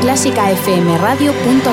clásicafmradio.com 0.00 1.72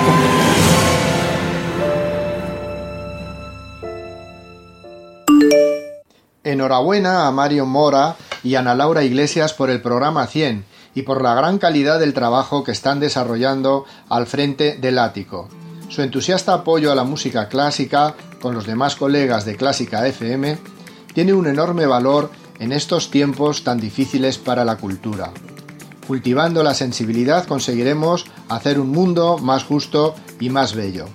Enhorabuena 6.44 7.28
a 7.28 7.32
Mario 7.32 7.66
Mora 7.66 8.16
y 8.44 8.56
Ana 8.56 8.76
Laura 8.76 9.04
Iglesias 9.04 9.54
por 9.54 9.70
el 9.70 9.82
programa 9.82 10.28
100 10.28 10.66
y 10.94 11.02
por 11.02 11.22
la 11.22 11.34
gran 11.34 11.58
calidad 11.58 12.00
del 12.00 12.14
trabajo 12.14 12.64
que 12.64 12.72
están 12.72 13.00
desarrollando 13.00 13.86
al 14.10 14.28
frente 14.28 14.78
del 14.78 15.00
ático. 15.00 15.50
Su 15.90 16.02
entusiasta 16.02 16.54
apoyo 16.54 16.92
a 16.92 16.96
la 16.96 17.04
música 17.04 17.48
clásica 17.48 18.16
con 18.42 18.54
los 18.54 18.66
demás 18.66 18.96
colegas 18.96 19.46
de 19.46 19.56
Clásica 19.56 20.06
FM 20.08 20.58
tiene 21.14 21.34
un 21.34 21.48
enorme 21.48 21.86
valor 21.86 22.30
en 22.60 22.72
estos 22.72 23.12
tiempos 23.12 23.64
tan 23.64 23.80
difíciles 23.80 24.38
para 24.38 24.66
la 24.66 24.78
cultura. 24.78 25.32
Cultivando 26.08 26.62
la 26.64 26.74
sensibilidad 26.74 27.46
conseguiremos 27.46 28.26
hacer 28.50 28.80
un 28.80 28.90
mundo 28.90 29.38
más 29.38 29.64
justo 29.64 30.16
y 30.40 30.50
más 30.50 30.76
bello. 30.76 31.08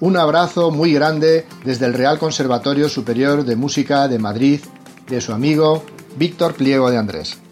Un 0.00 0.16
abrazo 0.16 0.70
muy 0.70 0.92
grande 0.92 1.46
desde 1.64 1.86
el 1.86 1.94
Real 1.94 2.18
Conservatorio 2.18 2.88
Superior 2.88 3.44
de 3.44 3.56
Música 3.56 4.06
de 4.06 4.18
Madrid, 4.18 4.60
de 5.08 5.20
su 5.20 5.32
amigo 5.32 5.84
Víctor 6.16 6.54
Pliego 6.54 6.90
de 6.90 6.98
Andrés. 6.98 7.43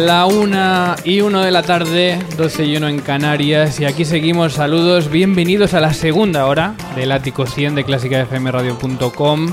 La 0.00 0.24
una 0.24 0.96
y 1.04 1.20
uno 1.20 1.42
de 1.42 1.50
la 1.50 1.62
tarde, 1.62 2.18
12 2.38 2.64
y 2.64 2.76
1 2.78 2.88
en 2.88 3.00
Canarias. 3.00 3.80
Y 3.80 3.84
aquí 3.84 4.06
seguimos. 4.06 4.54
Saludos, 4.54 5.10
bienvenidos 5.10 5.74
a 5.74 5.80
la 5.80 5.92
segunda 5.92 6.46
hora 6.46 6.74
del 6.96 7.12
Ático 7.12 7.44
100 7.44 7.74
de 7.74 7.84
clásicafmradio.com. 7.84 9.52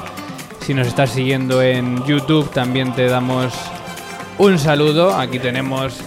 Si 0.62 0.73
nos 0.73 0.88
estás 0.88 1.09
siguiendo 1.09 1.62
en 1.62 2.02
YouTube, 2.06 2.50
también 2.52 2.95
te 2.95 3.09
damos 3.09 3.53
un 4.38 4.58
saludo. 4.58 5.14
Aquí 5.18 5.38
tenemos 5.38 6.00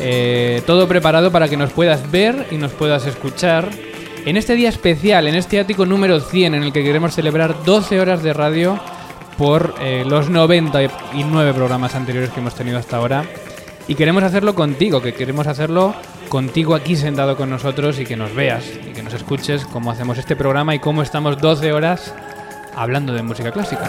eh, 0.00 0.60
todo 0.66 0.88
preparado 0.88 1.30
para 1.30 1.48
que 1.48 1.56
nos 1.56 1.70
puedas 1.70 2.10
ver 2.10 2.48
y 2.50 2.56
nos 2.56 2.72
puedas 2.72 3.06
escuchar. 3.06 3.70
En 4.26 4.36
este 4.36 4.56
día 4.56 4.70
especial, 4.70 5.28
en 5.28 5.36
este 5.36 5.60
ático 5.60 5.86
número 5.86 6.18
100, 6.18 6.56
en 6.56 6.64
el 6.64 6.72
que 6.72 6.82
queremos 6.82 7.14
celebrar 7.14 7.62
12 7.64 8.00
horas 8.00 8.24
de 8.24 8.32
radio 8.32 8.76
por 9.38 9.76
eh, 9.80 10.04
los 10.04 10.30
99 10.30 11.54
programas 11.54 11.94
anteriores 11.94 12.30
que 12.30 12.40
hemos 12.40 12.56
tenido 12.56 12.76
hasta 12.76 12.96
ahora. 12.96 13.24
Y 13.86 13.96
queremos 13.96 14.22
hacerlo 14.22 14.54
contigo, 14.54 15.02
que 15.02 15.12
queremos 15.12 15.46
hacerlo 15.46 15.94
contigo 16.30 16.74
aquí 16.74 16.96
sentado 16.96 17.36
con 17.36 17.50
nosotros 17.50 17.98
y 18.00 18.04
que 18.04 18.16
nos 18.16 18.34
veas 18.34 18.64
y 18.66 18.92
que 18.92 19.02
nos 19.02 19.12
escuches 19.12 19.66
cómo 19.66 19.90
hacemos 19.90 20.16
este 20.16 20.36
programa 20.36 20.74
y 20.74 20.78
cómo 20.78 21.02
estamos 21.02 21.38
12 21.38 21.72
horas 21.72 22.14
hablando 22.74 23.12
de 23.12 23.22
música 23.22 23.52
clásica. 23.52 23.84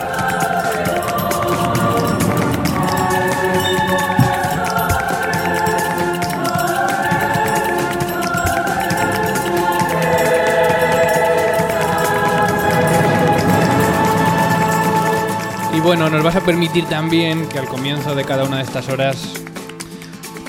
Y 15.73 15.79
bueno, 15.79 16.09
nos 16.09 16.21
vas 16.21 16.35
a 16.35 16.41
permitir 16.41 16.83
también 16.85 17.47
que 17.47 17.59
al 17.59 17.67
comienzo 17.67 18.13
de 18.13 18.25
cada 18.25 18.43
una 18.43 18.57
de 18.57 18.63
estas 18.63 18.89
horas 18.89 19.45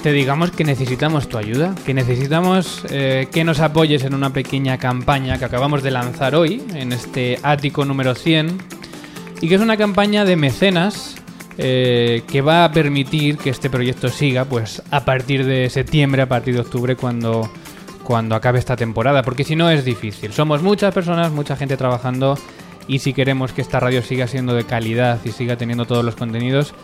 te 0.06 0.12
digamos 0.12 0.52
que 0.52 0.62
necesitamos 0.62 1.28
tu 1.28 1.36
ayuda, 1.36 1.74
que 1.84 1.92
necesitamos 1.92 2.84
eh, 2.90 3.26
que 3.32 3.42
nos 3.42 3.58
apoyes 3.58 4.04
en 4.04 4.14
una 4.14 4.32
pequeña 4.32 4.78
campaña 4.78 5.36
que 5.36 5.46
acabamos 5.46 5.82
de 5.82 5.90
lanzar 5.90 6.36
hoy, 6.36 6.62
en 6.76 6.92
este 6.92 7.40
ático 7.42 7.84
número 7.84 8.14
100, 8.14 8.56
y 9.40 9.48
que 9.48 9.56
es 9.56 9.60
una 9.60 9.76
campaña 9.76 10.24
de 10.24 10.36
mecenas 10.36 11.16
eh, 11.58 12.22
que 12.28 12.40
va 12.40 12.64
a 12.64 12.70
permitir 12.70 13.36
que 13.36 13.50
este 13.50 13.68
proyecto 13.68 14.08
siga 14.08 14.44
pues 14.44 14.80
a 14.92 15.04
partir 15.04 15.44
de 15.44 15.68
septiembre, 15.70 16.22
a 16.22 16.28
partir 16.28 16.54
de 16.54 16.60
octubre, 16.60 16.94
cuando, 16.94 17.50
cuando 18.04 18.36
acabe 18.36 18.60
esta 18.60 18.76
temporada, 18.76 19.24
porque 19.24 19.42
si 19.42 19.56
no 19.56 19.70
es 19.70 19.84
difícil. 19.84 20.32
Somos 20.32 20.62
muchas 20.62 20.94
personas, 20.94 21.32
mucha 21.32 21.56
gente 21.56 21.76
trabajando, 21.76 22.38
y 22.86 23.00
si 23.00 23.12
queremos 23.12 23.52
que 23.52 23.60
esta 23.60 23.80
radio 23.80 24.02
siga 24.02 24.28
siendo 24.28 24.54
de 24.54 24.62
calidad 24.62 25.18
y 25.24 25.32
siga 25.32 25.56
teniendo 25.56 25.84
todos 25.84 26.04
los 26.04 26.14
contenidos, 26.14 26.74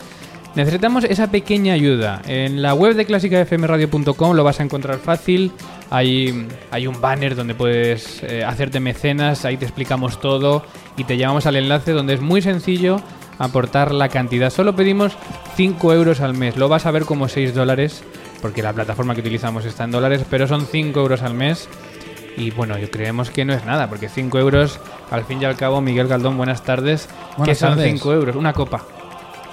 Necesitamos 0.55 1.05
esa 1.05 1.31
pequeña 1.31 1.73
ayuda. 1.73 2.21
En 2.27 2.61
la 2.61 2.75
web 2.75 2.95
de 2.95 3.07
clásicafmradio.com 3.07 4.37
lo 4.37 4.45
vas 4.45 4.61
a 4.61 4.63
encontrar 4.63 4.99
fácil. 4.99 5.53
Hay, 5.89 6.47
hay 6.71 6.87
un 6.87 7.01
banner 7.01 7.35
donde 7.35 7.55
puedes 7.55 8.23
eh, 8.23 8.45
hacerte 8.45 8.79
mecenas, 8.79 9.45
ahí 9.47 9.57
te 9.57 9.65
explicamos 9.65 10.21
todo 10.21 10.63
y 10.97 11.05
te 11.05 11.17
llevamos 11.17 11.47
al 11.47 11.57
enlace 11.57 11.93
donde 11.93 12.15
es 12.15 12.21
muy 12.21 12.43
sencillo 12.43 13.01
aportar 13.39 13.93
la 13.93 14.11
cantidad. 14.11 14.51
Solo 14.51 14.77
pedimos 14.77 15.17
5 15.57 15.93
euros 15.95 16.21
al 16.21 16.35
mes. 16.35 16.57
Lo 16.59 16.69
vas 16.69 16.85
a 16.85 16.91
ver 16.91 17.07
como 17.07 17.29
6 17.29 17.55
dólares 17.55 18.05
porque 18.43 18.63
la 18.63 18.75
plataforma 18.75 19.15
que 19.15 19.21
utilizamos 19.21 19.65
está 19.65 19.85
en 19.85 19.93
dólares, 19.93 20.25
pero 20.29 20.47
son 20.47 20.67
5 20.67 21.01
euros 21.01 21.23
al 21.23 21.33
mes. 21.33 21.69
Y 22.37 22.51
bueno, 22.51 22.79
yo 22.79 22.91
creemos 22.91 23.31
que 23.31 23.45
no 23.45 23.53
es 23.53 23.65
nada, 23.65 23.89
porque 23.89 24.09
5 24.09 24.39
euros, 24.39 24.81
al 25.11 25.25
fin 25.25 25.41
y 25.41 25.45
al 25.45 25.57
cabo, 25.57 25.81
Miguel 25.81 26.09
Galdón, 26.09 26.37
buenas 26.37 26.63
tardes. 26.63 27.09
Buenas 27.37 27.49
que 27.49 27.55
son 27.55 27.77
tardes. 27.77 27.93
5 27.93 28.13
euros? 28.13 28.37
Una 28.37 28.53
copa. 28.53 28.85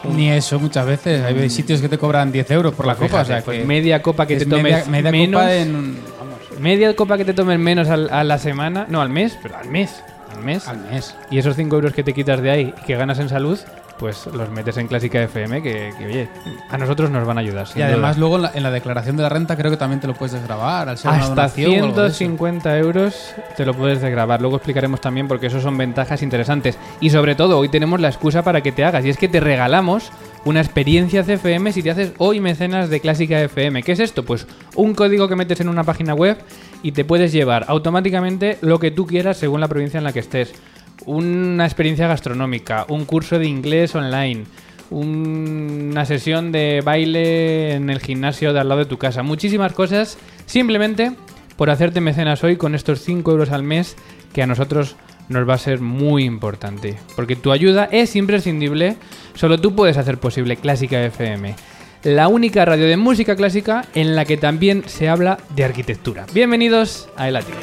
Ni 0.04 0.30
eso 0.30 0.60
muchas 0.60 0.86
veces. 0.86 1.24
Hay 1.24 1.50
sitios 1.50 1.82
que 1.82 1.90
te 1.90 1.98
cobran 1.98 2.32
10 2.32 2.50
euros 2.52 2.74
por 2.74 2.86
la 2.88 2.96
copa. 2.96 3.22
o 3.22 3.26
sea, 3.26 3.42
Pues 3.42 3.60
que 3.60 3.66
media 3.66 4.02
copa 4.02 4.26
que 4.26 4.38
te 4.38 4.46
tomes 4.46 4.64
media, 4.64 4.86
media 4.86 5.12
menos. 5.12 5.42
copa 5.42 5.54
en 5.56 5.76
un- 5.76 6.00
vamos, 6.18 6.40
Media 6.60 6.94
copa 6.96 7.18
que 7.18 7.26
te 7.26 7.34
tomes 7.34 7.58
menos 7.60 7.88
al- 7.90 8.10
a 8.12 8.24
la 8.24 8.38
semana. 8.38 8.86
No, 8.90 9.02
al 9.02 9.10
mes, 9.10 9.38
pero 9.42 9.58
al 9.58 9.70
mes. 9.70 10.04
Al 10.36 10.44
mes. 10.44 10.68
al 10.68 10.78
mes. 10.92 11.16
Y 11.32 11.38
esos 11.38 11.56
5 11.56 11.76
euros 11.76 11.94
que 11.94 12.04
te 12.04 12.14
quitas 12.14 12.42
de 12.42 12.50
ahí 12.52 12.74
que 12.86 12.96
ganas 12.96 13.20
en 13.20 13.30
salud, 13.30 13.60
pues 14.00 14.28
los 14.28 14.50
metes 14.50 14.78
en 14.78 14.88
Clásica 14.88 15.22
FM, 15.22 15.62
que, 15.62 15.92
que, 15.98 16.06
oye, 16.06 16.30
a 16.70 16.78
nosotros 16.78 17.12
nos 17.12 17.28
van 17.28 17.38
a 17.38 17.42
ayudar. 17.42 17.68
Y 17.76 17.82
además 17.82 18.16
duda. 18.16 18.20
luego 18.20 18.36
en 18.38 18.42
la, 18.44 18.52
en 18.56 18.64
la 18.64 18.72
declaración 18.72 19.18
de 19.18 19.24
la 19.24 19.30
renta 19.30 19.58
creo 19.58 19.70
que 19.70 19.78
también 19.78 20.00
te 20.00 20.08
lo 20.08 20.14
puedes 20.14 20.34
desgravar 20.34 20.88
al 20.88 20.98
ser 20.98 21.12
una 21.12 21.20
Hasta 21.20 21.46
eso. 21.46 21.56
150 21.56 22.78
euros 22.78 23.36
te 23.58 23.66
lo 23.66 23.74
puedes 23.74 24.02
desgrabar. 24.02 24.42
Luego 24.42 24.56
explicaremos 24.56 25.02
también 25.02 25.28
porque 25.28 25.48
eso 25.48 25.60
son 25.60 25.78
ventajas 25.78 26.24
interesantes. 26.24 26.78
Y 27.02 27.10
sobre 27.10 27.36
todo, 27.36 27.60
hoy 27.60 27.70
tenemos 27.70 28.00
la 28.00 28.08
excusa 28.08 28.42
para 28.42 28.62
que 28.62 28.72
te 28.72 28.86
hagas. 28.86 29.06
Y 29.06 29.10
es 29.10 29.18
que 29.18 29.28
te 29.28 29.42
regalamos 29.42 30.12
una 30.46 30.62
experiencia 30.62 31.24
CFM 31.24 31.74
si 31.74 31.84
te 31.84 31.92
haces 31.92 32.14
hoy 32.18 32.40
mecenas 32.40 32.90
de 32.90 33.02
Clásica 33.02 33.42
FM. 33.42 33.84
¿Qué 33.84 33.92
es 33.92 34.00
esto? 34.00 34.24
Pues 34.24 34.48
un 34.76 34.96
código 34.96 35.28
que 35.28 35.36
metes 35.36 35.60
en 35.60 35.68
una 35.68 35.84
página 35.84 36.14
web 36.14 36.38
y 36.82 36.94
te 36.94 37.04
puedes 37.04 37.32
llevar 37.34 37.66
automáticamente 37.68 38.58
lo 38.62 38.80
que 38.80 38.92
tú 38.92 39.06
quieras 39.06 39.38
según 39.38 39.60
la 39.60 39.68
provincia 39.68 39.98
en 39.98 40.06
la 40.06 40.14
que 40.14 40.20
estés. 40.20 40.54
Una 41.06 41.66
experiencia 41.66 42.08
gastronómica, 42.08 42.86
un 42.90 43.06
curso 43.06 43.40
de 43.40 43.48
inglés 43.48 43.96
online, 43.96 44.44
una 44.90 46.06
sesión 46.06 46.52
de 46.52 46.82
baile 46.84 47.74
en 47.74 47.90
el 47.90 48.00
gimnasio 48.00 48.54
de 48.54 48.60
al 48.60 48.70
lado 48.70 48.80
de 48.80 48.86
tu 48.86 48.98
casa. 48.98 49.24
Muchísimas 49.24 49.74
cosas 49.74 50.18
simplemente 50.46 51.14
por 51.56 51.70
hacerte 51.70 52.02
mecenas 52.02 52.44
hoy 52.44 52.58
con 52.58 52.76
estos 52.76 53.02
5 53.02 53.32
euros 53.32 53.52
al 53.52 53.64
mes 53.64 53.96
que 54.34 54.42
a 54.42 54.48
nosotros 54.48 54.96
nos 55.30 55.48
va 55.48 55.54
a 55.54 55.60
ser 55.60 55.80
muy 55.80 56.26
importante. 56.26 56.98
Porque 57.16 57.36
tu 57.36 57.52
ayuda 57.52 57.88
es 57.92 58.16
imprescindible. 58.16 58.98
Solo 59.36 59.60
tú 59.60 59.76
puedes 59.76 59.98
hacer 59.98 60.18
posible 60.18 60.58
Clásica 60.58 61.04
FM. 61.04 61.56
La 62.04 62.28
única 62.28 62.66
radio 62.66 62.88
de 62.88 62.98
música 62.98 63.36
clásica 63.36 63.86
en 63.94 64.16
la 64.16 64.26
que 64.26 64.38
también 64.38 64.84
se 64.88 65.10
habla 65.10 65.38
de 65.56 65.66
arquitectura. 65.66 66.26
Bienvenidos 66.34 67.10
a 67.18 67.28
El 67.28 67.36
Ático. 67.36 67.58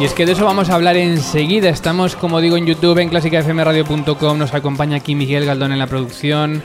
Y 0.00 0.04
es 0.04 0.14
que 0.14 0.26
de 0.26 0.32
eso 0.32 0.44
vamos 0.44 0.70
a 0.70 0.76
hablar 0.76 0.96
enseguida. 0.96 1.68
Estamos, 1.68 2.14
como 2.14 2.40
digo, 2.40 2.56
en 2.56 2.66
YouTube, 2.66 2.98
en 2.98 3.08
clásicafmradio.com. 3.08 4.38
Nos 4.38 4.54
acompaña 4.54 4.98
aquí 4.98 5.16
Miguel 5.16 5.44
Galdón 5.44 5.72
en 5.72 5.78
la 5.80 5.88
producción. 5.88 6.62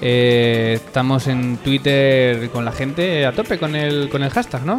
Eh, 0.00 0.80
estamos 0.84 1.26
en 1.26 1.56
Twitter 1.56 2.48
con 2.50 2.64
la 2.64 2.70
gente 2.70 3.26
a 3.26 3.32
tope 3.32 3.58
con 3.58 3.74
el, 3.74 4.08
con 4.08 4.22
el 4.22 4.30
hashtag, 4.30 4.64
¿no? 4.64 4.78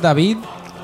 David 0.00 0.36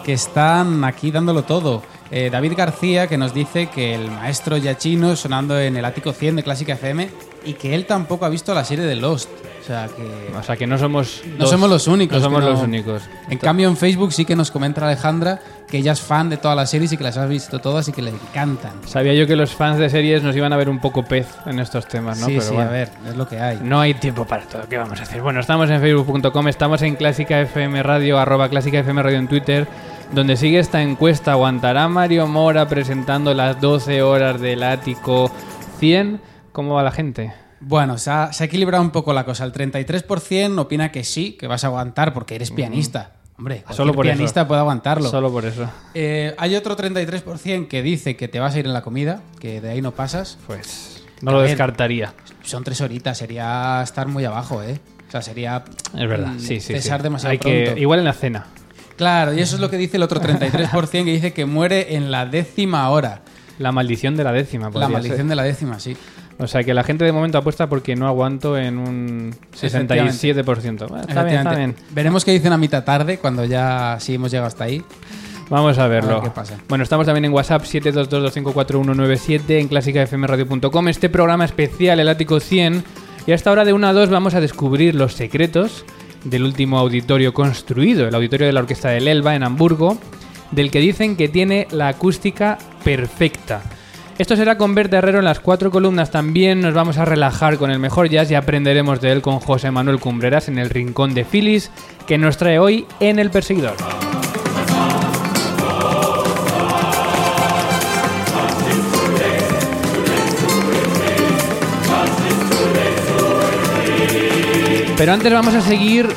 que 0.04 0.12
están 0.12 0.82
aquí 0.84 1.12
dándolo 1.12 1.42
todo. 1.44 1.82
Eh, 2.10 2.30
David 2.30 2.52
García 2.56 3.06
que 3.08 3.18
nos 3.18 3.34
dice 3.34 3.66
que 3.66 3.94
el 3.94 4.10
maestro 4.10 4.56
Yachino 4.56 5.16
sonando 5.16 5.58
en 5.58 5.76
el 5.76 5.84
ático 5.84 6.12
100 6.12 6.36
de 6.36 6.42
Clásica 6.44 6.74
FM 6.74 7.08
y 7.44 7.54
que 7.54 7.74
él 7.74 7.84
tampoco 7.86 8.24
ha 8.24 8.28
visto 8.28 8.54
la 8.54 8.64
serie 8.64 8.84
de 8.84 8.94
Lost. 8.96 9.28
O 9.62 9.66
sea 9.66 9.88
que. 9.88 10.32
O 10.38 10.42
sea 10.44 10.56
que 10.56 10.64
no 10.68 10.78
somos. 10.78 11.22
No 11.26 11.38
dos- 11.38 11.50
somos 11.50 11.68
los 11.68 11.88
únicos. 11.88 12.18
No 12.18 12.22
somos 12.24 12.40
que 12.40 12.46
no- 12.46 12.52
los 12.52 12.62
únicos. 12.62 13.02
En 13.28 13.38
cambio, 13.38 13.66
en 13.68 13.76
Facebook 13.76 14.12
sí 14.12 14.24
que 14.24 14.36
nos 14.36 14.52
comenta 14.52 14.86
Alejandra 14.86 15.40
que 15.68 15.78
ella 15.78 15.90
es 15.90 16.00
fan 16.00 16.30
de 16.30 16.36
todas 16.36 16.56
las 16.56 16.70
series 16.70 16.92
y 16.92 16.96
que 16.96 17.02
las 17.02 17.16
ha 17.18 17.26
visto 17.26 17.58
todas 17.58 17.88
y 17.88 17.92
que 17.92 18.00
le 18.02 18.10
encantan. 18.10 18.70
Sabía 18.86 19.12
yo 19.14 19.26
que 19.26 19.34
los 19.34 19.52
fans 19.52 19.80
de 19.80 19.90
series 19.90 20.22
nos 20.22 20.36
iban 20.36 20.52
a 20.52 20.56
ver 20.56 20.68
un 20.68 20.78
poco 20.78 21.02
pez 21.02 21.26
en 21.46 21.58
estos 21.58 21.88
temas, 21.88 22.20
¿no? 22.20 22.26
sí, 22.26 22.34
Pero 22.34 22.44
sí, 22.44 22.54
bueno. 22.54 22.70
a 22.70 22.72
ver, 22.72 22.90
es 23.08 23.16
lo 23.16 23.26
que 23.26 23.40
hay. 23.40 23.58
No 23.60 23.80
hay 23.80 23.94
tiempo 23.94 24.24
para 24.24 24.44
todo. 24.44 24.62
¿Qué 24.68 24.78
vamos 24.78 25.00
a 25.00 25.02
hacer? 25.02 25.20
Bueno, 25.22 25.40
estamos 25.40 25.68
en 25.70 25.80
facebook.com, 25.80 26.46
estamos 26.46 26.82
en 26.82 26.94
Clásica 26.94 27.40
FM 27.40 27.82
Radio, 27.82 28.16
arroba 28.20 28.48
Clásica 28.48 28.78
FM 28.78 29.02
Radio 29.02 29.18
en 29.18 29.26
Twitter, 29.26 29.66
donde 30.12 30.36
sigue 30.36 30.58
esta 30.58 30.82
encuesta. 30.82 31.32
¿Aguantará 31.32 31.88
Mario 31.88 32.26
Mora 32.26 32.68
presentando 32.68 33.34
las 33.34 33.60
12 33.60 34.02
horas 34.02 34.40
del 34.40 34.62
ático 34.62 35.30
100? 35.78 36.20
¿Cómo 36.52 36.74
va 36.74 36.82
la 36.82 36.92
gente? 36.92 37.32
Bueno, 37.60 37.98
se 37.98 38.10
ha, 38.10 38.32
se 38.32 38.44
ha 38.44 38.46
equilibrado 38.46 38.82
un 38.82 38.90
poco 38.90 39.12
la 39.12 39.24
cosa. 39.24 39.44
El 39.44 39.52
33% 39.52 40.58
opina 40.58 40.92
que 40.92 41.04
sí, 41.04 41.32
que 41.32 41.46
vas 41.46 41.64
a 41.64 41.68
aguantar 41.68 42.12
porque 42.12 42.34
eres 42.34 42.50
pianista. 42.50 43.12
Hombre, 43.38 43.64
Solo 43.70 43.92
por 43.92 44.04
pianista 44.06 44.40
eso. 44.42 44.48
puede 44.48 44.60
aguantarlo. 44.60 45.10
Solo 45.10 45.30
por 45.30 45.44
eso. 45.44 45.68
Eh, 45.92 46.34
hay 46.38 46.54
otro 46.56 46.74
33% 46.76 47.68
que 47.68 47.82
dice 47.82 48.16
que 48.16 48.28
te 48.28 48.40
vas 48.40 48.54
a 48.54 48.58
ir 48.58 48.66
en 48.66 48.72
la 48.72 48.80
comida, 48.82 49.20
que 49.40 49.60
de 49.60 49.70
ahí 49.70 49.82
no 49.82 49.92
pasas. 49.92 50.38
Pues 50.46 51.04
no 51.20 51.32
lo 51.32 51.38
ver. 51.40 51.48
descartaría. 51.50 52.14
Son 52.42 52.64
tres 52.64 52.80
horitas, 52.80 53.18
sería 53.18 53.82
estar 53.82 54.06
muy 54.08 54.24
abajo, 54.24 54.62
¿eh? 54.62 54.80
O 55.06 55.10
sea, 55.10 55.20
sería 55.20 55.64
Es 55.94 56.08
verdad, 56.08 56.28
mm, 56.32 56.38
sí, 56.40 56.60
sí. 56.60 56.72
cesar 56.74 57.00
sí. 57.00 57.02
demasiado 57.04 57.32
Hay 57.32 57.38
que- 57.38 57.64
pronto. 57.64 57.80
Igual 57.80 57.98
en 57.98 58.04
la 58.06 58.12
cena. 58.14 58.46
Claro, 58.96 59.34
y 59.34 59.40
eso 59.40 59.56
es 59.56 59.60
lo 59.60 59.70
que 59.70 59.76
dice 59.76 59.96
el 59.96 60.02
otro 60.02 60.20
33% 60.20 60.90
que 60.90 61.04
dice 61.04 61.32
que 61.32 61.44
muere 61.44 61.96
en 61.96 62.10
la 62.10 62.26
décima 62.26 62.88
hora. 62.90 63.22
La 63.58 63.72
maldición 63.72 64.16
de 64.16 64.24
la 64.24 64.32
décima. 64.32 64.70
La 64.74 64.88
maldición 64.88 65.18
ser. 65.18 65.26
de 65.26 65.36
la 65.36 65.42
décima, 65.42 65.78
sí. 65.80 65.96
O 66.38 66.46
sea 66.46 66.62
que 66.64 66.74
la 66.74 66.84
gente 66.84 67.04
de 67.04 67.12
momento 67.12 67.38
apuesta 67.38 67.68
porque 67.68 67.96
no 67.96 68.06
aguanto 68.06 68.58
en 68.58 68.78
un 68.78 69.34
67%. 69.58 70.88
Bueno, 70.88 71.04
está 71.08 71.24
bien, 71.24 71.38
está 71.38 71.54
bien. 71.54 71.74
Veremos 71.92 72.24
qué 72.24 72.32
dicen 72.32 72.52
a 72.52 72.58
mitad 72.58 72.84
tarde, 72.84 73.18
cuando 73.18 73.44
ya 73.44 73.96
sí 74.00 74.14
hemos 74.14 74.30
llegado 74.30 74.48
hasta 74.48 74.64
ahí. 74.64 74.84
Vamos 75.48 75.78
a 75.78 75.86
verlo. 75.86 76.10
A 76.10 76.14
ver 76.16 76.24
qué 76.24 76.30
pasa. 76.30 76.58
Bueno, 76.68 76.84
estamos 76.84 77.06
también 77.06 77.24
en 77.26 77.32
WhatsApp 77.32 77.62
722254197 77.62 79.60
en 79.60 79.68
clásicafmradio.com. 79.68 80.88
Este 80.88 81.08
programa 81.08 81.44
especial, 81.44 82.00
el 82.00 82.08
Ático 82.08 82.40
100. 82.40 82.84
Y 83.26 83.32
hasta 83.32 83.50
hora 83.50 83.64
de 83.64 83.72
1 83.72 83.86
a 83.86 83.92
2 83.92 84.10
vamos 84.10 84.34
a 84.34 84.40
descubrir 84.40 84.94
los 84.94 85.14
secretos 85.14 85.84
del 86.30 86.44
último 86.44 86.78
auditorio 86.78 87.32
construido, 87.32 88.06
el 88.06 88.14
auditorio 88.14 88.46
de 88.46 88.52
la 88.52 88.60
Orquesta 88.60 88.90
del 88.90 89.08
Elba 89.08 89.34
en 89.34 89.42
Hamburgo, 89.42 89.98
del 90.50 90.70
que 90.70 90.80
dicen 90.80 91.16
que 91.16 91.28
tiene 91.28 91.66
la 91.70 91.88
acústica 91.88 92.58
perfecta. 92.84 93.62
Esto 94.18 94.34
será 94.34 94.56
con 94.56 94.74
Bert 94.74 94.92
Herrero 94.92 95.18
en 95.18 95.26
las 95.26 95.40
cuatro 95.40 95.70
columnas. 95.70 96.10
También 96.10 96.60
nos 96.60 96.72
vamos 96.72 96.96
a 96.96 97.04
relajar 97.04 97.58
con 97.58 97.70
el 97.70 97.78
mejor 97.78 98.08
jazz 98.08 98.30
y 98.30 98.34
aprenderemos 98.34 99.00
de 99.00 99.12
él 99.12 99.20
con 99.20 99.40
José 99.40 99.70
Manuel 99.70 100.00
Cumbreras 100.00 100.48
en 100.48 100.58
el 100.58 100.70
Rincón 100.70 101.12
de 101.12 101.24
Phyllis, 101.24 101.70
que 102.06 102.16
nos 102.16 102.38
trae 102.38 102.58
hoy 102.58 102.86
en 103.00 103.18
El 103.18 103.30
Perseguidor. 103.30 103.76
Pero 114.98 115.12
antes 115.12 115.30
vamos 115.30 115.54
a 115.54 115.60
seguir 115.60 116.08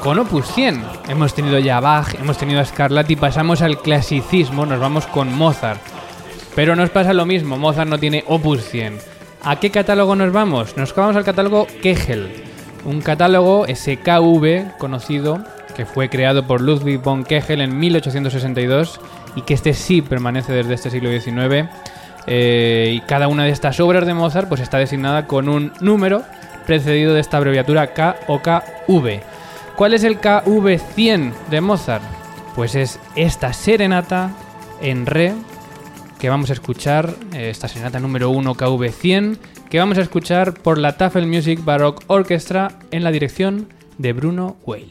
con 0.00 0.16
Opus 0.16 0.46
100. 0.54 0.80
Hemos 1.08 1.34
tenido 1.34 1.58
ya 1.58 1.80
Bach, 1.80 2.14
hemos 2.14 2.38
tenido 2.38 2.60
a 2.60 2.64
Scarlatti, 2.64 3.16
pasamos 3.16 3.62
al 3.62 3.82
clasicismo, 3.82 4.64
nos 4.64 4.78
vamos 4.78 5.08
con 5.08 5.34
Mozart. 5.34 5.80
Pero 6.54 6.76
nos 6.76 6.90
pasa 6.90 7.14
lo 7.14 7.26
mismo, 7.26 7.58
Mozart 7.58 7.90
no 7.90 7.98
tiene 7.98 8.22
Opus 8.28 8.62
100. 8.62 8.98
¿A 9.42 9.56
qué 9.58 9.70
catálogo 9.70 10.14
nos 10.14 10.32
vamos? 10.32 10.76
Nos 10.76 10.94
vamos 10.94 11.16
al 11.16 11.24
catálogo 11.24 11.66
Kegel, 11.82 12.44
un 12.84 13.00
catálogo 13.00 13.66
SKV 13.66 14.78
conocido 14.78 15.42
que 15.74 15.84
fue 15.84 16.08
creado 16.08 16.46
por 16.46 16.60
Ludwig 16.60 17.02
von 17.02 17.24
Kegel 17.24 17.60
en 17.60 17.76
1862 17.76 19.00
y 19.34 19.42
que 19.42 19.54
este 19.54 19.74
sí 19.74 20.00
permanece 20.00 20.52
desde 20.52 20.74
este 20.74 20.90
siglo 20.90 21.10
XIX. 21.10 21.68
Eh, 22.28 22.92
y 22.94 23.00
cada 23.00 23.26
una 23.26 23.42
de 23.42 23.50
estas 23.50 23.80
obras 23.80 24.06
de 24.06 24.14
Mozart 24.14 24.48
pues 24.48 24.60
está 24.60 24.78
designada 24.78 25.26
con 25.26 25.48
un 25.48 25.72
número 25.80 26.22
precedido 26.62 27.14
de 27.14 27.20
esta 27.20 27.36
abreviatura 27.36 27.92
K 27.94 28.16
o 28.28 28.40
KV. 28.40 29.20
¿Cuál 29.76 29.94
es 29.94 30.04
el 30.04 30.20
KV100 30.20 31.32
de 31.50 31.60
Mozart? 31.60 32.04
Pues 32.54 32.74
es 32.74 33.00
esta 33.16 33.52
serenata 33.52 34.30
en 34.80 35.06
re 35.06 35.34
que 36.22 36.30
vamos 36.30 36.50
a 36.50 36.52
escuchar, 36.52 37.16
eh, 37.32 37.50
esta 37.50 37.66
serenata 37.66 37.98
número 37.98 38.30
1 38.30 38.54
KV100, 38.54 39.38
que 39.68 39.80
vamos 39.80 39.98
a 39.98 40.02
escuchar 40.02 40.54
por 40.54 40.78
la 40.78 40.96
Tafel 40.96 41.26
Music 41.26 41.64
Baroque 41.64 42.04
Orchestra 42.06 42.78
en 42.92 43.02
la 43.02 43.10
dirección 43.10 43.66
de 43.98 44.12
Bruno 44.12 44.56
Weil. 44.64 44.90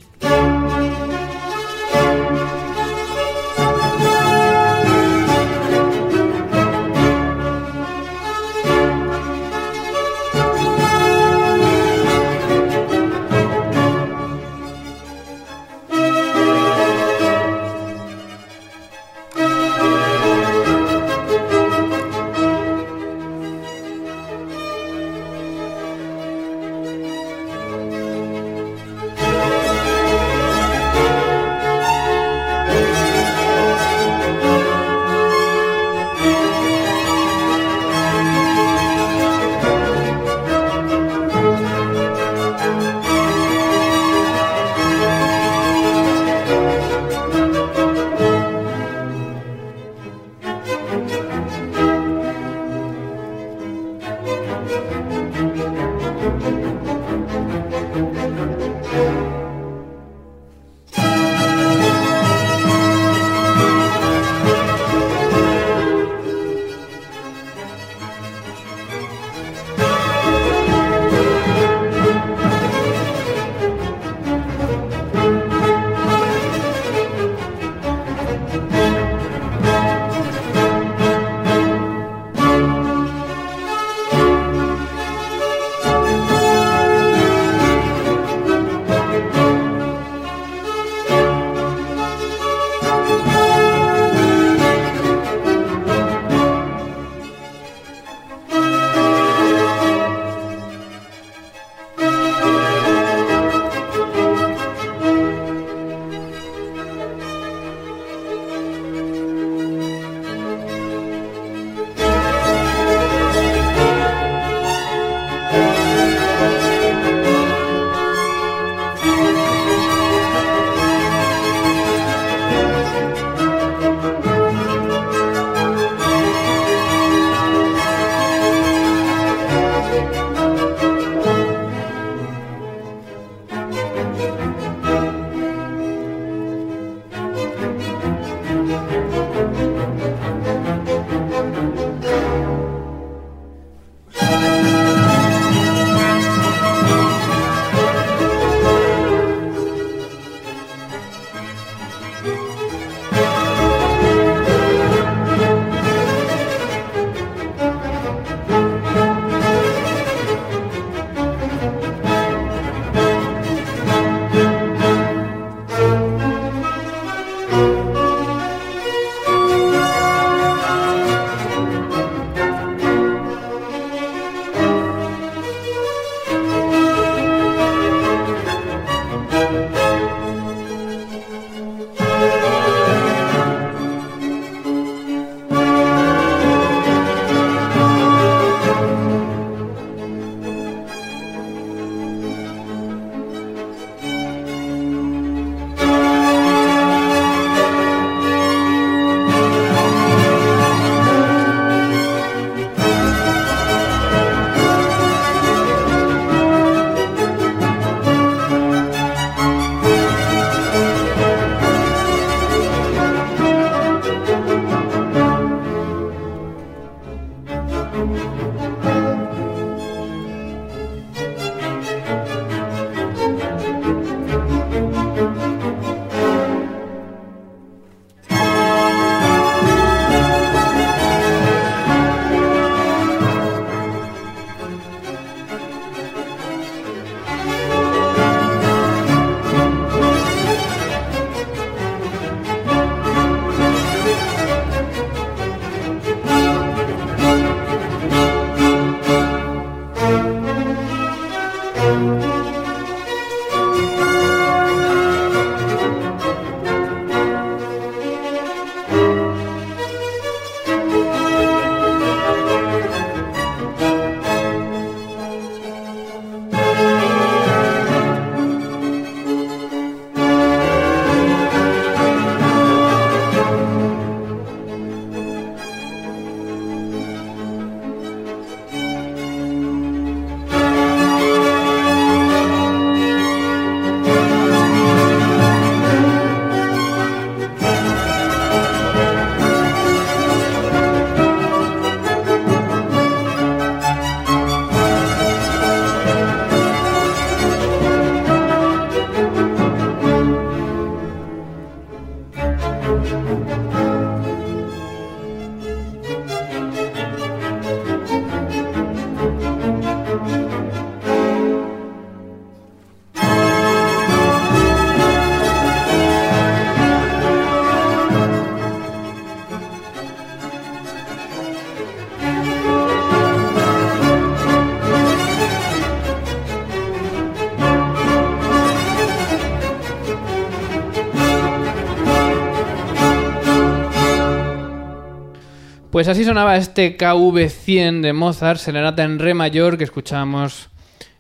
Así 336.11 336.25
sonaba 336.25 336.57
este 336.57 336.97
KV100 336.97 338.01
de 338.01 338.11
Mozart, 338.11 338.59
Serenata 338.59 339.03
en 339.03 339.17
Re 339.17 339.33
mayor, 339.33 339.77
que 339.77 339.85
escuchamos 339.85 340.69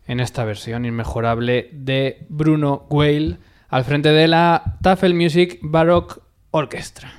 en 0.05 0.19
esta 0.19 0.43
versión 0.43 0.83
inmejorable 0.83 1.69
de 1.71 2.25
Bruno 2.27 2.87
Weil 2.89 3.37
al 3.69 3.85
frente 3.85 4.09
de 4.09 4.27
la 4.27 4.77
Tafel 4.81 5.13
Music 5.13 5.59
Baroque 5.61 6.15
Orchestra. 6.51 7.13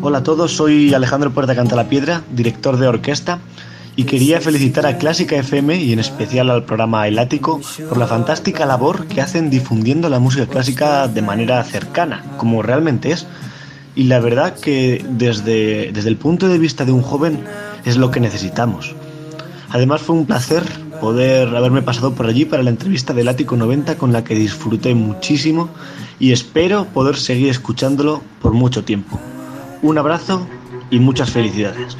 Hola 0.00 0.18
a 0.18 0.22
todos, 0.22 0.56
soy 0.56 0.94
Alejandro 0.94 1.30
Puerta 1.32 1.54
Canta 1.54 1.76
la 1.76 1.90
Piedra, 1.90 2.22
director 2.30 2.78
de 2.78 2.88
orquesta, 2.88 3.40
y 3.98 4.04
quería 4.04 4.40
felicitar 4.40 4.86
a 4.86 4.96
Clásica 4.96 5.34
FM 5.34 5.74
y 5.74 5.92
en 5.92 5.98
especial 5.98 6.50
al 6.50 6.62
programa 6.62 7.08
El 7.08 7.18
Ático 7.18 7.60
por 7.88 7.98
la 7.98 8.06
fantástica 8.06 8.64
labor 8.64 9.08
que 9.08 9.20
hacen 9.20 9.50
difundiendo 9.50 10.08
la 10.08 10.20
música 10.20 10.46
clásica 10.46 11.08
de 11.08 11.20
manera 11.20 11.64
cercana, 11.64 12.22
como 12.36 12.62
realmente 12.62 13.10
es. 13.10 13.26
Y 13.96 14.04
la 14.04 14.20
verdad 14.20 14.54
que 14.54 15.04
desde, 15.10 15.90
desde 15.90 16.10
el 16.10 16.16
punto 16.16 16.46
de 16.46 16.58
vista 16.58 16.84
de 16.84 16.92
un 16.92 17.02
joven 17.02 17.42
es 17.84 17.96
lo 17.96 18.12
que 18.12 18.20
necesitamos. 18.20 18.94
Además 19.70 20.00
fue 20.02 20.14
un 20.14 20.26
placer 20.26 20.62
poder 21.00 21.48
haberme 21.56 21.82
pasado 21.82 22.14
por 22.14 22.26
allí 22.26 22.44
para 22.44 22.62
la 22.62 22.70
entrevista 22.70 23.12
del 23.14 23.26
Ático 23.26 23.56
90 23.56 23.98
con 23.98 24.12
la 24.12 24.22
que 24.22 24.36
disfruté 24.36 24.94
muchísimo 24.94 25.70
y 26.20 26.30
espero 26.30 26.84
poder 26.84 27.16
seguir 27.16 27.48
escuchándolo 27.48 28.22
por 28.40 28.52
mucho 28.52 28.84
tiempo. 28.84 29.18
Un 29.82 29.98
abrazo 29.98 30.46
y 30.88 31.00
muchas 31.00 31.30
felicidades. 31.30 31.96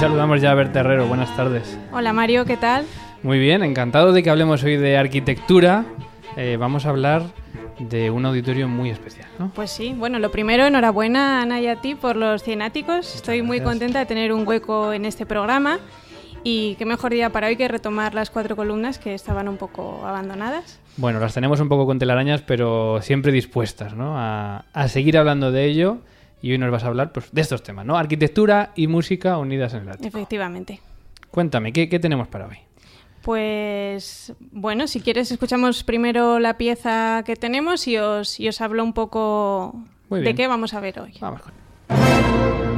Saludamos 0.00 0.40
ya 0.40 0.52
a 0.52 0.54
Berta 0.54 0.80
Herrero, 0.80 1.06
buenas 1.06 1.36
tardes. 1.36 1.78
Hola 1.92 2.14
Mario, 2.14 2.46
¿qué 2.46 2.56
tal? 2.56 2.86
Muy 3.22 3.38
bien, 3.38 3.62
encantado 3.62 4.14
de 4.14 4.22
que 4.22 4.30
hablemos 4.30 4.64
hoy 4.64 4.78
de 4.78 4.96
arquitectura. 4.96 5.84
Eh, 6.38 6.56
vamos 6.58 6.86
a 6.86 6.88
hablar 6.88 7.24
de 7.78 8.10
un 8.10 8.24
auditorio 8.24 8.66
muy 8.66 8.88
especial, 8.88 9.28
¿no? 9.38 9.52
Pues 9.54 9.70
sí, 9.70 9.94
bueno, 9.94 10.18
lo 10.18 10.30
primero, 10.30 10.64
enhorabuena 10.64 11.42
Ana 11.42 11.60
y 11.60 11.66
a 11.66 11.82
ti 11.82 11.94
por 11.96 12.16
los 12.16 12.42
cienáticos. 12.42 13.14
Estoy 13.14 13.42
muy 13.42 13.58
gracias. 13.58 13.72
contenta 13.74 13.98
de 13.98 14.06
tener 14.06 14.32
un 14.32 14.48
hueco 14.48 14.94
en 14.94 15.04
este 15.04 15.26
programa 15.26 15.78
y 16.44 16.76
qué 16.76 16.86
mejor 16.86 17.12
día 17.12 17.28
para 17.28 17.48
hoy 17.48 17.56
que 17.56 17.68
retomar 17.68 18.14
las 18.14 18.30
cuatro 18.30 18.56
columnas 18.56 18.98
que 18.98 19.12
estaban 19.12 19.48
un 19.48 19.58
poco 19.58 20.00
abandonadas. 20.06 20.80
Bueno, 20.96 21.20
las 21.20 21.34
tenemos 21.34 21.60
un 21.60 21.68
poco 21.68 21.84
con 21.84 21.98
telarañas, 21.98 22.40
pero 22.40 23.02
siempre 23.02 23.32
dispuestas, 23.32 23.94
¿no? 23.94 24.16
A, 24.16 24.64
a 24.72 24.88
seguir 24.88 25.18
hablando 25.18 25.52
de 25.52 25.66
ello. 25.66 25.98
Y 26.42 26.52
hoy 26.52 26.58
nos 26.58 26.70
vas 26.70 26.84
a 26.84 26.88
hablar 26.88 27.12
pues, 27.12 27.30
de 27.32 27.40
estos 27.40 27.62
temas, 27.62 27.84
¿no? 27.84 27.96
Arquitectura 27.96 28.72
y 28.74 28.86
música 28.86 29.38
unidas 29.38 29.74
en 29.74 29.82
el 29.82 29.90
ático. 29.90 30.08
Efectivamente. 30.08 30.80
Cuéntame, 31.30 31.72
¿qué, 31.72 31.88
qué 31.88 31.98
tenemos 31.98 32.28
para 32.28 32.46
hoy? 32.46 32.58
Pues 33.22 34.32
bueno, 34.50 34.86
si 34.86 35.00
quieres 35.00 35.30
escuchamos 35.30 35.84
primero 35.84 36.38
la 36.38 36.56
pieza 36.56 37.22
que 37.26 37.36
tenemos 37.36 37.86
y 37.86 37.98
os, 37.98 38.40
y 38.40 38.48
os 38.48 38.60
hablo 38.60 38.82
un 38.82 38.94
poco 38.94 39.74
de 40.08 40.34
qué 40.34 40.48
vamos 40.48 40.72
a 40.72 40.80
ver 40.80 41.00
hoy. 41.00 41.14
Vamos 41.20 41.42
con 41.42 42.69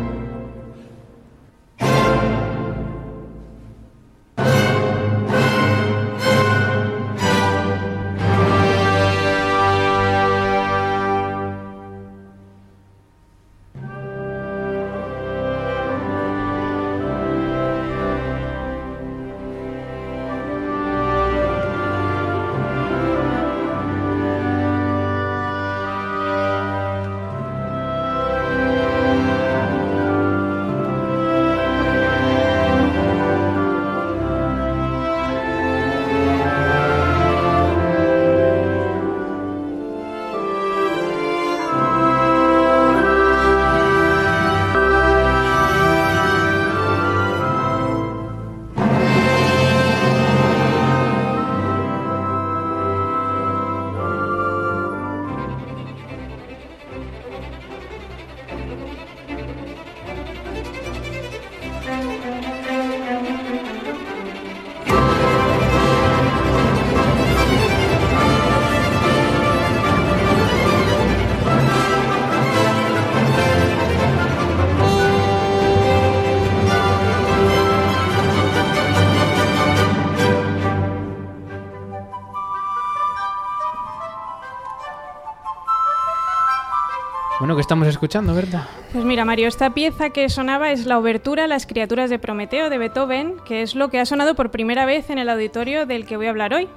estamos 87.73 87.89
escuchando, 87.89 88.35
Berta? 88.35 88.69
Pues 88.93 89.03
mira, 89.03 89.25
Mario, 89.25 89.49
esta 89.49 89.73
pieza 89.73 90.11
que 90.11 90.29
sonaba 90.29 90.73
es 90.73 90.85
la 90.85 90.99
obertura 90.99 91.47
Las 91.47 91.67
criaturas 91.67 92.11
de 92.11 92.19
Prometeo 92.19 92.69
de 92.69 92.77
Beethoven, 92.77 93.37
que 93.47 93.63
es 93.63 93.75
lo 93.75 93.89
que 93.89 93.99
ha 93.99 94.05
sonado 94.05 94.35
por 94.35 94.51
primera 94.51 94.85
vez 94.85 95.09
en 95.09 95.17
el 95.17 95.31
auditorio 95.31 95.87
del 95.87 96.05
que 96.05 96.19
voy 96.19 96.27
a 96.27 96.31
hablar 96.31 96.53
hoy. 96.53 96.69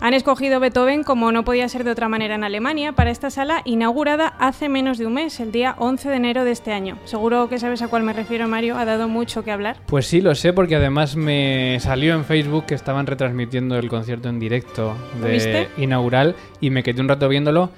Han 0.00 0.12
escogido 0.12 0.60
Beethoven, 0.60 1.04
como 1.04 1.32
no 1.32 1.42
podía 1.42 1.66
ser 1.70 1.84
de 1.84 1.90
otra 1.92 2.10
manera 2.10 2.34
en 2.34 2.44
Alemania, 2.44 2.92
para 2.92 3.10
esta 3.10 3.30
sala 3.30 3.62
inaugurada 3.64 4.34
hace 4.38 4.68
menos 4.68 4.98
de 4.98 5.06
un 5.06 5.14
mes, 5.14 5.40
el 5.40 5.52
día 5.52 5.74
11 5.78 6.10
de 6.10 6.16
enero 6.16 6.44
de 6.44 6.50
este 6.50 6.72
año. 6.72 6.98
Seguro 7.06 7.48
que 7.48 7.58
sabes 7.58 7.80
a 7.80 7.88
cuál 7.88 8.02
me 8.02 8.12
refiero, 8.12 8.46
Mario, 8.46 8.76
ha 8.76 8.84
dado 8.84 9.08
mucho 9.08 9.44
que 9.44 9.52
hablar. 9.52 9.76
Pues 9.86 10.06
sí, 10.06 10.20
lo 10.20 10.34
sé, 10.34 10.52
porque 10.52 10.76
además 10.76 11.16
me 11.16 11.78
salió 11.80 12.14
en 12.14 12.26
Facebook 12.26 12.66
que 12.66 12.74
estaban 12.74 13.06
retransmitiendo 13.06 13.78
el 13.78 13.88
concierto 13.88 14.28
en 14.28 14.38
directo 14.38 14.94
¿Lo 15.18 15.28
de 15.28 15.32
viste? 15.32 15.68
inaugural 15.78 16.36
y 16.60 16.68
me 16.68 16.82
quedé 16.82 17.00
un 17.00 17.08
rato 17.08 17.26
viéndolo 17.28 17.70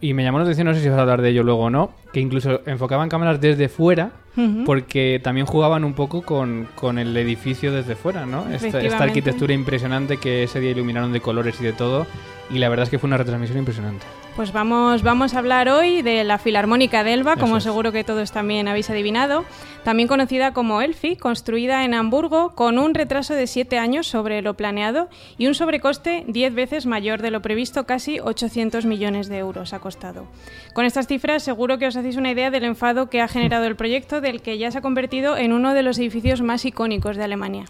y 0.00 0.14
me 0.14 0.22
llamó 0.22 0.38
la 0.38 0.44
atención, 0.44 0.66
no 0.66 0.74
sé 0.74 0.80
si 0.80 0.88
vas 0.88 0.98
a 0.98 1.02
hablar 1.02 1.22
de 1.22 1.30
ello 1.30 1.42
luego 1.42 1.64
o 1.64 1.70
no, 1.70 1.92
que 2.12 2.20
incluso 2.20 2.60
enfocaban 2.66 3.08
cámaras 3.08 3.40
desde 3.40 3.68
fuera 3.68 4.12
porque 4.66 5.18
también 5.24 5.46
jugaban 5.46 5.82
un 5.82 5.94
poco 5.94 6.20
con, 6.20 6.68
con 6.74 6.98
el 6.98 7.16
edificio 7.16 7.72
desde 7.72 7.96
fuera, 7.96 8.26
¿no? 8.26 8.46
Esta, 8.50 9.02
arquitectura 9.02 9.54
impresionante 9.54 10.18
que 10.18 10.42
ese 10.42 10.60
día 10.60 10.72
iluminaron 10.72 11.12
de 11.12 11.20
colores 11.20 11.58
y 11.60 11.64
de 11.64 11.72
todo 11.72 12.06
y 12.50 12.58
la 12.58 12.68
verdad 12.68 12.84
es 12.84 12.90
que 12.90 12.98
fue 12.98 13.08
una 13.08 13.16
retransmisión 13.16 13.58
impresionante. 13.58 14.04
Pues 14.36 14.52
vamos, 14.52 15.02
vamos 15.02 15.32
a 15.32 15.38
hablar 15.38 15.70
hoy 15.70 16.02
de 16.02 16.22
la 16.22 16.36
Filarmónica 16.36 17.02
de 17.02 17.14
Elba, 17.14 17.36
como 17.36 17.56
es. 17.56 17.64
seguro 17.64 17.90
que 17.90 18.04
todos 18.04 18.32
también 18.32 18.68
habéis 18.68 18.90
adivinado, 18.90 19.46
también 19.82 20.08
conocida 20.08 20.52
como 20.52 20.82
Elfi, 20.82 21.16
construida 21.16 21.84
en 21.84 21.94
Hamburgo 21.94 22.54
con 22.54 22.78
un 22.78 22.92
retraso 22.92 23.32
de 23.32 23.46
7 23.46 23.78
años 23.78 24.06
sobre 24.06 24.42
lo 24.42 24.52
planeado 24.52 25.08
y 25.38 25.46
un 25.46 25.54
sobrecoste 25.54 26.24
10 26.28 26.54
veces 26.54 26.84
mayor 26.84 27.22
de 27.22 27.30
lo 27.30 27.40
previsto, 27.40 27.86
casi 27.86 28.20
800 28.20 28.84
millones 28.84 29.28
de 29.28 29.38
euros 29.38 29.72
ha 29.72 29.78
costado. 29.78 30.26
Con 30.74 30.84
estas 30.84 31.06
cifras 31.06 31.42
seguro 31.42 31.78
que 31.78 31.86
os 31.86 31.96
hacéis 31.96 32.16
una 32.16 32.30
idea 32.30 32.50
del 32.50 32.64
enfado 32.64 33.08
que 33.08 33.22
ha 33.22 33.28
generado 33.28 33.64
el 33.64 33.76
proyecto, 33.76 34.20
del 34.20 34.42
que 34.42 34.58
ya 34.58 34.70
se 34.70 34.78
ha 34.78 34.82
convertido 34.82 35.38
en 35.38 35.54
uno 35.54 35.72
de 35.72 35.82
los 35.82 35.98
edificios 35.98 36.42
más 36.42 36.66
icónicos 36.66 37.16
de 37.16 37.24
Alemania. 37.24 37.64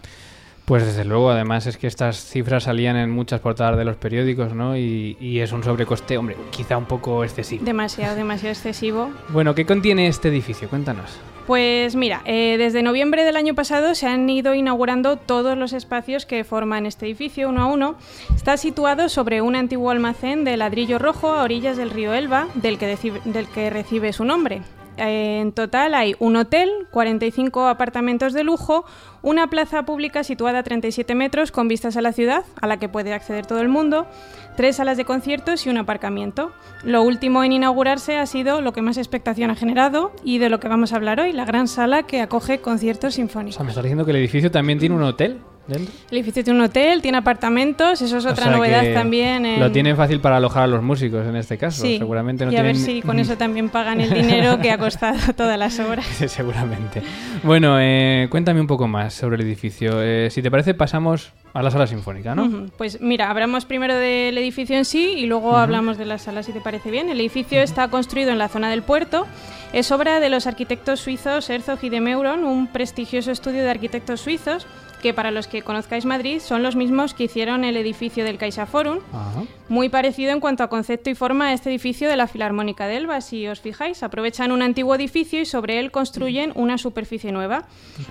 Pues 0.67 0.85
desde 0.85 1.05
luego, 1.05 1.29
además 1.29 1.65
es 1.65 1.77
que 1.77 1.87
estas 1.87 2.17
cifras 2.25 2.63
salían 2.65 2.97
en 2.97 3.09
muchas 3.09 3.39
portadas 3.39 3.77
de 3.77 3.85
los 3.85 3.95
periódicos, 3.95 4.53
¿no? 4.53 4.75
Y, 4.75 5.15
y 5.17 5.39
es 5.39 5.53
un 5.53 5.63
sobrecoste, 5.63 6.17
hombre, 6.17 6.35
quizá 6.49 6.77
un 6.77 6.83
poco 6.83 7.23
excesivo. 7.23 7.63
Demasiado, 7.63 8.17
demasiado 8.17 8.51
excesivo. 8.51 9.09
Bueno, 9.29 9.55
¿qué 9.55 9.65
contiene 9.65 10.07
este 10.07 10.27
edificio? 10.27 10.67
Cuéntanos. 10.67 11.09
Pues 11.47 11.95
mira, 11.95 12.21
eh, 12.25 12.57
desde 12.57 12.83
noviembre 12.83 13.23
del 13.23 13.37
año 13.37 13.55
pasado 13.55 13.95
se 13.95 14.07
han 14.07 14.29
ido 14.29 14.53
inaugurando 14.55 15.15
todos 15.15 15.57
los 15.57 15.71
espacios 15.71 16.25
que 16.25 16.43
forman 16.43 16.85
este 16.85 17.05
edificio 17.05 17.47
uno 17.47 17.61
a 17.61 17.67
uno. 17.67 17.95
Está 18.35 18.57
situado 18.57 19.07
sobre 19.07 19.41
un 19.41 19.55
antiguo 19.55 19.89
almacén 19.89 20.43
de 20.43 20.57
ladrillo 20.57 20.99
rojo 20.99 21.29
a 21.29 21.43
orillas 21.43 21.77
del 21.77 21.91
río 21.91 22.13
Elba, 22.13 22.47
del 22.55 22.77
que, 22.77 22.93
deci- 22.93 23.23
del 23.23 23.47
que 23.47 23.69
recibe 23.69 24.11
su 24.11 24.25
nombre. 24.25 24.63
Eh, 24.97 25.39
en 25.41 25.51
total 25.51 25.93
hay 25.93 26.15
un 26.19 26.35
hotel, 26.35 26.69
45 26.91 27.67
apartamentos 27.67 28.33
de 28.33 28.43
lujo, 28.43 28.85
una 29.21 29.47
plaza 29.47 29.83
pública 29.83 30.23
situada 30.23 30.59
a 30.59 30.63
37 30.63 31.13
metros 31.15 31.51
con 31.51 31.67
vistas 31.67 31.97
a 31.97 32.01
la 32.01 32.11
ciudad, 32.13 32.43
a 32.61 32.67
la 32.67 32.77
que 32.77 32.89
puede 32.89 33.13
acceder 33.13 33.45
todo 33.45 33.61
el 33.61 33.69
mundo, 33.69 34.07
tres 34.55 34.77
salas 34.77 34.97
de 34.97 35.05
conciertos 35.05 35.65
y 35.65 35.69
un 35.69 35.77
aparcamiento. 35.77 36.51
Lo 36.83 37.03
último 37.03 37.43
en 37.43 37.51
inaugurarse 37.51 38.17
ha 38.17 38.25
sido 38.25 38.61
lo 38.61 38.73
que 38.73 38.81
más 38.81 38.97
expectación 38.97 39.51
ha 39.51 39.55
generado 39.55 40.11
y 40.23 40.39
de 40.39 40.49
lo 40.49 40.59
que 40.59 40.67
vamos 40.67 40.93
a 40.93 40.95
hablar 40.95 41.19
hoy, 41.19 41.31
la 41.31 41.45
gran 41.45 41.67
sala 41.67 42.03
que 42.03 42.21
acoge 42.21 42.59
conciertos 42.59 43.13
O 43.13 43.15
sinfónicos. 43.15 43.55
sea, 43.55 43.63
me 43.63 43.69
estás 43.71 43.83
diciendo 43.83 44.05
que 44.05 44.11
el 44.11 44.17
edificio 44.17 44.49
también 44.51 44.79
tiene 44.79 44.95
un 44.95 45.03
hotel 45.03 45.39
dentro. 45.67 45.93
El 46.11 46.17
edificio 46.17 46.43
tiene 46.43 46.59
un 46.59 46.65
hotel, 46.65 47.01
tiene 47.01 47.17
apartamentos, 47.17 48.01
eso 48.01 48.17
es 48.17 48.25
O 48.25 48.29
otra 48.29 48.45
sea 48.45 48.55
novedad 48.55 48.83
también. 48.93 49.45
en- 49.45 49.59
Lo 49.59 49.71
tienen 49.71 49.95
fácil 49.95 50.19
para 50.19 50.37
alojar 50.37 50.63
a 50.63 50.67
los 50.67 50.81
músicos 50.81 51.25
en 51.27 51.35
este 51.35 51.57
caso. 51.57 51.81
Sí, 51.81 51.97
Seguramente 51.97 52.45
no 52.45 52.51
y 52.51 52.55
a 52.57 52.61
ver 52.61 52.73
tienen... 52.75 52.85
si 52.95 53.01
con 53.01 53.19
eso 53.19 53.37
también 53.37 53.69
pagan 53.69 54.01
el 54.01 54.13
dinero 54.13 54.59
que 54.59 54.71
ha 54.71 54.77
costado 54.77 55.17
todas 55.35 55.57
las 55.59 55.79
obras. 55.79 56.05
Seguramente. 56.27 57.01
Bueno, 57.43 57.77
eh, 57.79 58.27
cuéntame 58.29 58.61
un 58.61 58.67
poco 58.67 58.87
más 58.87 59.13
sobre 59.13 59.35
el 59.37 59.41
edificio. 59.41 60.01
Eh, 60.01 60.29
si 60.31 60.41
te 60.41 60.49
parece, 60.51 60.73
pasamos 60.73 61.31
a 61.53 61.63
la 61.63 61.71
sala 61.71 61.87
sinfónica, 61.87 62.35
¿no? 62.35 62.43
Ujú. 62.45 62.71
Pues 62.77 63.01
mira, 63.01 63.29
hablamos 63.29 63.65
primero 63.65 63.95
del 63.95 64.37
edificio 64.37 64.77
en 64.77 64.85
sí 64.85 65.13
y 65.17 65.25
luego 65.25 65.57
hablamos 65.57 65.97
de 65.97 66.05
la 66.05 66.17
sala, 66.19 66.43
si 66.43 66.51
te 66.53 66.61
parece 66.61 66.91
bien. 66.91 67.09
El 67.09 67.19
edificio 67.19 67.61
está 67.61 67.87
construido 67.87 68.31
en 68.31 68.37
la 68.37 68.47
zona 68.47 68.69
del 68.69 68.83
puerto. 68.83 69.25
Es 69.73 69.91
obra 69.91 70.19
de 70.19 70.29
los 70.29 70.47
arquitectos 70.47 70.99
suizos 71.01 71.49
Herzog 71.49 71.79
y 71.83 71.89
de 71.89 71.99
Meuron, 71.99 72.43
un 72.45 72.67
prestigioso 72.67 73.31
estudio 73.31 73.63
de 73.63 73.69
arquitectos 73.69 74.21
suizos 74.21 74.65
que 75.01 75.13
para 75.13 75.31
los 75.31 75.47
que 75.47 75.61
conozcáis 75.61 76.05
Madrid 76.05 76.39
son 76.39 76.63
los 76.63 76.75
mismos 76.75 77.13
que 77.13 77.25
hicieron 77.25 77.63
el 77.63 77.77
edificio 77.77 78.23
del 78.23 78.37
CaixaForum. 78.37 78.99
Ajá. 79.13 79.43
Muy 79.69 79.89
parecido 79.89 80.31
en 80.31 80.39
cuanto 80.39 80.63
a 80.63 80.69
concepto 80.69 81.09
y 81.09 81.15
forma 81.15 81.47
a 81.47 81.53
este 81.53 81.69
edificio 81.69 82.09
de 82.09 82.15
la 82.15 82.27
Filarmónica 82.27 82.87
de 82.87 82.97
Elba, 82.97 83.19
si 83.19 83.47
os 83.47 83.59
fijáis. 83.59 84.01
Aprovechan 84.01 84.51
un 84.51 84.61
antiguo 84.61 84.95
edificio 84.95 85.41
y 85.41 85.45
sobre 85.45 85.79
él 85.79 85.91
construyen 85.91 86.53
una 86.55 86.77
superficie 86.77 87.31
nueva. 87.31 87.65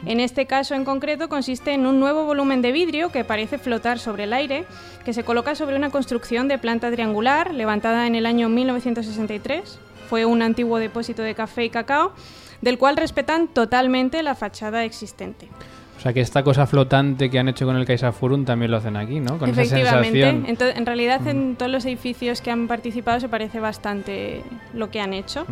En 0.05 0.21
este 0.21 0.47
caso 0.47 0.75
en 0.75 0.85
concreto 0.85 1.29
consiste 1.29 1.73
en 1.73 1.87
un 1.87 1.99
nuevo 1.99 2.25
volumen 2.25 2.61
de 2.61 2.73
vidrio 2.73 3.11
que 3.11 3.25
parece 3.25 3.59
flotar 3.59 3.99
sobre 3.99 4.25
el 4.25 4.35
aire, 4.35 4.67
que 5.05 5.15
se 5.15 5.25
coloca 5.25 5.55
sobre 5.55 5.77
una 5.77 5.91
construcción 5.91 6.47
de 6.47 6.59
planta 6.59 6.91
triangular 6.91 7.55
levantada 7.55 8.07
en 8.07 8.15
el 8.15 8.27
año 8.27 8.49
1963. 8.49 9.79
Fue 10.09 10.25
un 10.25 10.43
antiguo 10.43 10.79
depósito 10.79 11.23
de 11.23 11.35
café 11.35 11.65
y 11.65 11.71
cacao, 11.71 12.13
del 12.61 12.79
cual 12.79 12.97
respetan 12.97 13.49
totalmente 13.49 14.23
la 14.23 14.35
fachada 14.35 14.85
existente. 14.85 15.49
O 15.97 16.01
sea 16.01 16.13
que 16.13 16.21
esta 16.21 16.43
cosa 16.45 16.67
flotante 16.67 17.31
que 17.31 17.39
han 17.39 17.49
hecho 17.49 17.65
con 17.67 17.75
el 17.77 17.85
CaixaForum 17.87 18.45
también 18.45 18.71
lo 18.71 18.77
hacen 18.77 18.97
aquí, 18.97 19.19
¿no? 19.19 19.39
Con 19.39 19.51
esa 19.51 19.63
Efectivamente. 19.63 20.21
sensación. 20.23 20.47
Ento- 20.47 20.77
en 20.77 20.87
realidad, 20.87 21.27
en 21.27 21.57
todos 21.57 21.73
los 21.73 21.85
edificios 21.87 22.41
que 22.43 22.51
han 22.51 22.69
participado 22.69 23.19
se 23.19 23.29
parece 23.29 23.61
bastante 23.61 24.43
lo 24.75 24.91
que 24.91 25.01
han 25.01 25.15
hecho. 25.15 25.47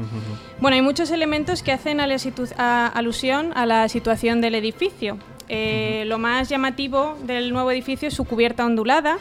Bueno, 0.61 0.75
hay 0.77 0.83
muchos 0.83 1.11
elementos 1.11 1.63
que 1.63 1.73
hacen 1.73 1.99
a 2.01 2.07
la 2.07 2.17
situ- 2.19 2.53
a- 2.59 2.87
alusión 2.89 3.53
a 3.57 3.65
la 3.67 3.89
situación 3.89 4.41
del 4.41 4.55
edificio. 4.55 5.19
Eh, 5.49 6.05
Lo 6.07 6.19
más 6.19 6.49
llamativo 6.49 7.17
del 7.25 7.53
nuevo 7.53 7.71
edificio 7.71 8.09
es 8.09 8.15
su 8.15 8.25
cubierta 8.25 8.65
ondulada, 8.65 9.17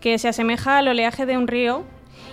que 0.00 0.18
se 0.18 0.28
asemeja 0.28 0.78
al 0.78 0.88
oleaje 0.88 1.26
de 1.26 1.36
un 1.36 1.48
río 1.48 1.84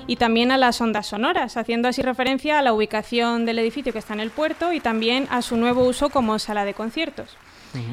y 0.06 0.18
también 0.18 0.52
a 0.52 0.58
las 0.58 0.80
ondas 0.82 1.08
sonoras, 1.08 1.56
haciendo 1.58 1.88
así 1.88 2.02
referencia 2.02 2.60
a 2.60 2.62
la 2.62 2.74
ubicación 2.74 3.46
del 3.46 3.60
edificio 3.60 3.94
que 3.94 4.00
está 4.00 4.14
en 4.14 4.20
el 4.20 4.30
puerto 4.32 4.74
y 4.74 4.80
también 4.82 5.28
a 5.30 5.42
su 5.42 5.56
nuevo 5.56 5.84
uso 5.86 6.10
como 6.10 6.38
sala 6.40 6.66
de 6.66 6.74
conciertos. 6.74 7.38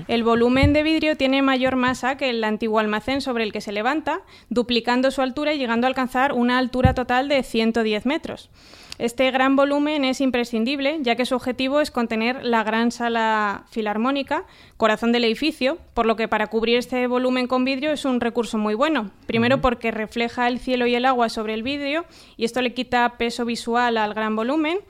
El 0.09 0.25
volumen 0.25 0.73
de 0.73 0.83
vidrio 0.83 1.16
tiene 1.16 1.43
mayor 1.43 1.77
masa 1.77 2.16
que 2.16 2.31
el 2.31 2.43
antiguo 2.45 2.79
almacén 2.79 3.21
sobre 3.21 3.45
el 3.45 3.53
que 3.53 3.61
se 3.61 3.73
levanta, 3.73 4.23
duplicando 4.49 5.11
su 5.11 5.23
altura 5.23 5.55
y 5.55 5.59
llegando 5.59 5.87
a 5.87 5.88
alcanzar 5.88 6.33
una 6.33 6.59
altura 6.59 6.95
total 6.95 7.29
de 7.29 7.43
110 7.43 8.07
metros. 8.07 8.51
Este 9.01 9.31
gran 9.31 9.57
volumen 9.57 10.05
es 10.05 10.21
imprescindible, 10.21 10.99
ya 11.01 11.16
que 11.16 11.25
su 11.25 11.35
objetivo 11.35 11.81
es 11.81 11.90
contener 11.90 12.45
la 12.45 12.62
gran 12.64 12.93
sala 12.93 13.64
filarmónica, 13.71 14.45
corazón 14.77 15.11
del 15.11 15.25
edificio, 15.25 15.79
por 15.95 16.05
lo 16.05 16.16
que 16.16 16.29
para 16.29 16.49
cubrir 16.49 16.77
este 16.77 17.07
volumen 17.07 17.47
con 17.47 17.64
vidrio 17.64 17.93
es 17.93 18.05
un 18.05 18.21
recurso 18.21 18.59
muy 18.59 18.75
bueno. 18.75 19.11
Primero 19.27 19.62
porque 19.62 19.90
refleja 19.90 20.49
el 20.49 20.59
cielo 20.59 20.87
y 20.87 20.95
el 20.95 21.07
agua 21.07 21.31
sobre 21.31 21.55
el 21.55 21.62
vidrio 21.62 22.05
y 22.37 22.45
esto 22.45 22.61
le 22.61 22.75
quita 22.75 23.14
peso 23.16 23.47
visual 23.47 23.97
al 23.97 24.12
gran 24.12 24.37
volumen 24.37 24.81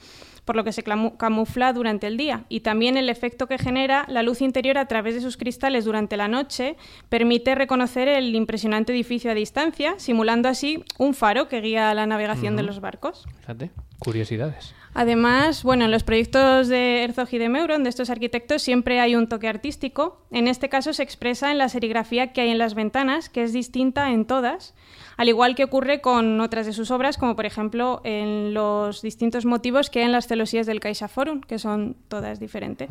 por 0.44 0.56
lo 0.56 0.64
que 0.64 0.72
se 0.72 0.82
camufla 0.82 1.72
durante 1.72 2.06
el 2.06 2.16
día. 2.16 2.44
Y 2.48 2.60
también 2.60 2.96
el 2.96 3.08
efecto 3.08 3.46
que 3.46 3.58
genera 3.58 4.04
la 4.08 4.22
luz 4.22 4.40
interior 4.40 4.78
a 4.78 4.86
través 4.86 5.14
de 5.14 5.20
sus 5.20 5.36
cristales 5.36 5.84
durante 5.84 6.16
la 6.16 6.28
noche 6.28 6.76
permite 7.08 7.54
reconocer 7.54 8.08
el 8.08 8.34
impresionante 8.34 8.92
edificio 8.92 9.30
a 9.30 9.34
distancia, 9.34 9.94
simulando 9.98 10.48
así 10.48 10.84
un 10.98 11.14
faro 11.14 11.48
que 11.48 11.60
guía 11.60 11.92
la 11.94 12.06
navegación 12.06 12.56
de 12.56 12.62
los 12.62 12.80
barcos. 12.80 13.26
Fíjate, 13.40 13.70
curiosidades. 13.98 14.74
Además, 14.92 15.62
bueno, 15.62 15.84
en 15.84 15.92
los 15.92 16.02
proyectos 16.02 16.66
de 16.66 17.04
Herzog 17.04 17.28
y 17.30 17.38
de 17.38 17.48
Meuron, 17.48 17.84
de 17.84 17.90
estos 17.90 18.10
arquitectos, 18.10 18.60
siempre 18.60 18.98
hay 18.98 19.14
un 19.14 19.28
toque 19.28 19.46
artístico. 19.46 20.20
En 20.32 20.48
este 20.48 20.68
caso 20.68 20.92
se 20.92 21.04
expresa 21.04 21.52
en 21.52 21.58
la 21.58 21.68
serigrafía 21.68 22.32
que 22.32 22.40
hay 22.40 22.48
en 22.50 22.58
las 22.58 22.74
ventanas, 22.74 23.28
que 23.28 23.44
es 23.44 23.52
distinta 23.52 24.10
en 24.10 24.24
todas, 24.24 24.74
al 25.20 25.28
igual 25.28 25.54
que 25.54 25.64
ocurre 25.64 26.00
con 26.00 26.40
otras 26.40 26.64
de 26.64 26.72
sus 26.72 26.90
obras, 26.90 27.18
como 27.18 27.36
por 27.36 27.44
ejemplo 27.44 28.00
en 28.04 28.54
los 28.54 29.02
distintos 29.02 29.44
motivos 29.44 29.90
que 29.90 29.98
hay 29.98 30.06
en 30.06 30.12
las 30.12 30.26
celosías 30.26 30.64
del 30.64 30.80
CaixaForum, 30.80 31.42
que 31.42 31.58
son 31.58 31.94
todas 32.08 32.40
diferentes. 32.40 32.88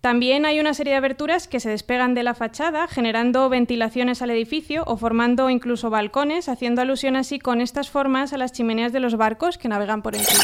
También 0.00 0.44
hay 0.44 0.58
una 0.58 0.74
serie 0.74 0.94
de 0.94 0.96
aberturas 0.96 1.46
que 1.46 1.60
se 1.60 1.70
despegan 1.70 2.14
de 2.14 2.24
la 2.24 2.34
fachada, 2.34 2.88
generando 2.88 3.48
ventilaciones 3.48 4.22
al 4.22 4.30
edificio 4.30 4.82
o 4.88 4.96
formando 4.96 5.50
incluso 5.50 5.88
balcones, 5.88 6.48
haciendo 6.48 6.82
alusión 6.82 7.14
así 7.14 7.38
con 7.38 7.60
estas 7.60 7.90
formas 7.90 8.32
a 8.32 8.36
las 8.36 8.50
chimeneas 8.50 8.92
de 8.92 8.98
los 8.98 9.16
barcos 9.16 9.56
que 9.56 9.68
navegan 9.68 10.02
por 10.02 10.16
encima. 10.16 10.42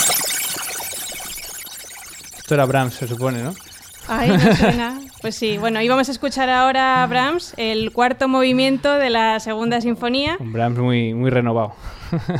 Esto 2.38 2.54
era 2.54 2.64
Brahms, 2.64 2.94
se 2.94 3.08
supone, 3.08 3.42
¿no? 3.42 3.56
Ay, 4.08 4.30
no 4.30 4.54
suena. 4.56 5.00
Pues 5.20 5.34
sí, 5.34 5.58
bueno, 5.58 5.80
íbamos 5.82 6.08
a 6.08 6.12
escuchar 6.12 6.48
ahora 6.48 7.02
a 7.02 7.06
Brahms, 7.06 7.54
el 7.56 7.92
cuarto 7.92 8.28
movimiento 8.28 8.94
de 8.94 9.10
la 9.10 9.40
segunda 9.40 9.80
sinfonía. 9.80 10.36
Un 10.38 10.52
Brahms 10.52 10.78
muy, 10.78 11.14
muy 11.14 11.30
renovado. 11.30 11.74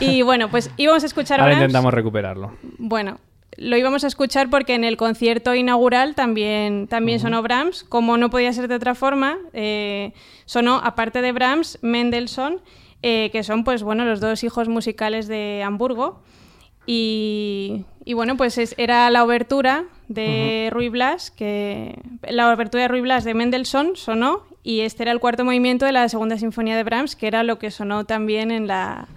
Y 0.01 0.23
bueno, 0.23 0.49
pues 0.49 0.71
íbamos 0.77 1.03
a 1.03 1.07
escuchar 1.07 1.41
a 1.41 1.45
Ahora 1.45 1.55
intentamos 1.55 1.93
recuperarlo. 1.93 2.53
Bueno, 2.79 3.19
lo 3.57 3.77
íbamos 3.77 4.05
a 4.05 4.07
escuchar 4.07 4.51
porque 4.51 4.75
en 4.75 4.85
el 4.85 4.97
concierto 4.97 5.55
inaugural 5.55 6.15
también, 6.15 6.87
también 6.89 7.21
sonó 7.21 7.43
Brahms. 7.43 7.85
Como 7.85 8.17
no 8.17 8.31
podía 8.31 8.53
ser 8.53 8.69
de 8.69 8.75
otra 8.75 8.95
forma, 8.95 9.39
eh, 9.53 10.13
sonó, 10.45 10.81
aparte 10.85 11.23
de 11.23 11.33
Brahms, 11.33 11.79
Mendelssohn, 11.83 12.61
eh, 13.03 13.31
que 13.33 13.43
son 13.43 13.65
pues 13.65 13.83
bueno 13.83 14.05
los 14.05 14.21
dos 14.21 14.45
hijos 14.45 14.69
musicales 14.69 15.27
de 15.27 15.63
Hamburgo. 15.65 16.23
Y, 16.87 17.85
y 18.05 18.15
bueno, 18.15 18.37
pues 18.37 18.59
es- 18.59 18.75
era 18.79 19.11
la 19.11 19.25
obertura 19.25 19.85
de 20.09 20.69
Ruy 20.73 20.89
Blas, 20.89 21.31
que 21.31 21.99
la 22.29 22.53
obertura 22.53 22.83
de 22.83 22.89
Ruy 22.89 23.01
Blas 23.01 23.25
de 23.25 23.35
Mendelssohn 23.35 23.97
sonó 23.97 24.43
y 24.63 24.81
este 24.81 25.03
era 25.03 25.13
el 25.13 25.21
cuarto 25.21 25.45
movimiento 25.45 25.85
de 25.87 25.93
la 25.93 26.09
segunda 26.09 26.39
sinfonía 26.39 26.77
de 26.77 26.85
Brahms, 26.85 27.17
que 27.17 27.27
era 27.27 27.43
lo 27.43 27.59
que 27.59 27.71
sonó 27.71 28.05
también 28.05 28.51
en 28.53 28.67
la, 28.69 29.09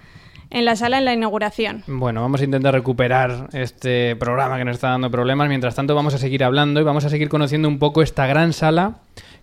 en 0.50 0.64
la 0.64 0.74
sala 0.76 0.98
en 0.98 1.04
la 1.04 1.12
inauguración. 1.14 1.84
Bueno, 1.86 2.22
vamos 2.22 2.40
a 2.40 2.44
intentar 2.44 2.74
recuperar 2.74 3.48
este 3.52 4.16
programa 4.16 4.58
que 4.58 4.64
nos 4.64 4.74
está 4.74 4.90
dando 4.90 5.10
problemas. 5.10 5.48
Mientras 5.48 5.74
tanto, 5.76 5.94
vamos 5.94 6.14
a 6.14 6.18
seguir 6.18 6.42
hablando 6.44 6.80
y 6.80 6.84
vamos 6.84 7.04
a 7.04 7.08
seguir 7.08 7.28
conociendo 7.28 7.68
un 7.68 7.78
poco 7.78 8.02
esta 8.02 8.26
gran 8.26 8.52
sala 8.52 8.96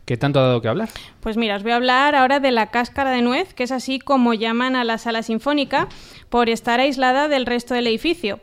que 0.08 0.16
tanto 0.16 0.40
ha 0.40 0.44
dado 0.44 0.62
que 0.62 0.70
hablar. 0.70 0.88
Pues 1.20 1.36
mira, 1.36 1.58
os 1.58 1.64
voy 1.64 1.74
a 1.74 1.76
hablar 1.76 2.16
ahora 2.16 2.40
de 2.40 2.52
la 2.52 2.68
cáscara 2.68 3.12
de 3.12 3.22
nuez, 3.22 3.54
que 3.54 3.64
es 3.64 3.74
así 3.74 4.00
como 4.00 4.34
llaman 4.34 4.78
a 4.78 4.86
la 4.86 4.98
sala 4.98 5.22
sinfónica, 5.22 5.90
por 6.30 6.48
estar 6.48 6.80
aislada 6.80 7.28
del 7.28 7.46
resto 7.46 7.74
del 7.74 7.88
edificio, 7.88 8.40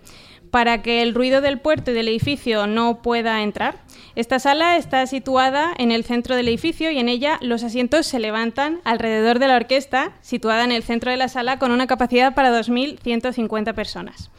para 0.51 0.83
que 0.83 1.01
el 1.01 1.15
ruido 1.15 1.41
del 1.41 1.59
puerto 1.59 1.91
y 1.91 1.95
del 1.95 2.09
edificio 2.09 2.67
no 2.67 3.01
pueda 3.01 3.43
entrar. 3.43 3.79
Esta 4.15 4.39
sala 4.41 4.77
está 4.77 5.07
situada 5.07 5.73
en 5.79 5.91
el 5.91 6.05
centro 6.05 6.37
del 6.37 6.49
edificio 6.49 6.91
y 6.91 6.99
en 6.99 7.09
ella 7.09 7.39
los 7.41 7.65
asientos 7.65 8.07
se 8.07 8.19
levantan 8.19 8.81
alrededor 8.85 9.39
de 9.39 9.49
la 9.49 9.57
orquesta, 9.57 10.13
situada 10.21 10.65
en 10.65 10.73
el 10.73 10.83
centro 10.83 11.11
de 11.11 11.17
la 11.17 11.29
sala 11.29 11.59
con 11.59 11.73
una 11.73 11.87
capacidad 11.87 12.35
para 12.35 12.53
2.150 12.61 13.75
personas. 13.75 14.31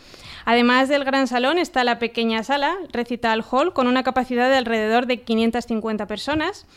Además 0.45 0.89
del 0.89 1.03
gran 1.03 1.25
salón 1.25 1.57
está 1.57 1.83
la 1.83 1.97
pequeña 1.97 2.43
sala, 2.43 2.75
Recital 2.93 3.43
Hall, 3.49 3.73
con 3.73 3.88
una 3.88 4.03
capacidad 4.03 4.47
de 4.47 4.57
alrededor 4.57 5.07
de 5.07 5.21
550 5.21 6.05
personas 6.05 6.67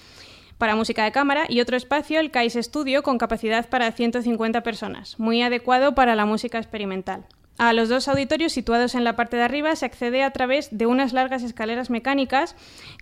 para 0.59 0.77
música 0.77 1.05
de 1.05 1.13
cámara 1.13 1.47
y 1.49 1.61
otro 1.61 1.77
espacio, 1.77 2.21
el 2.21 2.31
Kais 2.31 2.55
Studio, 2.55 3.03
con 3.03 3.17
capacidad 3.17 3.69
para 3.69 3.91
150 3.91 4.63
personas, 4.63 5.19
muy 5.19 5.43
adecuado 5.43 5.95
para 5.95 6.17
la 6.17 6.27
música 6.27 6.59
experimental. 6.59 7.25
A 7.59 7.73
los 7.73 7.89
dos 7.89 8.07
auditorios 8.07 8.53
situados 8.53 8.95
en 8.95 9.03
la 9.03 9.17
parte 9.17 9.37
de 9.37 9.43
arriba 9.43 9.75
se 9.75 9.85
accede 9.85 10.23
a 10.23 10.31
través 10.31 10.69
de 10.71 10.87
unas 10.87 11.13
largas 11.13 11.43
escaleras 11.43 11.91
mecánicas 11.91 12.55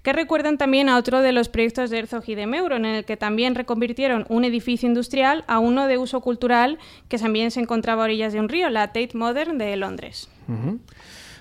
que 0.03 0.15
recuerdan 0.15 0.57
también 0.57 0.89
a 0.89 0.97
otro 0.97 1.21
de 1.21 1.33
los 1.33 1.51
proyectos 1.51 1.91
de 1.91 1.99
Herzog 1.99 2.25
y 2.27 2.37
de 2.37 2.47
Meuron, 2.47 2.87
en 2.87 2.95
el 2.95 3.05
que 3.05 3.19
también 3.19 3.55
reconvirtieron 3.55 4.25
un 4.31 4.45
edificio 4.45 4.89
industrial 4.89 5.45
a 5.47 5.59
uno 5.59 5.87
de 5.87 5.99
uso 5.99 6.23
cultural 6.23 6.79
que 7.09 7.19
también 7.19 7.51
se 7.51 7.61
encontraba 7.61 8.03
a 8.03 8.05
orillas 8.07 8.33
de 8.33 8.41
un 8.41 8.49
río, 8.49 8.71
la 8.71 8.87
Tate 8.87 9.11
Modern 9.13 9.59
de 9.59 9.77
Londres. 9.77 10.31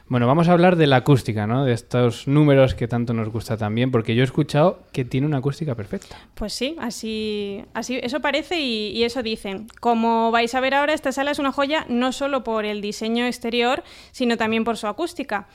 Bueno, 0.08 0.28
vamos 0.28 0.48
a 0.50 0.52
hablar 0.52 0.76
de 0.76 0.86
la 0.86 0.98
acústica, 0.98 1.48
¿no? 1.48 1.66
De 1.66 1.74
estos 1.74 2.28
números 2.28 2.76
que 2.76 2.88
tanto 2.88 3.14
nos 3.14 3.30
gusta 3.30 3.58
también, 3.58 3.90
porque 3.90 4.14
yo 4.14 4.22
he 4.22 4.26
escuchado 4.26 4.84
que 4.92 5.04
tiene 5.04 5.26
una 5.26 5.38
acústica 5.38 5.74
perfecta. 5.74 6.16
Pues 6.36 6.54
sí, 6.54 6.76
así, 6.80 7.66
así 7.74 8.00
eso 8.04 8.20
parece 8.20 8.60
y, 8.60 8.90
y 8.90 9.04
eso 9.04 9.24
dicen. 9.24 9.68
Como 9.80 10.30
vais 10.30 10.54
a 10.54 10.60
ver 10.60 10.76
ahora, 10.76 10.94
esta 10.94 11.12
sala 11.12 11.32
es 11.32 11.40
una 11.40 11.52
joya 11.52 11.88
no 11.90 12.12
solo 12.12 12.44
por 12.44 12.66
el 12.66 12.82
diseño 12.82 13.26
exterior, 13.26 13.84
sino 14.12 14.38
también 14.38 14.64
por 14.64 14.78
su 14.78 14.86
acústica. 14.86 15.48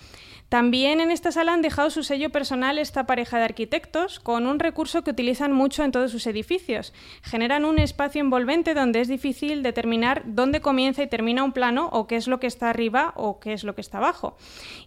También 0.51 1.01
en 1.01 1.13
esta 1.13 1.31
sala 1.31 1.55
han 1.55 1.63
dejado 1.63 1.91
su 1.91 2.03
sello 2.03 2.31
personal 2.31 2.79
esta 2.79 3.07
pareja 3.07 3.39
de 3.39 3.45
arquitectos 3.45 4.19
con 4.19 4.49
un 4.49 4.59
recurso 4.59 5.05
que 5.05 5.13
utilizan 5.13 5.53
mucho 5.53 5.85
en 5.85 5.93
todos 5.93 6.11
sus 6.11 6.27
edificios. 6.27 6.93
Generan 7.23 7.65
un 7.65 7.79
espacio 7.79 8.21
envolvente 8.21 8.75
donde 8.75 9.01
es 9.01 9.07
difícil 9.07 9.63
determinar 9.63 10.23
dónde 10.27 10.61
comienza 10.61 11.05
y 11.05 11.07
termina 11.07 11.45
un 11.45 11.53
plano 11.53 11.89
o 11.93 12.09
qué 12.09 12.17
es 12.17 12.27
lo 12.27 12.41
que 12.41 12.49
está 12.49 12.69
arriba 12.69 13.13
o 13.15 13.39
qué 13.39 13.53
es 13.53 13.63
lo 13.63 13.77
que 13.77 13.81
está 13.81 13.99
abajo. 13.99 14.37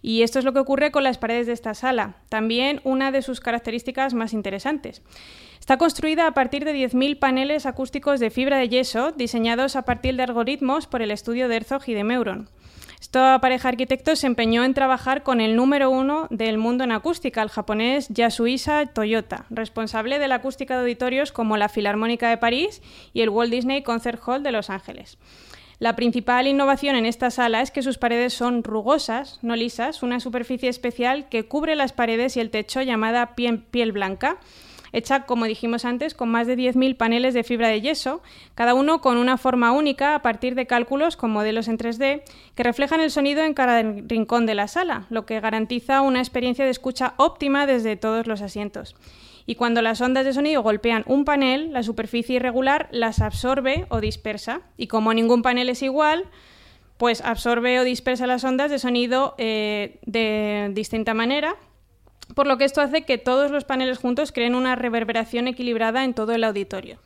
Y 0.02 0.20
esto 0.20 0.38
es 0.38 0.44
lo 0.44 0.52
que 0.52 0.58
ocurre 0.58 0.90
con 0.90 1.02
las 1.02 1.16
paredes 1.16 1.46
de 1.46 1.54
esta 1.54 1.72
sala. 1.72 2.16
También 2.28 2.82
una 2.84 3.10
de 3.10 3.22
sus 3.22 3.40
características 3.40 4.12
más 4.12 4.34
interesantes. 4.34 5.00
Está 5.60 5.78
construida 5.78 6.26
a 6.26 6.34
partir 6.34 6.66
de 6.66 6.74
10.000 6.74 7.18
paneles 7.18 7.64
acústicos 7.64 8.20
de 8.20 8.28
fibra 8.28 8.58
de 8.58 8.68
yeso 8.68 9.12
diseñados 9.12 9.76
a 9.76 9.86
partir 9.86 10.14
de 10.16 10.24
algoritmos 10.24 10.86
por 10.86 11.00
el 11.00 11.10
estudio 11.10 11.48
de 11.48 11.56
Herzog 11.56 11.84
y 11.86 11.94
de 11.94 12.04
Meuron. 12.04 12.50
Esta 13.14 13.38
pareja 13.40 13.68
de 13.68 13.74
arquitectos 13.74 14.18
se 14.18 14.26
empeñó 14.26 14.64
en 14.64 14.74
trabajar 14.74 15.22
con 15.22 15.40
el 15.40 15.54
número 15.54 15.88
uno 15.88 16.26
del 16.30 16.58
mundo 16.58 16.82
en 16.82 16.90
acústica, 16.90 17.42
el 17.42 17.48
japonés 17.48 18.08
Yasuisa 18.08 18.86
Toyota, 18.86 19.46
responsable 19.50 20.18
de 20.18 20.26
la 20.26 20.34
acústica 20.34 20.74
de 20.74 20.80
auditorios 20.80 21.30
como 21.30 21.56
la 21.56 21.68
Filarmónica 21.68 22.28
de 22.28 22.38
París 22.38 22.82
y 23.12 23.20
el 23.20 23.28
Walt 23.28 23.52
Disney 23.52 23.84
Concert 23.84 24.20
Hall 24.26 24.42
de 24.42 24.50
Los 24.50 24.68
Ángeles. 24.68 25.16
La 25.78 25.94
principal 25.94 26.48
innovación 26.48 26.96
en 26.96 27.06
esta 27.06 27.30
sala 27.30 27.60
es 27.60 27.70
que 27.70 27.84
sus 27.84 27.98
paredes 27.98 28.34
son 28.34 28.64
rugosas, 28.64 29.38
no 29.42 29.54
lisas, 29.54 30.02
una 30.02 30.18
superficie 30.18 30.68
especial 30.68 31.28
que 31.28 31.46
cubre 31.46 31.76
las 31.76 31.92
paredes 31.92 32.36
y 32.36 32.40
el 32.40 32.50
techo 32.50 32.82
llamada 32.82 33.36
piel, 33.36 33.92
blanca, 33.92 34.38
hecha, 34.94 35.26
como 35.26 35.44
dijimos 35.44 35.84
antes, 35.84 36.14
con 36.14 36.30
más 36.30 36.46
de 36.46 36.56
10.000 36.56 36.96
paneles 36.96 37.34
de 37.34 37.44
fibra 37.44 37.68
de 37.68 37.80
yeso, 37.80 38.22
cada 38.54 38.74
uno 38.74 39.00
con 39.00 39.18
una 39.18 39.36
forma 39.36 39.72
única 39.72 40.14
a 40.14 40.22
partir 40.22 40.54
de 40.54 40.66
cálculos 40.66 41.16
con 41.16 41.30
modelos 41.30 41.68
en 41.68 41.76
3D 41.76 42.22
que 42.54 42.62
reflejan 42.62 43.00
el 43.00 43.10
sonido 43.10 43.42
en 43.42 43.54
cada 43.54 43.82
rincón 43.82 44.46
de 44.46 44.54
la 44.54 44.68
sala, 44.68 45.06
lo 45.10 45.26
que 45.26 45.40
garantiza 45.40 46.00
una 46.00 46.20
experiencia 46.20 46.64
de 46.64 46.70
escucha 46.70 47.14
óptima 47.16 47.66
desde 47.66 47.96
todos 47.96 48.26
los 48.26 48.40
asientos. 48.40 48.94
Y 49.46 49.56
cuando 49.56 49.82
las 49.82 50.00
ondas 50.00 50.24
de 50.24 50.32
sonido 50.32 50.62
golpean 50.62 51.04
un 51.06 51.24
panel, 51.24 51.72
la 51.72 51.82
superficie 51.82 52.36
irregular 52.36 52.88
las 52.92 53.20
absorbe 53.20 53.86
o 53.90 54.00
dispersa. 54.00 54.62
Y 54.78 54.86
como 54.86 55.12
ningún 55.12 55.42
panel 55.42 55.68
es 55.68 55.82
igual, 55.82 56.24
pues 56.96 57.20
absorbe 57.20 57.78
o 57.78 57.84
dispersa 57.84 58.26
las 58.26 58.44
ondas 58.44 58.70
de 58.70 58.78
sonido 58.78 59.34
eh, 59.36 59.98
de 60.06 60.70
distinta 60.72 61.12
manera 61.12 61.56
por 62.34 62.46
lo 62.46 62.58
que 62.58 62.64
esto 62.64 62.80
hace 62.80 63.02
que 63.02 63.18
todos 63.18 63.50
los 63.50 63.64
paneles 63.64 63.98
juntos 63.98 64.32
creen 64.32 64.54
una 64.54 64.76
reverberación 64.76 65.48
equilibrada 65.48 66.04
en 66.04 66.14
todo 66.14 66.32
el 66.32 66.44
auditorio. 66.44 66.98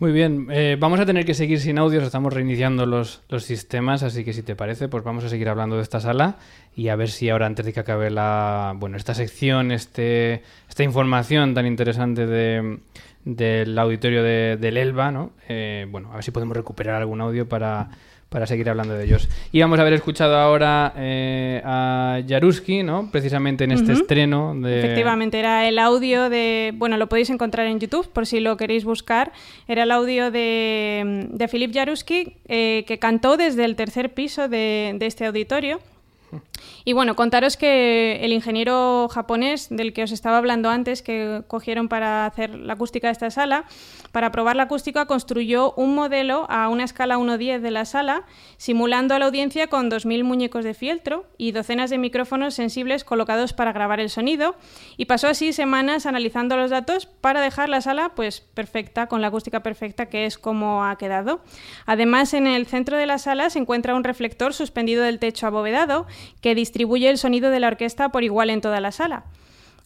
Muy 0.00 0.10
bien, 0.10 0.48
eh, 0.50 0.76
vamos 0.78 0.98
a 0.98 1.06
tener 1.06 1.24
que 1.24 1.34
seguir 1.34 1.60
sin 1.60 1.78
audios, 1.78 2.02
estamos 2.02 2.32
reiniciando 2.32 2.84
los, 2.84 3.22
sistemas, 3.38 4.02
así 4.02 4.24
que 4.24 4.32
si 4.32 4.42
te 4.42 4.56
parece, 4.56 4.88
pues 4.88 5.04
vamos 5.04 5.22
a 5.22 5.28
seguir 5.28 5.48
hablando 5.48 5.76
de 5.76 5.82
esta 5.82 6.00
sala 6.00 6.36
y 6.74 6.88
a 6.88 6.96
ver 6.96 7.10
si 7.10 7.30
ahora 7.30 7.46
antes 7.46 7.64
de 7.64 7.72
que 7.72 7.80
acabe 7.80 8.10
la, 8.10 8.74
bueno, 8.76 8.96
esta 8.96 9.14
sección, 9.14 9.70
este, 9.70 10.42
esta 10.68 10.82
información 10.82 11.54
tan 11.54 11.66
interesante 11.66 12.26
de, 12.26 12.80
del 13.24 13.78
auditorio 13.78 14.24
de, 14.24 14.56
del 14.60 14.78
Elba, 14.78 15.12
¿no? 15.12 15.30
Eh, 15.48 15.86
bueno, 15.88 16.10
a 16.10 16.16
ver 16.16 16.24
si 16.24 16.32
podemos 16.32 16.56
recuperar 16.56 16.96
algún 16.96 17.20
audio 17.20 17.48
para 17.48 17.88
para 18.28 18.46
seguir 18.46 18.68
hablando 18.68 18.94
de 18.94 19.04
ellos. 19.04 19.28
Y 19.52 19.60
vamos 19.60 19.78
a 19.78 19.82
haber 19.82 19.94
escuchado 19.94 20.36
ahora 20.36 20.92
eh, 20.96 21.62
a 21.64 22.20
Jaruski, 22.28 22.82
¿no? 22.82 23.08
Precisamente 23.10 23.64
en 23.64 23.72
este 23.72 23.92
estreno 23.92 24.54
de... 24.54 24.80
Efectivamente, 24.80 25.38
era 25.38 25.68
el 25.68 25.78
audio 25.78 26.28
de... 26.28 26.72
Bueno, 26.76 26.96
lo 26.96 27.08
podéis 27.08 27.30
encontrar 27.30 27.66
en 27.66 27.78
YouTube 27.78 28.08
por 28.12 28.26
si 28.26 28.40
lo 28.40 28.56
queréis 28.56 28.84
buscar. 28.84 29.32
Era 29.68 29.84
el 29.84 29.90
audio 29.90 30.30
de, 30.30 31.28
de 31.30 31.48
Philip 31.48 31.72
Jaruski 31.72 32.36
eh, 32.48 32.84
que 32.86 32.98
cantó 32.98 33.36
desde 33.36 33.64
el 33.64 33.76
tercer 33.76 34.14
piso 34.14 34.48
de, 34.48 34.96
de 34.98 35.06
este 35.06 35.26
auditorio. 35.26 35.80
Y 36.84 36.92
bueno, 36.92 37.16
contaros 37.16 37.56
que 37.56 38.20
el 38.22 38.32
ingeniero 38.32 39.08
japonés 39.08 39.68
del 39.70 39.92
que 39.92 40.02
os 40.02 40.12
estaba 40.12 40.38
hablando 40.38 40.68
antes, 40.68 41.02
que 41.02 41.42
cogieron 41.46 41.88
para 41.88 42.26
hacer 42.26 42.54
la 42.54 42.74
acústica 42.74 43.08
de 43.08 43.12
esta 43.12 43.30
sala, 43.30 43.64
para 44.12 44.30
probar 44.30 44.56
la 44.56 44.64
acústica 44.64 45.06
construyó 45.06 45.72
un 45.72 45.94
modelo 45.94 46.46
a 46.48 46.68
una 46.68 46.84
escala 46.84 47.18
1.10 47.18 47.60
de 47.60 47.70
la 47.70 47.84
sala, 47.84 48.24
simulando 48.56 49.14
a 49.14 49.18
la 49.18 49.26
audiencia 49.26 49.66
con 49.66 49.90
2.000 49.90 50.24
muñecos 50.24 50.64
de 50.64 50.74
fieltro 50.74 51.26
y 51.36 51.52
docenas 51.52 51.90
de 51.90 51.98
micrófonos 51.98 52.54
sensibles 52.54 53.04
colocados 53.04 53.52
para 53.52 53.72
grabar 53.72 54.00
el 54.00 54.10
sonido, 54.10 54.56
y 54.96 55.06
pasó 55.06 55.28
así 55.28 55.52
semanas 55.52 56.06
analizando 56.06 56.56
los 56.56 56.70
datos 56.70 57.06
para 57.06 57.40
dejar 57.40 57.68
la 57.68 57.80
sala 57.80 58.12
pues 58.14 58.40
perfecta, 58.40 59.06
con 59.06 59.20
la 59.20 59.28
acústica 59.28 59.62
perfecta, 59.62 60.06
que 60.06 60.26
es 60.26 60.38
como 60.38 60.84
ha 60.84 60.96
quedado. 60.96 61.40
Además, 61.86 62.34
en 62.34 62.46
el 62.46 62.66
centro 62.66 62.96
de 62.96 63.06
la 63.06 63.18
sala 63.18 63.50
se 63.50 63.58
encuentra 63.58 63.94
un 63.94 64.04
reflector 64.04 64.54
suspendido 64.54 65.02
del 65.02 65.18
techo 65.18 65.46
abovedado 65.46 66.06
que 66.40 66.53
distribuye 66.54 67.10
el 67.10 67.18
sonido 67.18 67.50
de 67.50 67.60
la 67.60 67.68
orquesta 67.68 68.10
por 68.10 68.24
igual 68.24 68.50
en 68.50 68.60
toda 68.60 68.80
la 68.80 68.92
sala. 68.92 69.24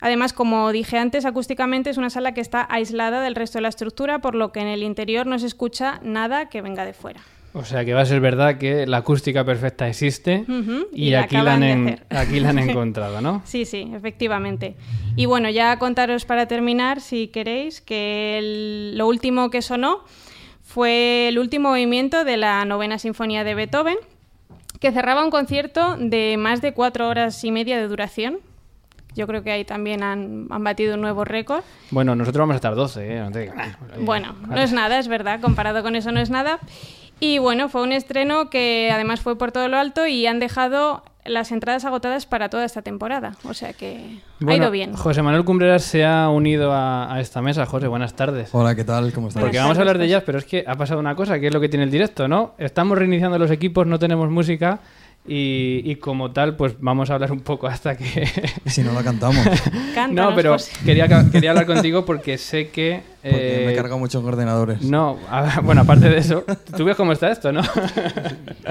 Además, 0.00 0.32
como 0.32 0.70
dije 0.70 0.98
antes, 0.98 1.24
acústicamente 1.24 1.90
es 1.90 1.96
una 1.96 2.10
sala 2.10 2.32
que 2.32 2.40
está 2.40 2.66
aislada 2.70 3.20
del 3.20 3.34
resto 3.34 3.58
de 3.58 3.62
la 3.62 3.68
estructura, 3.68 4.20
por 4.20 4.34
lo 4.34 4.52
que 4.52 4.60
en 4.60 4.68
el 4.68 4.82
interior 4.82 5.26
no 5.26 5.38
se 5.38 5.46
escucha 5.46 6.00
nada 6.02 6.48
que 6.48 6.62
venga 6.62 6.84
de 6.84 6.92
fuera. 6.92 7.20
O 7.54 7.64
sea 7.64 7.84
que 7.84 7.94
va 7.94 8.02
a 8.02 8.06
ser 8.06 8.20
verdad 8.20 8.58
que 8.58 8.86
la 8.86 8.98
acústica 8.98 9.44
perfecta 9.44 9.88
existe 9.88 10.44
y, 10.92 11.14
aquí, 11.14 11.36
la 11.36 11.54
han 11.54 12.00
aquí 12.10 12.40
la 12.40 12.50
han 12.50 12.58
encontrado, 12.58 13.20
¿no? 13.20 13.42
sí, 13.44 13.64
sí, 13.64 13.90
efectivamente. 13.94 14.76
Y 15.16 15.26
bueno, 15.26 15.48
ya 15.50 15.78
contaros 15.78 16.24
para 16.24 16.46
terminar, 16.46 17.00
si 17.00 17.28
queréis, 17.28 17.80
que 17.80 18.92
lo 18.94 19.08
último 19.08 19.50
que 19.50 19.62
sonó 19.62 20.04
fue 20.62 21.28
el 21.28 21.38
último 21.38 21.70
movimiento 21.70 22.24
de 22.24 22.36
la 22.36 22.64
novena 22.66 22.98
sinfonía 22.98 23.42
de 23.42 23.54
Beethoven, 23.54 23.96
que 24.80 24.92
cerraba 24.92 25.24
un 25.24 25.30
concierto 25.30 25.96
de 25.96 26.36
más 26.36 26.60
de 26.60 26.72
cuatro 26.72 27.08
horas 27.08 27.42
y 27.44 27.50
media 27.50 27.78
de 27.78 27.88
duración. 27.88 28.38
Yo 29.14 29.26
creo 29.26 29.42
que 29.42 29.50
ahí 29.50 29.64
también 29.64 30.02
han, 30.02 30.46
batido 30.48 30.94
un 30.94 31.00
nuevo 31.00 31.24
récord. 31.24 31.64
Bueno, 31.90 32.14
nosotros 32.14 32.40
vamos 32.40 32.54
a 32.54 32.56
estar 32.56 32.74
12, 32.74 33.16
¿eh? 33.16 33.52
Bueno, 34.00 34.36
no 34.46 34.60
es 34.60 34.72
nada, 34.72 34.98
es 34.98 35.08
verdad, 35.08 35.40
comparado 35.40 35.82
con 35.82 35.96
eso 35.96 36.12
no 36.12 36.20
es 36.20 36.30
nada. 36.30 36.60
Y 37.18 37.38
bueno, 37.38 37.68
fue 37.68 37.82
un 37.82 37.90
estreno 37.90 38.48
que 38.48 38.90
además 38.92 39.20
fue 39.20 39.36
por 39.36 39.50
todo 39.50 39.66
lo 39.66 39.76
alto 39.76 40.06
y 40.06 40.26
han 40.26 40.38
dejado 40.38 41.02
las 41.24 41.52
entradas 41.52 41.84
agotadas 41.84 42.26
para 42.26 42.48
toda 42.48 42.64
esta 42.64 42.82
temporada. 42.82 43.36
O 43.44 43.54
sea 43.54 43.72
que 43.72 44.20
ha 44.46 44.54
ido 44.54 44.70
bien. 44.70 44.94
José 44.94 45.22
Manuel 45.22 45.44
Cumbreras 45.44 45.82
se 45.82 46.04
ha 46.04 46.28
unido 46.28 46.72
a, 46.72 47.16
esta 47.20 47.42
mesa. 47.42 47.66
José, 47.66 47.86
buenas 47.86 48.14
tardes. 48.14 48.50
Hola, 48.52 48.74
¿qué 48.74 48.84
tal? 48.84 49.12
¿Cómo 49.12 49.28
estás? 49.28 49.42
Porque 49.42 49.58
vamos 49.58 49.76
a 49.76 49.80
hablar 49.80 49.98
de 49.98 50.08
jazz, 50.08 50.22
pero 50.24 50.38
es 50.38 50.44
que 50.44 50.64
ha 50.66 50.74
pasado 50.74 51.00
una 51.00 51.14
cosa, 51.14 51.38
que 51.38 51.48
es 51.48 51.54
lo 51.54 51.60
que 51.60 51.68
tiene 51.68 51.84
el 51.84 51.90
directo, 51.90 52.28
¿no? 52.28 52.54
Estamos 52.58 52.96
reiniciando 52.98 53.38
los 53.38 53.50
equipos, 53.50 53.86
no 53.86 53.98
tenemos 53.98 54.30
música 54.30 54.80
y, 55.28 55.96
como 55.96 56.32
tal, 56.32 56.56
pues 56.56 56.74
vamos 56.80 57.10
a 57.10 57.14
hablar 57.14 57.32
un 57.32 57.40
poco 57.40 57.66
hasta 57.66 57.96
que... 57.96 58.26
si 58.66 58.82
no 58.82 58.92
la 58.92 59.02
cantamos. 59.02 59.44
no, 60.10 60.34
pero 60.34 60.56
quería, 60.84 61.06
quería 61.32 61.50
hablar 61.50 61.66
contigo 61.66 62.04
porque 62.04 62.38
sé 62.38 62.70
que... 62.70 63.02
Porque 63.20 63.36
me 63.36 63.70
he 63.70 63.72
eh, 63.72 63.76
cargado 63.76 63.98
muchos 63.98 64.24
ordenadores. 64.24 64.80
No, 64.82 65.18
bueno, 65.64 65.82
aparte 65.82 66.08
de 66.08 66.18
eso, 66.18 66.44
tú 66.76 66.84
ves 66.84 66.96
cómo 66.96 67.12
está 67.12 67.30
esto, 67.30 67.52
¿no? 67.52 67.60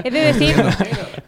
he 0.02 0.10
de 0.10 0.20
decir, 0.20 0.56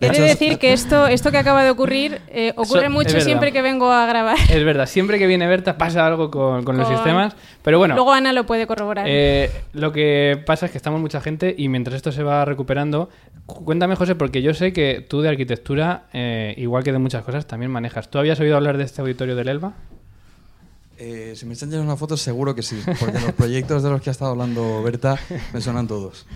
he 0.00 0.08
de 0.08 0.20
decir 0.20 0.58
que 0.58 0.72
esto, 0.72 1.06
esto 1.06 1.30
que 1.30 1.36
acaba 1.36 1.62
de 1.62 1.70
ocurrir 1.70 2.22
eh, 2.28 2.54
ocurre 2.56 2.88
mucho 2.88 3.20
siempre 3.20 3.52
que 3.52 3.60
vengo 3.60 3.92
a 3.92 4.06
grabar. 4.06 4.38
Es 4.48 4.64
verdad, 4.64 4.86
siempre 4.86 5.18
que 5.18 5.26
viene 5.26 5.46
Berta 5.46 5.76
pasa 5.76 6.06
algo 6.06 6.30
con, 6.30 6.64
con, 6.64 6.78
los 6.78 6.88
sistemas, 6.88 7.36
pero 7.62 7.78
bueno... 7.78 7.94
Luego 7.94 8.12
Ana 8.12 8.32
lo 8.32 8.46
puede 8.46 8.66
corroborar. 8.66 9.04
Eh, 9.06 9.50
lo 9.74 9.92
que 9.92 10.42
pasa 10.46 10.66
es 10.66 10.72
que 10.72 10.78
estamos 10.78 11.00
mucha 11.00 11.20
gente 11.20 11.54
y 11.56 11.68
mientras 11.68 11.96
esto 11.96 12.12
se 12.12 12.22
va 12.22 12.44
recuperando, 12.46 13.10
cuéntame 13.46 13.96
José, 13.96 14.14
porque 14.14 14.42
yo 14.42 14.54
sé 14.54 14.72
que 14.72 15.04
tú 15.06 15.19
de 15.22 15.28
arquitectura, 15.28 16.04
eh, 16.12 16.54
igual 16.56 16.82
que 16.82 16.92
de 16.92 16.98
muchas 16.98 17.24
cosas, 17.24 17.46
también 17.46 17.70
manejas. 17.70 18.10
¿Tú 18.10 18.18
habías 18.18 18.38
oído 18.40 18.56
hablar 18.56 18.76
de 18.76 18.84
este 18.84 19.00
auditorio 19.00 19.36
del 19.36 19.48
Elba? 19.48 19.74
Eh, 20.98 21.32
si 21.34 21.46
me 21.46 21.52
enseñas 21.52 21.80
una 21.80 21.96
foto, 21.96 22.16
seguro 22.16 22.54
que 22.54 22.62
sí, 22.62 22.78
porque 23.00 23.20
los 23.20 23.32
proyectos 23.32 23.82
de 23.82 23.90
los 23.90 24.02
que 24.02 24.10
ha 24.10 24.12
estado 24.12 24.32
hablando 24.32 24.82
Berta 24.82 25.18
me 25.54 25.60
suenan 25.60 25.88
todos. 25.88 26.26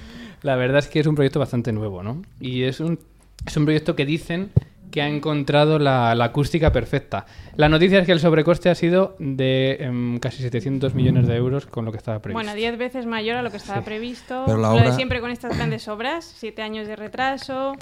La 0.42 0.56
verdad 0.56 0.78
es 0.78 0.88
que 0.88 1.00
es 1.00 1.06
un 1.06 1.14
proyecto 1.14 1.38
bastante 1.38 1.72
nuevo, 1.72 2.02
¿no? 2.02 2.22
Y 2.40 2.62
es 2.62 2.80
un, 2.80 2.98
es 3.46 3.56
un 3.56 3.64
proyecto 3.64 3.94
que 3.94 4.06
dicen 4.06 4.50
que 4.94 5.02
ha 5.02 5.08
encontrado 5.08 5.80
la, 5.80 6.12
acústica 6.12 6.70
perfecta. 6.70 7.26
La 7.56 7.68
noticia 7.68 7.98
es 7.98 8.06
que 8.06 8.12
el 8.12 8.20
sobrecoste 8.20 8.70
ha 8.70 8.76
sido 8.76 9.16
de 9.18 9.78
em, 9.80 10.20
casi 10.20 10.40
700 10.40 10.94
millones 10.94 11.26
de 11.26 11.34
euros 11.34 11.66
con 11.66 11.84
lo 11.84 11.90
que 11.90 11.98
estaba 11.98 12.20
previsto. 12.20 12.38
Bueno, 12.38 12.54
10 12.54 12.78
veces 12.78 13.04
mayor 13.04 13.36
a 13.36 13.42
lo 13.42 13.50
que 13.50 13.56
estaba 13.56 13.82
previsto. 13.82 14.44
Pero 14.46 14.56
la 14.56 14.70
obra... 14.70 14.84
Lo 14.84 14.90
de 14.90 14.96
siempre 14.96 15.20
con 15.20 15.32
estas 15.32 15.56
grandes 15.56 15.88
obras, 15.88 16.32
7 16.38 16.62
años 16.62 16.86
de 16.86 16.94
retraso. 16.94 17.74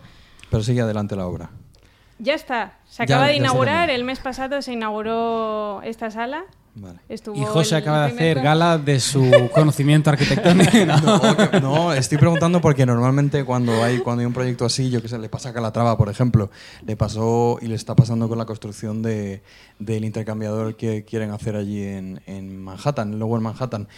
Pero 0.52 0.62
sigue 0.62 0.82
adelante 0.82 1.16
la 1.16 1.26
obra. 1.26 1.50
Ya 2.18 2.34
está. 2.34 2.78
Se 2.84 3.02
acaba 3.02 3.26
de 3.26 3.36
inaugurar. 3.36 3.90
El 3.90 4.04
mes 4.04 4.20
pasado 4.20 4.62
se 4.62 4.74
inauguró 4.74 5.82
esta 5.82 6.10
sala 6.10 6.44
y 7.34 7.44
José 7.44 7.76
acaba 7.76 8.06
de 8.06 8.14
hacer 8.14 8.40
gala 8.40 8.78
de 8.78 8.98
su 8.98 9.30
conocimiento 9.54 10.10
arquitectónico. 10.10 10.72
No, 11.60 11.92
estoy 11.92 12.18
preguntando 12.18 12.60
porque 12.60 12.86
normalmente 12.86 13.44
cuando 13.44 13.82
hay, 13.82 13.98
cuando 13.98 14.20
hay 14.20 14.26
un 14.26 14.32
proyecto 14.32 14.64
así, 14.64 14.90
yo 14.90 15.02
que 15.02 15.08
sé, 15.08 15.18
le 15.18 15.28
pasa 15.28 15.50
a 15.50 15.52
Calatrava, 15.52 15.96
por 15.96 16.08
ejemplo, 16.08 16.50
le 16.86 16.96
pasó 16.96 17.58
y 17.60 17.66
le 17.66 17.74
está 17.74 17.94
pasando 17.94 18.28
con 18.28 18.38
la 18.38 18.44
construcción 18.44 19.02
de, 19.02 19.42
del 19.78 20.04
intercambiador 20.04 20.76
que 20.76 21.04
quieren 21.04 21.30
hacer 21.30 21.56
allí 21.56 21.82
en, 21.82 22.22
en 22.26 22.62
Manhattan, 22.62 23.18
luego 23.18 23.36
en 23.36 23.42
Manhattan 23.42 23.88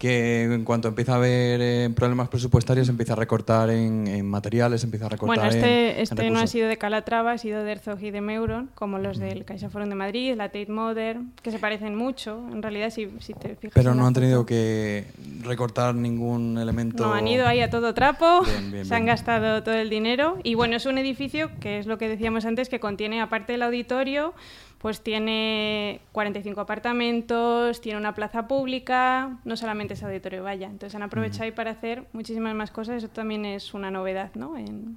que 0.00 0.44
en 0.44 0.64
cuanto 0.64 0.88
empieza 0.88 1.12
a 1.12 1.16
haber 1.16 1.60
eh, 1.60 1.90
problemas 1.94 2.30
presupuestarios 2.30 2.88
empieza 2.88 3.12
a 3.12 3.16
recortar 3.16 3.68
en, 3.68 4.06
en 4.06 4.26
materiales, 4.26 4.82
empieza 4.82 5.04
a 5.04 5.08
recortar 5.10 5.36
Bueno, 5.36 5.50
en- 5.50 5.56
este, 5.62 5.90
en 5.96 6.00
este 6.00 6.30
no 6.30 6.38
ha 6.40 6.46
sido 6.46 6.68
de 6.68 6.78
Calatrava, 6.78 7.32
ha 7.32 7.38
sido 7.38 7.62
de 7.62 7.72
Herzog 7.72 8.02
y 8.02 8.10
de 8.10 8.22
Meuron, 8.22 8.70
como 8.74 8.98
los 8.98 9.18
del 9.18 9.44
CaixaForum 9.44 9.90
de 9.90 9.94
Madrid, 9.96 10.34
la 10.36 10.46
Tate 10.48 10.72
Modern, 10.72 11.32
que 11.42 11.50
se 11.50 11.58
parecen 11.58 11.96
mucho. 11.96 12.42
En 12.50 12.62
realidad, 12.62 12.88
si, 12.88 13.10
si 13.18 13.34
te 13.34 13.56
fijas. 13.56 13.74
Pero 13.74 13.94
no 13.94 14.06
han 14.06 14.14
tenido 14.14 14.46
que 14.46 15.04
recortar 15.42 15.94
ningún 15.94 16.56
elemento. 16.56 17.04
No, 17.04 17.12
han 17.12 17.28
ido 17.28 17.46
ahí 17.46 17.60
a 17.60 17.68
todo 17.68 17.92
trapo, 17.92 18.40
Bien, 18.46 18.72
bien, 18.72 18.86
se 18.86 18.94
han 18.94 19.02
bien. 19.02 19.12
gastado 19.14 19.62
todo 19.62 19.74
el 19.74 19.90
dinero. 19.90 20.38
Y 20.42 20.54
bueno, 20.54 20.76
es 20.76 20.86
un 20.86 20.96
edificio 20.96 21.50
que 21.60 21.78
es 21.78 21.84
lo 21.84 21.98
que 21.98 22.08
decíamos 22.08 22.46
antes, 22.46 22.70
que 22.70 22.80
contiene, 22.80 23.20
aparte 23.20 23.52
del 23.52 23.62
auditorio, 23.64 24.32
pues 24.80 25.02
tiene 25.02 26.00
45 26.12 26.58
apartamentos, 26.58 27.82
tiene 27.82 27.98
una 27.98 28.14
plaza 28.14 28.48
pública, 28.48 29.38
no 29.44 29.54
solamente 29.56 29.92
es 29.92 30.02
auditorio, 30.02 30.42
vaya. 30.42 30.68
Entonces 30.68 30.94
han 30.94 31.02
aprovechado 31.02 31.44
ahí 31.44 31.52
para 31.52 31.72
hacer 31.72 32.04
muchísimas 32.14 32.54
más 32.54 32.70
cosas. 32.70 32.96
Eso 32.96 33.08
también 33.08 33.44
es 33.44 33.74
una 33.74 33.90
novedad, 33.90 34.30
¿no? 34.34 34.56
En, 34.56 34.96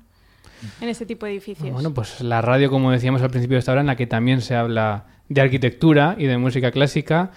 en 0.79 0.89
este 0.89 1.05
tipo 1.05 1.25
de 1.25 1.33
edificios. 1.33 1.73
Bueno, 1.73 1.93
pues 1.93 2.21
la 2.21 2.41
radio, 2.41 2.69
como 2.69 2.91
decíamos 2.91 3.21
al 3.23 3.29
principio 3.29 3.55
de 3.55 3.59
esta 3.59 3.73
hora, 3.73 3.81
en 3.81 3.87
la 3.87 3.97
que 3.97 4.07
también 4.07 4.39
se 4.39 4.55
habla 4.55 5.05
de 5.27 5.41
arquitectura 5.41 6.15
y 6.17 6.27
de 6.27 6.37
música 6.37 6.71
clásica. 6.71 7.31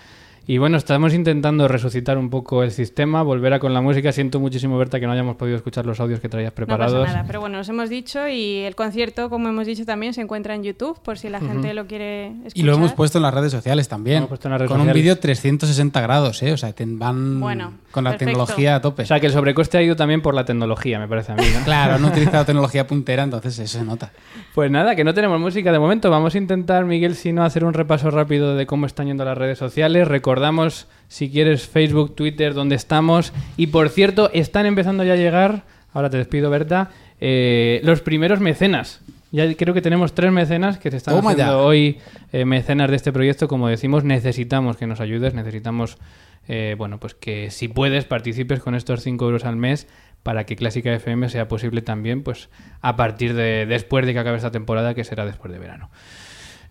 Y 0.49 0.59
bueno, 0.59 0.77
estamos 0.77 1.13
intentando 1.13 1.67
resucitar 1.67 2.17
un 2.19 2.31
poco 2.31 2.63
el 2.63 2.71
sistema, 2.71 3.23
volver 3.23 3.53
a 3.55 3.59
con 3.59 3.75
la 3.75 3.81
música. 3.81 4.13
Siento 4.13 4.39
muchísimo, 4.39 4.79
Berta, 4.79 5.01
que 5.01 5.07
no 5.07 5.13
hayamos 5.13 5.35
podido 5.35 5.57
escuchar 5.57 5.87
los 5.87 5.99
audios 5.99 6.21
que 6.21 6.29
traías 6.29 6.53
No 6.53 6.55
preparados. 6.55 7.01
pasa 7.01 7.13
nada, 7.17 7.25
pero 7.27 7.41
bueno, 7.41 7.59
os 7.59 7.69
hemos 7.69 7.91
dicho 7.91 8.29
y 8.29 8.59
el 8.59 8.77
concierto, 8.77 9.29
como 9.29 9.49
hemos 9.49 9.67
dicho, 9.67 9.85
también 9.85 10.15
se 10.15 10.21
encuentra 10.21 10.55
en 10.55 10.63
YouTube 10.63 11.01
por 11.03 11.19
si 11.19 11.31
la 11.31 11.41
gente 11.41 11.75
lo 11.75 11.89
quiere 11.89 12.27
escuchar. 12.29 12.53
Y 12.55 12.63
lo 12.63 12.75
hemos 12.75 12.93
puesto 12.93 13.19
en 13.19 13.23
las 13.23 13.35
redes 13.35 13.51
sociales 13.51 13.89
también. 13.89 14.19
Lo 14.19 14.19
hemos 14.19 14.29
puesto 14.29 14.47
en 14.47 14.53
las 14.53 14.61
redes 14.61 14.71
con 14.71 14.81
un 14.81 14.93
vídeo 14.93 15.19
360 15.19 16.01
grados, 16.01 16.41
¿eh? 16.45 16.53
O 16.53 16.57
sea, 16.57 16.73
te 16.73 16.85
van 16.87 17.41
Bueno, 17.41 17.73
con 17.91 18.05
la 18.05 18.11
perfecto. 18.11 18.31
tecnología 18.31 18.77
a 18.77 18.81
tope. 18.81 19.03
O 19.03 19.07
sea, 19.07 19.19
que 19.19 19.27
el 19.27 19.33
sobrecoste 19.33 19.79
ha 19.79 19.83
ido 19.83 19.97
también 19.97 20.23
por 20.23 20.33
la 20.35 20.45
tecnología, 20.45 21.01
me 21.01 21.09
parece 21.09 21.33
a 21.33 21.35
mí. 21.35 21.43
¿no? 21.53 21.57
Claro, 21.65 21.95
han 21.95 22.05
utilizado 22.05 22.45
tecnología 22.45 22.87
puntera, 22.87 23.25
entonces 23.25 23.59
eso 23.59 23.79
se 23.81 23.85
nota. 23.85 24.13
Pues 24.55 24.71
nada, 24.71 24.95
que 24.95 25.03
no 25.03 25.13
tenemos 25.13 25.41
música 25.41 25.73
de 25.73 25.81
momento. 25.81 26.09
Vamos 26.09 26.37
a 26.37 26.39
intentar, 26.39 26.85
Miguel, 26.85 27.17
si 27.17 27.33
no, 27.33 27.43
hacer 27.43 27.65
un 27.65 27.75
repaso 27.75 28.13
rápido 28.13 28.55
de 28.55 28.65
cómo 28.65 28.87
están 28.87 29.09
yendo 29.09 29.25
las 29.25 29.37
redes 29.37 29.59
sociales. 29.59 30.07
Recordamos, 30.37 30.87
si 31.09 31.31
quieres, 31.31 31.67
Facebook, 31.67 32.15
Twitter, 32.15 32.53
donde 32.53 32.75
estamos. 32.77 33.33
Y 33.57 33.69
por 33.69 33.89
cierto, 33.89 34.31
están 34.35 34.67
empezando 34.67 35.03
ya 35.03 35.15
a 35.15 35.17
llegar, 35.17 35.63
ahora 35.95 36.11
te 36.11 36.19
despido, 36.19 36.51
Berta, 36.51 36.91
eh, 37.23 37.81
los 37.85 38.03
primeros 38.03 38.39
mecenas. 38.39 39.01
Ya 39.33 39.51
creo 39.55 39.73
que 39.73 39.81
tenemos 39.81 40.15
tres 40.15 40.33
mecenas 40.33 40.77
que 40.77 40.91
se 40.91 40.99
están 40.99 41.15
Toma 41.15 41.31
haciendo 41.31 41.65
hoy 41.65 42.01
eh, 42.35 42.45
mecenas 42.45 42.91
de 42.91 42.97
este 42.97 43.13
proyecto. 43.13 43.49
Como 43.49 43.69
decimos, 43.69 44.05
necesitamos 44.05 44.77
que 44.77 44.87
nos 44.87 45.01
ayudes, 45.01 45.33
necesitamos, 45.33 45.97
eh, 46.49 46.75
bueno, 46.77 47.01
pues 47.01 47.15
que 47.15 47.51
si 47.51 47.69
puedes 47.69 48.05
participes 48.05 48.61
con 48.61 48.75
estos 48.75 49.01
5 49.05 49.25
euros 49.25 49.47
al 49.47 49.57
mes 49.57 49.89
para 50.23 50.45
que 50.45 50.55
Clásica 50.55 50.93
FM 50.93 51.31
sea 51.31 51.49
posible 51.49 51.81
también, 51.81 52.23
pues 52.23 52.51
a 52.83 52.95
partir 52.97 53.33
de 53.33 53.65
después 53.65 54.05
de 54.05 54.13
que 54.13 54.19
acabe 54.19 54.37
esta 54.37 54.51
temporada, 54.51 54.93
que 54.93 55.03
será 55.03 55.25
después 55.25 55.51
de 55.51 55.59
verano. 55.59 55.89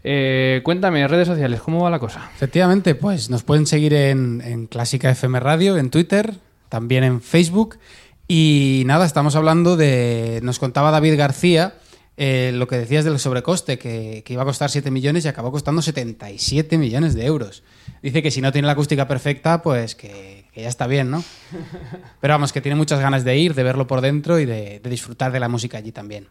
Eh, 0.08 0.62
cuéntame, 0.63 1.08
redes 1.08 1.28
sociales, 1.28 1.62
¿cómo 1.62 1.82
va 1.82 1.89
la 1.89 1.98
cosa? 1.98 2.30
Efectivamente, 2.36 2.94
pues 2.94 3.32
nos 3.32 3.41
pueden 3.41 3.65
seguir 3.65 3.96
en, 3.96 4.39
en 4.46 4.68
Clásica 4.68 5.10
FM 5.10 5.39
Radio, 5.39 5.78
en 5.78 5.89
Twitter, 5.89 6.36
también 6.70 7.04
en 7.04 7.22
Facebook. 7.22 7.80
Y 8.28 8.84
nada, 8.86 9.08
estamos 9.08 9.36
hablando 9.36 9.76
de. 9.76 10.41
Nos 10.44 10.60
contaba 10.60 10.91
David 10.91 11.18
García 11.18 11.74
eh, 12.18 12.52
lo 12.54 12.68
que 12.68 12.78
decías 12.78 13.04
del 13.04 13.20
sobrecoste, 13.20 13.78
que, 13.78 14.24
que 14.26 14.34
iba 14.34 14.44
a 14.44 14.46
costar 14.46 14.70
7 14.70 14.89
millones 14.89 15.26
y 15.26 15.28
acabó 15.28 15.52
costando 15.52 15.82
77 15.82 16.78
millones 16.78 17.13
de 17.13 17.26
euros. 17.26 17.63
Dice 18.02 18.22
que 18.22 18.32
si 18.32 18.41
no 18.41 18.52
tiene 18.52 18.68
la 18.68 18.74
acústica 18.74 19.08
perfecta, 19.08 19.62
pues 19.62 19.96
que, 19.96 20.46
que 20.54 20.62
ya 20.62 20.70
está 20.70 20.88
bien, 20.88 21.12
¿no? 21.12 21.24
Pero 22.22 22.34
vamos, 22.34 22.54
que 22.54 22.62
tiene 22.62 22.76
muchas 22.76 23.00
ganas 23.00 23.26
de 23.26 23.38
ir, 23.38 23.54
de 23.54 23.63
verlo 23.63 23.86
por 23.86 24.02
dentro 24.02 24.39
y 24.39 24.46
de, 24.46 24.80
de 24.80 24.89
disfrutar 24.89 25.32
de 25.32 25.39
la 25.41 25.50
música 25.50 25.78
allí 25.78 25.91
también. 25.91 26.28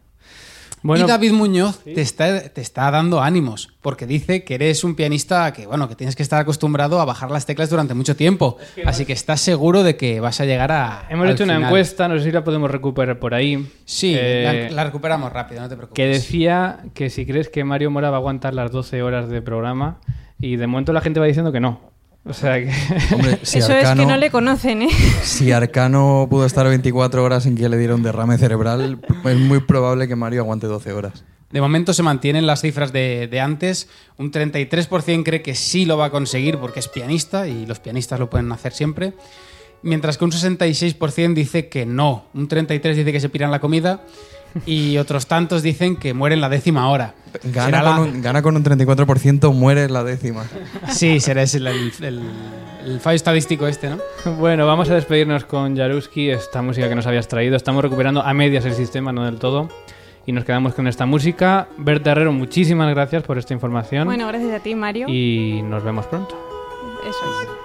Bueno, 0.85 1.07
y 1.07 1.09
David 1.09 1.33
Muñoz 1.33 1.79
te, 1.83 2.03
está, 2.03 2.51
te 2.51 2.61
está 2.61 2.91
dando 2.91 3.23
ánimos, 3.23 3.71
porque 3.81 4.07
dice 4.07 4.45
que 4.45 4.55
eres 4.57 4.85
un 4.85 4.95
pianista 4.95 5.51
que, 5.55 5.67
bueno, 5.67 5.89
que 5.89 5.97
tienes 5.97 6.15
que 6.15 6.23
estar 6.23 6.39
acostumbrado 6.39 7.01
a 7.01 7.07
bajar 7.07 7.31
las 7.31 7.47
teclas 7.47 7.71
durante 7.71 7.95
mucho 7.95 8.15
tiempo. 8.17 8.59
Así 8.85 9.07
que 9.07 9.15
estás 9.15 9.41
seguro 9.41 9.83
de 9.83 9.97
que 9.97 10.21
vas 10.21 10.43
a 10.43 10.45
llegar 10.45 10.71
a. 10.73 11.07
hemos 11.09 11.27
al 11.27 11.33
hecho 11.33 11.45
una 11.45 11.57
encuesta, 11.57 12.07
no 12.07 12.19
sé 12.19 12.25
si 12.25 12.33
la 12.33 12.45
podemos 12.45 12.71
recuperar 12.71 13.19
por 13.19 13.33
ahí. 13.33 13.67
Sí, 13.87 14.15
Eh, 14.15 14.69
la, 14.71 14.77
la 14.77 14.85
recuperamos 14.85 15.33
rápido, 15.33 15.63
no 15.63 15.71
te 15.71 15.77
preocupes. 15.77 15.97
que 15.97 16.07
decía 16.07 16.81
que 16.93 17.09
si 17.09 17.25
crees 17.25 17.49
que 17.49 17.65
Mario 17.65 17.91
Mora 17.91 18.11
va 18.11 18.17
a 18.17 18.21
aguantar 18.21 18.53
las 18.53 18.71
12 18.71 19.03
horas 19.03 19.31
de 19.31 19.41
programa 19.41 20.01
y 20.39 20.57
de 20.57 20.67
momento 20.67 20.93
la 20.93 21.01
gente 21.01 21.19
va 21.19 21.25
diciendo 21.25 21.51
que 21.51 21.61
no. 21.61 21.94
O 22.27 22.33
sea 22.33 22.59
que... 22.59 22.71
Hombre, 23.15 23.39
si 23.43 23.59
Eso 23.59 23.73
Arcano, 23.73 24.03
es 24.03 24.07
que 24.07 24.13
no 24.13 24.19
le 24.19 24.31
conocen, 24.31 24.83
¿eh? 24.83 24.89
si 25.23 25.53
Arcano 25.53 26.27
pudo 26.31 26.47
estar 26.47 26.67
24 26.67 27.23
horas 27.23 27.43
sin 27.43 27.55
que 27.55 27.69
le 27.69 27.77
diera 27.77 27.95
un 27.95 28.03
derrame 28.03 28.39
cerebral, 28.39 29.01
es 29.25 29.37
muy 29.37 29.61
probable 29.61 30.09
que 30.09 30.17
Mario 30.17 30.41
aguante 30.41 30.67
12 30.67 30.93
horas. 30.93 31.25
De 31.51 31.61
momento 31.61 31.93
se 31.93 32.03
mantienen 32.03 32.47
las 32.47 32.63
cifras 32.63 32.93
de, 32.93 33.29
de 33.29 33.41
antes. 33.41 33.89
Un 34.17 34.33
33% 34.33 35.23
cree 35.23 35.43
que 35.43 35.55
sí 35.55 35.85
lo 35.85 35.97
va 35.97 36.07
a 36.07 36.11
conseguir 36.11 36.59
porque 36.59 36.81
es 36.81 36.89
pianista 36.89 37.47
y 37.47 37.67
los 37.67 37.79
pianistas 37.79 38.19
lo 38.19 38.29
pueden 38.29 38.51
hacer 38.51 38.73
siempre. 38.73 39.13
Mientras 39.85 40.19
que 40.19 40.25
un 40.25 40.33
66% 40.33 41.35
dice 41.35 41.69
que 41.69 41.87
no. 41.87 42.25
Un 42.35 42.49
33% 42.49 42.81
dice 42.95 43.13
que 43.13 43.21
se 43.21 43.29
piran 43.29 43.51
la 43.51 43.61
comida 43.61 44.01
y 44.67 44.97
otros 44.99 45.27
tantos 45.27 45.63
dicen 45.63 45.97
que 45.97 46.15
mueren 46.15 46.41
la 46.41 46.49
décima 46.49 46.89
hora. 46.89 47.15
Gana 47.45 47.67
Será 47.67 47.83
la- 47.83 47.97
con, 47.97 48.09
un, 48.09 48.23
gana 48.23 48.43
con 48.43 48.57
un 48.57 48.65
34%, 48.65 49.53
muere 49.53 49.85
en 49.85 49.93
la 49.93 50.03
décima. 50.05 50.45
Sí, 50.89 51.21
será 51.21 51.43
ese 51.43 51.59
el, 51.59 51.67
el- 51.67 51.93
el- 52.01 52.23
el 52.87 53.01
fallo 53.01 53.17
estadístico 53.17 53.67
este, 53.67 53.89
¿no? 53.91 53.99
Bueno, 54.39 54.67
vamos 54.67 54.89
a 54.91 54.95
despedirnos 54.95 55.45
con 55.45 55.77
Jaruski, 55.77 56.31
esta 56.31 56.63
música 56.63 56.89
que 56.89 56.95
nos 56.95 57.07
habías 57.07 57.29
traído. 57.29 57.57
Estamos 57.57 57.83
recuperando 57.83 58.23
a 58.23 58.33
medias 58.35 58.65
el 58.67 58.75
sistema, 58.75 59.13
no 59.13 59.25
del 59.25 59.39
todo. 59.39 59.69
Y 60.27 60.33
nos 60.33 60.45
quedamos 60.45 60.73
con 60.75 60.87
esta 60.87 61.05
música. 61.05 61.69
Berta 61.77 62.13
Herrero, 62.13 62.33
muchísimas 62.33 62.89
gracias 62.95 63.23
por 63.23 63.37
esta 63.39 63.53
información. 63.53 64.07
Bueno, 64.07 64.27
gracias 64.29 64.53
a 64.53 64.61
ti, 64.61 64.75
Mario. 64.75 65.09
y 65.09 65.61
nos 65.63 65.83
vemos 65.85 66.07
pronto. 66.07 66.35
Eso 67.07 67.43
es. 67.43 67.64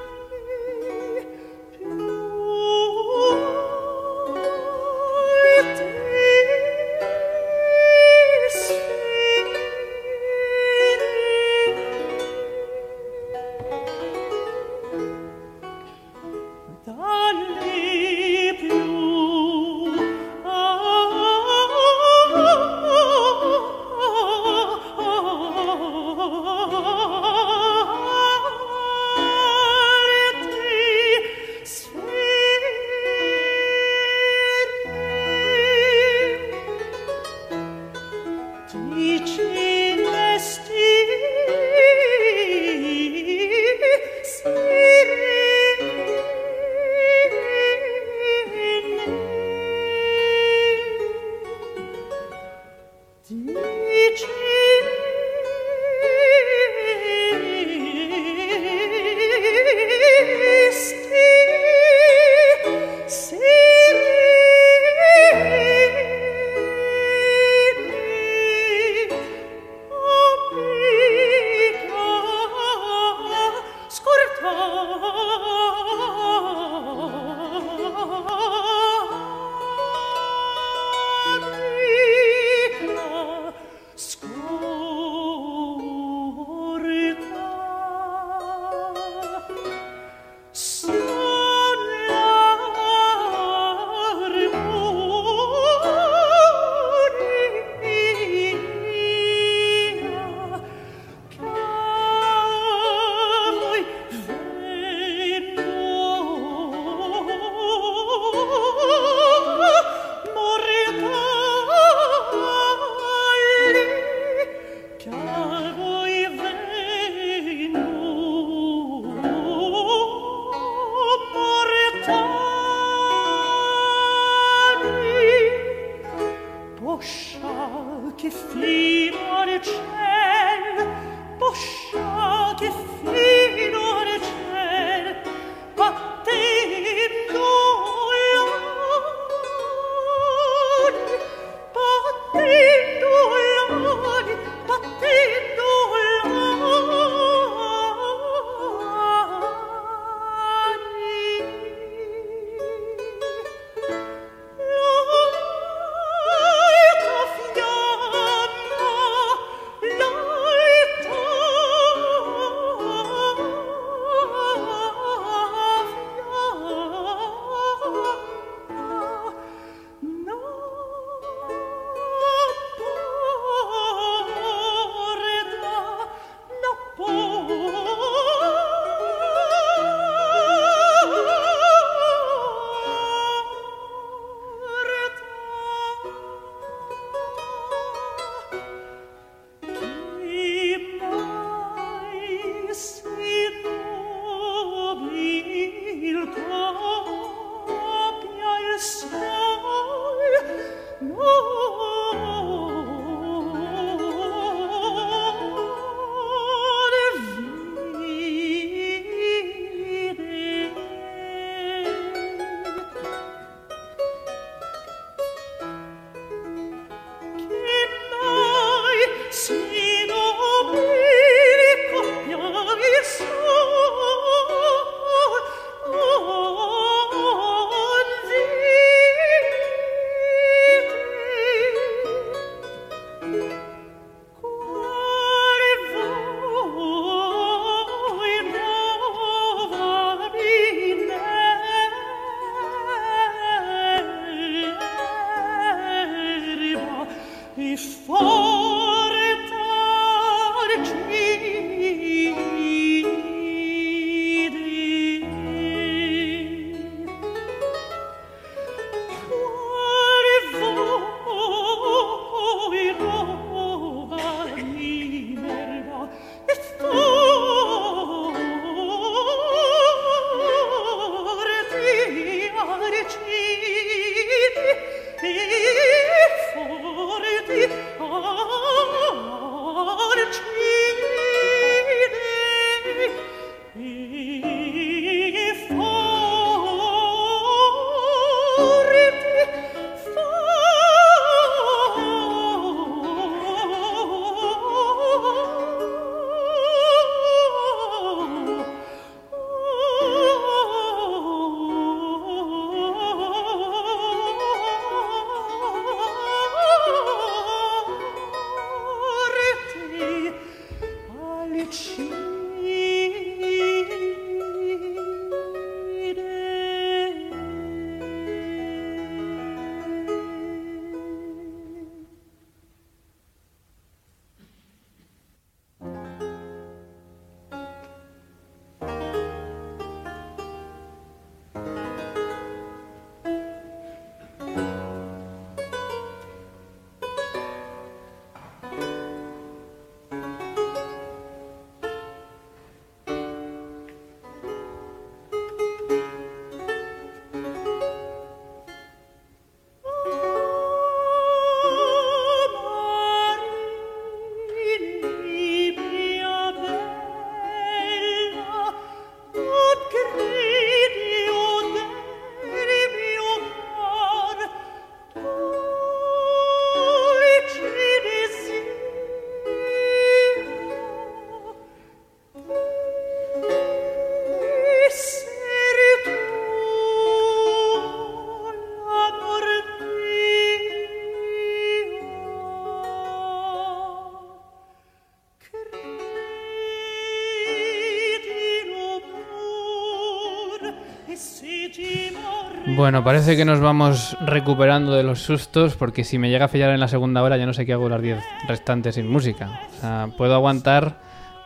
Bueno, 392.80 393.04
parece 393.04 393.36
que 393.36 393.44
nos 393.44 393.60
vamos 393.60 394.16
recuperando 394.22 394.94
de 394.94 395.04
los 395.04 395.20
sustos 395.20 395.76
porque 395.76 396.06
si 396.06 396.18
me 396.18 396.30
llega 396.30 396.46
a 396.46 396.48
fallar 396.48 396.70
en 396.70 396.80
la 396.80 396.88
segunda 396.88 397.22
hora 397.22 397.36
ya 397.36 397.46
no 397.46 397.54
sé 397.54 397.66
qué 397.66 397.74
hago 397.74 397.90
las 397.90 398.02
10 398.02 398.24
restantes 398.48 398.96
sin 398.96 399.06
música. 399.06 399.60
O 399.84 400.16
puedo 400.16 400.34
aguantar, 400.34 401.02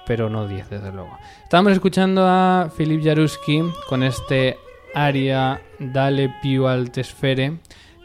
pero 0.05 0.29
no 0.29 0.47
10 0.47 0.69
desde 0.69 0.91
luego. 0.91 1.17
Estábamos 1.41 1.73
escuchando 1.73 2.23
a 2.27 2.69
Filip 2.77 3.03
Jaruski 3.03 3.63
con 3.89 4.03
este 4.03 4.59
aria 4.93 5.59
Dale 5.79 6.31
più 6.39 6.67
al 6.67 6.91
tesfere 6.91 7.57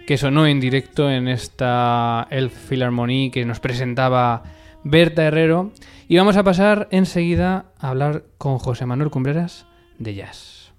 que 0.07 0.17
sonó 0.17 0.47
en 0.47 0.59
directo 0.59 1.11
en 1.11 1.29
esta 1.29 2.29
Elf 2.31 2.71
Philharmonie 2.71 3.31
que 3.31 3.45
nos 3.45 3.61
presentaba 3.61 4.43
Berta 4.85 5.25
Herrero 5.25 5.73
y 6.09 6.17
vamos 6.17 6.39
a 6.39 6.45
pasar 6.45 6.89
enseguida 6.91 7.67
a 7.79 7.91
hablar 7.91 8.25
con 8.39 8.59
José 8.59 8.87
Manuel 8.87 9.11
Cumbreras 9.11 9.67
de 9.99 10.15
jazz. 10.15 10.73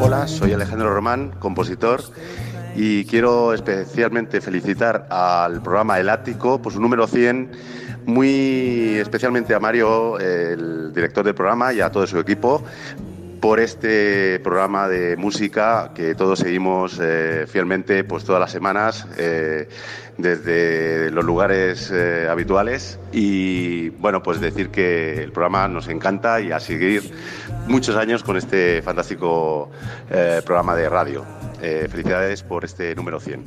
Hola, 0.00 0.28
soy 0.28 0.52
Alejandro 0.52 0.94
Román, 0.94 1.32
compositor, 1.40 2.02
y 2.76 3.04
quiero 3.04 3.52
especialmente 3.52 4.40
felicitar 4.40 5.08
al 5.10 5.60
programa 5.60 5.98
El 5.98 6.08
Ático 6.08 6.62
por 6.62 6.72
su 6.72 6.80
número 6.80 7.08
100, 7.08 7.50
muy 8.06 8.94
especialmente 9.00 9.52
a 9.52 9.58
Mario, 9.58 10.20
el 10.20 10.92
director 10.92 11.24
del 11.24 11.34
programa, 11.34 11.72
y 11.72 11.80
a 11.80 11.90
todo 11.90 12.06
su 12.06 12.20
equipo 12.20 12.62
por 13.40 13.58
este 13.58 14.38
programa 14.40 14.86
de 14.88 15.16
música 15.16 15.92
que 15.94 16.14
todos 16.14 16.40
seguimos 16.40 16.98
eh, 17.00 17.46
fielmente 17.48 18.04
pues 18.04 18.24
todas 18.24 18.40
las 18.40 18.52
semanas 18.52 19.06
eh, 19.16 19.68
desde 20.18 21.10
los 21.10 21.24
lugares 21.24 21.90
eh, 21.90 22.28
habituales 22.30 22.98
y 23.12 23.88
bueno 23.90 24.22
pues 24.22 24.40
decir 24.40 24.68
que 24.68 25.22
el 25.22 25.32
programa 25.32 25.68
nos 25.68 25.88
encanta 25.88 26.40
y 26.40 26.52
a 26.52 26.60
seguir 26.60 27.14
muchos 27.66 27.96
años 27.96 28.22
con 28.22 28.36
este 28.36 28.82
fantástico 28.82 29.70
programa 30.44 30.76
de 30.76 30.88
radio. 30.88 31.24
Felicidades 31.60 32.42
por 32.42 32.64
este 32.64 32.94
número 32.94 33.20
100. 33.20 33.44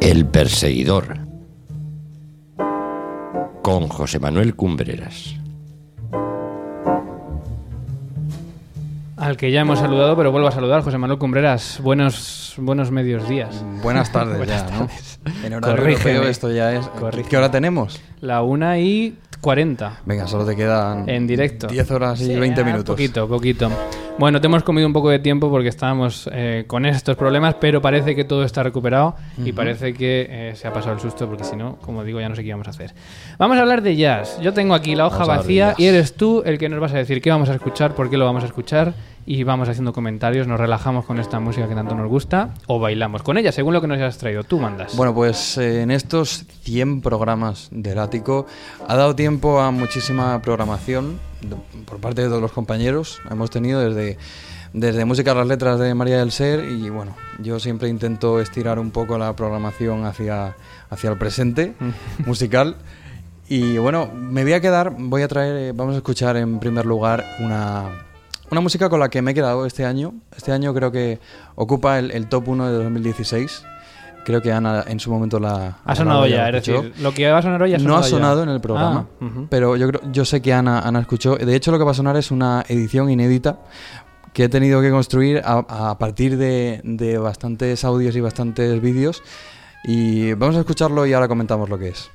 El 0.00 0.26
perseguidor. 0.26 1.29
Con 3.62 3.88
José 3.88 4.18
Manuel 4.18 4.54
Cumbreras. 4.54 5.36
Al 9.16 9.36
que 9.36 9.50
ya 9.50 9.60
hemos 9.60 9.78
saludado, 9.78 10.16
pero 10.16 10.32
vuelvo 10.32 10.48
a 10.48 10.52
saludar, 10.52 10.82
José 10.82 10.96
Manuel 10.96 11.18
Cumbreras. 11.18 11.78
Buenos, 11.82 12.54
buenos 12.56 12.90
medios 12.90 13.28
días. 13.28 13.62
Buenas 13.82 14.10
tardes 14.12 14.38
Buenas 14.38 14.64
ya, 14.64 14.70
¿no? 14.70 14.86
tardes. 14.86 15.20
En 15.44 15.52
horario 15.52 15.76
Corrígeme. 15.76 16.10
europeo 16.12 16.30
esto 16.30 16.50
ya 16.50 16.72
es... 16.72 16.86
Corrígeme. 16.88 17.28
¿Qué 17.28 17.36
hora 17.36 17.50
tenemos? 17.50 18.00
La 18.22 18.42
una 18.42 18.78
y 18.78 19.18
40. 19.42 20.00
Venga, 20.06 20.26
solo 20.26 20.46
te 20.46 20.56
quedan... 20.56 21.06
En 21.06 21.26
directo. 21.26 21.66
10 21.66 21.90
horas 21.90 22.20
y 22.22 22.26
Sí, 22.26 22.36
20 22.36 22.60
ah, 22.60 22.64
minutos. 22.64 22.94
Poquito, 22.94 23.28
poquito. 23.28 23.70
Bueno, 24.20 24.38
te 24.38 24.48
hemos 24.48 24.62
comido 24.64 24.86
un 24.86 24.92
poco 24.92 25.08
de 25.08 25.18
tiempo 25.18 25.48
porque 25.48 25.70
estábamos 25.70 26.28
eh, 26.30 26.64
con 26.66 26.84
estos 26.84 27.16
problemas, 27.16 27.54
pero 27.54 27.80
parece 27.80 28.14
que 28.14 28.24
todo 28.24 28.44
está 28.44 28.62
recuperado 28.62 29.14
y 29.38 29.44
Ujú. 29.44 29.54
parece 29.54 29.94
que 29.94 30.26
eh, 30.28 30.56
se 30.56 30.68
ha 30.68 30.74
pasado 30.74 30.92
el 30.94 31.00
susto 31.00 31.26
porque 31.26 31.42
si 31.42 31.56
no, 31.56 31.76
como 31.76 32.04
digo, 32.04 32.20
ya 32.20 32.28
no 32.28 32.36
sé 32.36 32.42
qué 32.42 32.48
íbamos 32.48 32.66
a 32.66 32.70
hacer. 32.72 32.92
Vamos 33.38 33.56
a 33.56 33.62
hablar 33.62 33.80
de 33.80 33.96
jazz. 33.96 34.38
Yo 34.42 34.52
tengo 34.52 34.74
aquí 34.74 34.94
la 34.94 35.06
hoja 35.06 35.24
vacía 35.24 35.74
y 35.78 35.86
eres 35.86 36.12
tú 36.12 36.42
el 36.44 36.58
que 36.58 36.68
nos 36.68 36.80
vas 36.80 36.92
a 36.92 36.98
decir 36.98 37.22
qué 37.22 37.30
vamos 37.30 37.48
a 37.48 37.54
escuchar, 37.54 37.94
por 37.94 38.10
qué 38.10 38.18
lo 38.18 38.26
vamos 38.26 38.42
a 38.42 38.46
escuchar 38.46 38.92
y 39.24 39.42
vamos 39.42 39.70
haciendo 39.70 39.94
comentarios, 39.94 40.46
nos 40.46 40.60
relajamos 40.60 41.06
con 41.06 41.18
esta 41.18 41.40
música 41.40 41.66
que 41.66 41.74
tanto 41.74 41.94
nos 41.94 42.10
gusta 42.10 42.50
o 42.66 42.78
bailamos 42.78 43.22
con 43.22 43.38
ella, 43.38 43.52
según 43.52 43.72
lo 43.72 43.80
que 43.80 43.86
nos 43.86 43.96
hayas 43.96 44.18
traído. 44.18 44.44
Tú 44.44 44.58
mandas. 44.60 44.94
Bueno, 44.98 45.14
pues 45.14 45.56
eh, 45.56 45.80
en 45.80 45.90
estos 45.90 46.44
100 46.64 47.00
programas 47.00 47.68
del 47.70 47.98
ático 47.98 48.44
ha 48.86 48.96
dado 48.96 49.16
tiempo 49.16 49.60
a 49.62 49.70
muchísima 49.70 50.42
programación 50.42 51.29
por 51.86 51.98
parte 52.00 52.22
de 52.22 52.28
todos 52.28 52.42
los 52.42 52.52
compañeros. 52.52 53.20
Hemos 53.30 53.50
tenido 53.50 53.80
desde, 53.80 54.18
desde 54.72 55.04
música 55.04 55.32
a 55.32 55.34
las 55.34 55.46
letras 55.46 55.78
de 55.78 55.94
María 55.94 56.18
del 56.18 56.32
Ser 56.32 56.64
y 56.70 56.90
bueno, 56.90 57.16
yo 57.40 57.58
siempre 57.60 57.88
intento 57.88 58.40
estirar 58.40 58.78
un 58.78 58.90
poco 58.90 59.18
la 59.18 59.34
programación 59.34 60.04
hacia, 60.04 60.56
hacia 60.88 61.10
el 61.10 61.18
presente 61.18 61.74
musical. 62.26 62.76
Y 63.48 63.78
bueno, 63.78 64.08
me 64.14 64.44
voy 64.44 64.52
a 64.52 64.60
quedar, 64.60 64.94
voy 64.96 65.22
a 65.22 65.28
traer, 65.28 65.56
eh, 65.56 65.72
vamos 65.72 65.94
a 65.94 65.98
escuchar 65.98 66.36
en 66.36 66.60
primer 66.60 66.86
lugar 66.86 67.24
una, 67.40 68.06
una 68.50 68.60
música 68.60 68.88
con 68.88 69.00
la 69.00 69.08
que 69.08 69.22
me 69.22 69.32
he 69.32 69.34
quedado 69.34 69.66
este 69.66 69.84
año. 69.84 70.14
Este 70.36 70.52
año 70.52 70.72
creo 70.72 70.92
que 70.92 71.18
ocupa 71.56 71.98
el, 71.98 72.12
el 72.12 72.28
top 72.28 72.48
1 72.48 72.70
de 72.70 72.84
2016. 72.84 73.64
Creo 74.30 74.42
que 74.42 74.52
Ana 74.52 74.84
en 74.86 75.00
su 75.00 75.10
momento 75.10 75.40
la... 75.40 75.78
ha 75.84 75.94
sonado 75.96 76.26
ya, 76.26 76.48
es 76.48 76.64
decir, 76.64 76.92
lo 77.00 77.12
que 77.12 77.28
va 77.30 77.38
a 77.38 77.42
sonar 77.42 77.60
hoy 77.62 77.74
ha 77.74 77.78
No 77.78 77.82
sonado 77.84 77.98
ha 77.98 78.02
ya. 78.02 78.08
sonado 78.08 78.42
en 78.44 78.48
el 78.48 78.60
programa, 78.60 79.06
Ah, 79.20 79.26
pero 79.50 79.76
yo 79.76 79.88
creo, 79.88 80.00
yo 80.12 80.24
sé 80.24 80.40
que 80.40 80.52
Ana, 80.52 80.80
Ana 80.80 81.00
escuchó. 81.00 81.34
De 81.36 81.56
hecho, 81.56 81.72
lo 81.72 81.78
que 81.78 81.84
va 81.84 81.90
a 81.90 81.94
sonar 81.94 82.16
es 82.16 82.30
una 82.30 82.64
edición 82.68 83.10
inédita 83.10 83.58
que 84.32 84.44
he 84.44 84.48
tenido 84.48 84.80
que 84.80 84.90
construir 84.90 85.42
a, 85.44 85.64
a 85.90 85.98
partir 85.98 86.36
de, 86.38 86.80
de 86.84 87.18
bastantes 87.18 87.84
audios 87.84 88.14
y 88.14 88.20
bastantes 88.20 88.80
vídeos. 88.80 89.22
Y 89.82 90.34
vamos 90.34 90.54
a 90.56 90.60
escucharlo 90.60 91.06
y 91.06 91.12
ahora 91.12 91.26
comentamos 91.26 91.68
lo 91.68 91.78
que 91.78 91.88
es. 91.88 92.10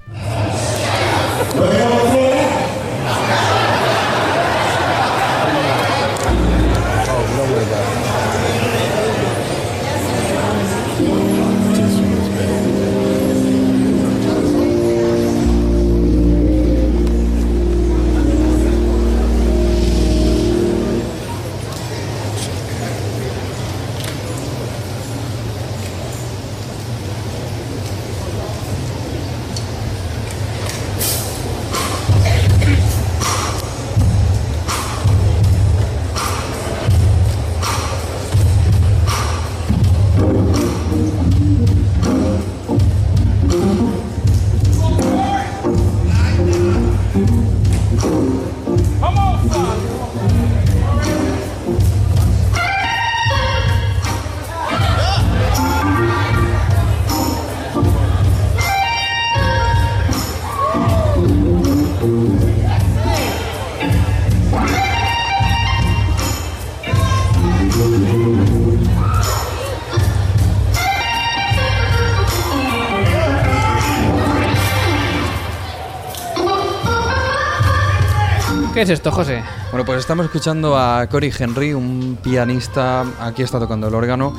¿Qué 78.76 78.82
es 78.82 78.90
esto, 78.90 79.10
José? 79.10 79.42
Bueno, 79.72 79.86
pues 79.86 80.00
estamos 80.00 80.26
escuchando 80.26 80.78
a 80.78 81.08
Cory 81.08 81.32
Henry, 81.40 81.74
un 81.74 82.18
pianista, 82.22 83.06
aquí 83.22 83.42
está 83.42 83.58
tocando 83.58 83.88
el 83.88 83.96
órgano, 83.96 84.36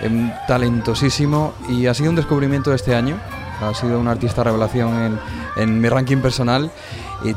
em, 0.00 0.30
talentosísimo 0.46 1.54
y 1.68 1.86
ha 1.86 1.94
sido 1.94 2.10
un 2.10 2.14
descubrimiento 2.14 2.70
de 2.70 2.76
este 2.76 2.94
año. 2.94 3.18
Ha 3.60 3.74
sido 3.74 3.98
un 3.98 4.06
artista 4.06 4.44
revelación 4.44 4.94
en, 5.02 5.20
en 5.56 5.80
mi 5.80 5.88
ranking 5.88 6.18
personal 6.18 6.70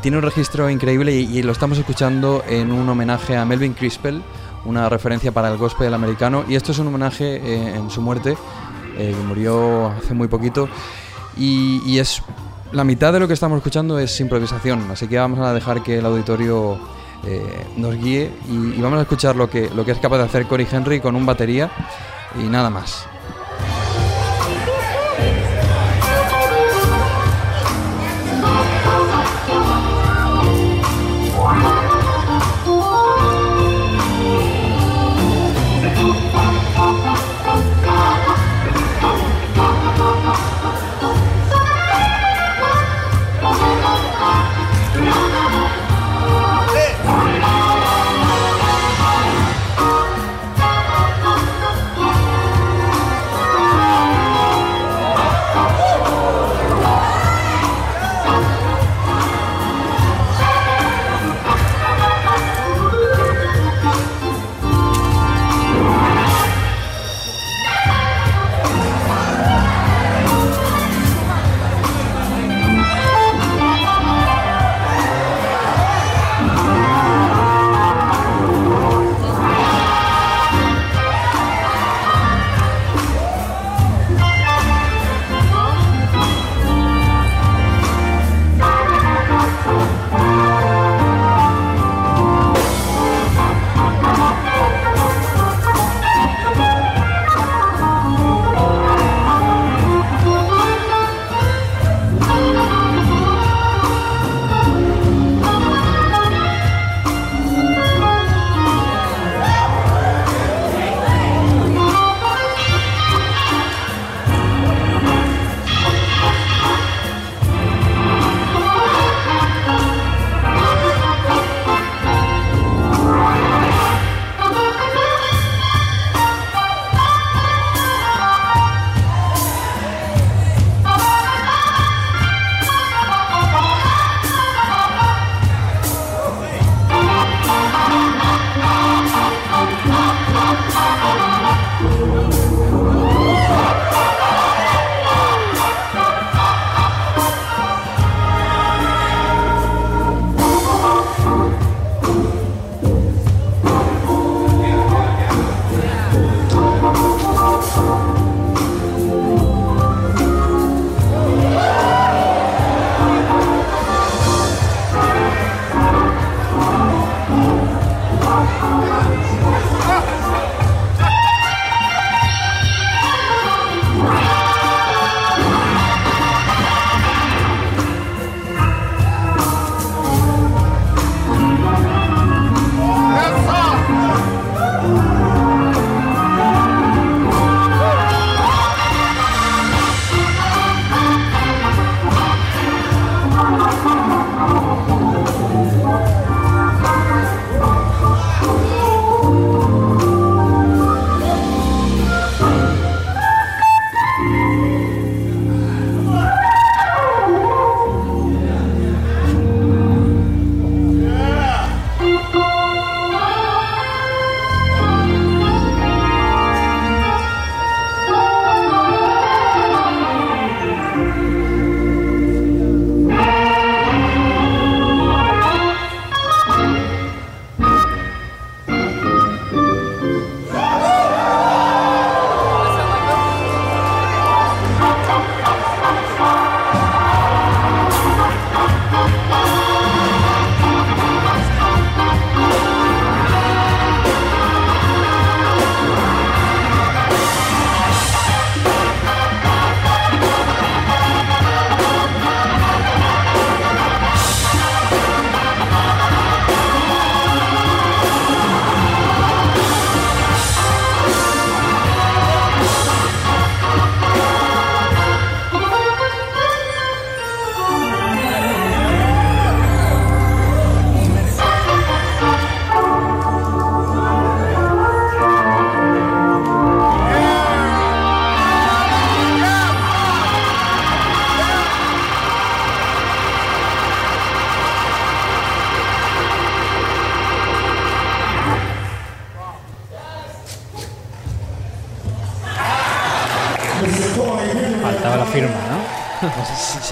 tiene 0.00 0.16
un 0.16 0.22
registro 0.22 0.70
increíble 0.70 1.12
y, 1.12 1.38
y 1.38 1.42
lo 1.42 1.50
estamos 1.50 1.76
escuchando 1.76 2.44
en 2.48 2.70
un 2.70 2.88
homenaje 2.88 3.36
a 3.36 3.44
Melvin 3.44 3.74
Crispell, 3.74 4.22
una 4.64 4.88
referencia 4.88 5.32
para 5.32 5.50
el 5.50 5.58
gospel 5.58 5.92
americano 5.92 6.44
y 6.48 6.54
esto 6.54 6.70
es 6.70 6.78
un 6.78 6.86
homenaje 6.86 7.36
eh, 7.36 7.74
en 7.74 7.90
su 7.90 8.00
muerte, 8.00 8.36
eh, 8.96 9.12
murió 9.26 9.88
hace 9.88 10.14
muy 10.14 10.28
poquito 10.28 10.68
y 11.36 11.98
es 11.98 12.22
la 12.74 12.82
mitad 12.82 13.12
de 13.12 13.20
lo 13.20 13.28
que 13.28 13.34
estamos 13.34 13.56
escuchando 13.56 13.98
es 13.98 14.20
improvisación, 14.20 14.90
así 14.90 15.06
que 15.06 15.16
vamos 15.16 15.38
a 15.38 15.54
dejar 15.54 15.82
que 15.82 15.98
el 15.98 16.06
auditorio 16.06 16.76
eh, 17.24 17.66
nos 17.76 17.96
guíe 17.96 18.32
y, 18.48 18.80
vamos 18.80 18.98
a 18.98 19.02
escuchar 19.02 19.36
lo 19.36 19.48
que, 19.48 19.70
lo 19.70 19.84
que 19.84 19.92
es 19.92 19.98
capaz 19.98 20.18
de 20.18 20.24
hacer 20.24 20.46
Cory 20.46 20.66
Henry 20.70 21.00
con 21.00 21.14
un 21.14 21.24
batería 21.24 21.70
y 22.36 22.48
nada 22.48 22.70
más. 22.70 23.06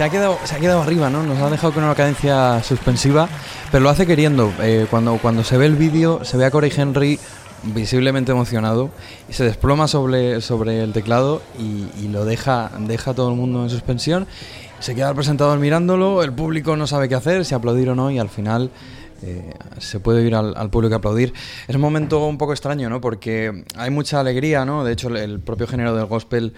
Se 0.02 0.06
ha, 0.06 0.10
quedado, 0.10 0.36
se 0.42 0.56
ha 0.56 0.58
quedado 0.58 0.82
arriba, 0.82 1.10
¿no? 1.10 1.22
Nos 1.22 1.38
ha 1.38 1.48
dejado 1.48 1.72
con 1.72 1.84
una 1.84 1.94
cadencia 1.94 2.60
suspensiva, 2.64 3.28
pero 3.70 3.84
lo 3.84 3.88
hace 3.88 4.04
queriendo. 4.04 4.52
Eh, 4.60 4.88
cuando, 4.90 5.16
cuando 5.18 5.44
se 5.44 5.56
ve 5.56 5.66
el 5.66 5.76
vídeo, 5.76 6.24
se 6.24 6.36
ve 6.36 6.44
a 6.44 6.50
Corey 6.50 6.72
Henry 6.76 7.20
visiblemente 7.62 8.32
emocionado 8.32 8.90
y 9.28 9.32
se 9.32 9.44
desploma 9.44 9.86
sobre, 9.86 10.40
sobre 10.40 10.82
el 10.82 10.92
teclado 10.92 11.40
y, 11.56 12.08
lo 12.08 12.24
deja, 12.24 12.72
deja 12.80 13.14
todo 13.14 13.28
el 13.28 13.36
mundo 13.36 13.62
en 13.62 13.70
suspensión. 13.70 14.26
Se 14.80 14.96
queda 14.96 15.10
el 15.10 15.14
presentador 15.14 15.60
mirándolo, 15.60 16.24
el 16.24 16.32
público 16.32 16.76
no 16.76 16.88
sabe 16.88 17.08
qué 17.08 17.14
hacer, 17.14 17.44
si 17.44 17.54
aplaudir 17.54 17.88
o 17.90 17.94
no, 17.94 18.10
y 18.10 18.18
al 18.18 18.28
final 18.28 18.72
eh, 19.22 19.51
se 19.92 20.00
puede 20.00 20.26
ir 20.26 20.34
al, 20.34 20.56
al 20.56 20.70
público 20.70 20.94
a 20.94 20.98
aplaudir. 20.98 21.34
Es 21.68 21.74
un 21.74 21.82
momento 21.82 22.26
un 22.26 22.38
poco 22.38 22.52
extraño, 22.52 22.88
¿no? 22.88 23.00
Porque 23.00 23.64
hay 23.76 23.90
mucha 23.90 24.20
alegría, 24.20 24.64
¿no? 24.64 24.84
De 24.84 24.92
hecho, 24.92 25.08
el, 25.08 25.16
el 25.18 25.40
propio 25.40 25.66
género 25.66 25.94
del 25.94 26.06
gospel 26.06 26.54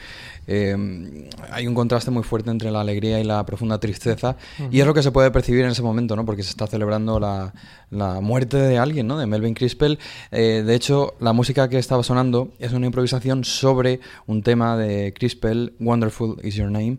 eh, 0.47 1.29
hay 1.51 1.67
un 1.67 1.75
contraste 1.75 2.11
muy 2.11 2.23
fuerte 2.23 2.51
entre 2.51 2.71
la 2.71 2.81
alegría 2.81 3.19
y 3.19 3.25
la 3.25 3.45
profunda 3.45 3.79
tristeza, 3.81 4.37
y 4.71 4.81
es 4.81 4.87
lo 4.87 4.95
que 4.95 5.03
se 5.03 5.11
puede 5.11 5.31
percibir 5.31 5.65
en 5.65 5.71
ese 5.71 5.83
momento, 5.83 6.17
¿no? 6.17 6.25
Porque 6.25 6.43
se 6.43 6.51
está 6.51 6.67
celebrando 6.67 7.19
la, 7.19 7.55
la 7.91 8.21
muerte 8.21 8.57
de 8.57 8.79
alguien, 8.79 9.07
¿no? 9.07 9.19
De 9.19 9.27
Melvin 9.27 9.55
Crispell. 9.55 9.99
Eh, 10.31 10.63
de 10.65 10.75
hecho, 10.75 11.15
la 11.19 11.33
música 11.33 11.69
que 11.69 11.79
estaba 11.79 12.03
sonando 12.03 12.53
es 12.59 12.73
una 12.73 12.87
improvisación 12.87 13.45
sobre 13.45 14.01
un 14.27 14.43
tema 14.43 14.77
de 14.77 15.13
Crispell, 15.13 15.75
Wonderful 15.81 16.37
is 16.45 16.55
Your 16.55 16.71
Name. 16.71 16.99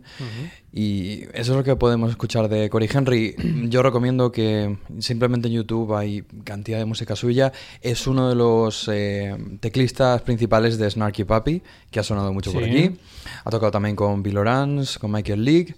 Y 0.78 1.24
eso 1.34 1.54
es 1.54 1.58
lo 1.58 1.64
que 1.64 1.78
podemos 1.78 2.10
escuchar 2.10 2.50
de 2.50 2.70
Cory 2.70 2.90
Henry. 2.94 3.34
Yo 3.70 3.82
recomiendo 3.82 4.34
que 4.34 4.78
simplemente 5.00 5.48
en 5.48 5.54
YouTube 5.54 5.96
hay 5.96 6.24
cantidad 6.44 6.78
de 6.78 6.84
música 6.84 7.16
suya. 7.16 7.54
Es 7.80 8.08
uno 8.08 8.28
de 8.28 8.36
los 8.36 8.90
eh, 8.92 9.38
teclistas 9.62 10.22
principales 10.24 10.78
de 10.78 10.92
Snarky 10.92 11.24
Puppy, 11.24 11.64
que 11.90 12.02
ha 12.02 12.04
sonado 12.04 12.34
mucho 12.34 12.52
por 12.52 12.62
aquí. 12.62 12.98
Ha 13.46 13.50
tocado 13.50 13.72
también 13.72 13.96
con 13.96 14.22
Bill 14.22 14.38
Orange, 14.38 15.00
con 15.00 15.14
Michael 15.14 15.46
League. 15.46 15.76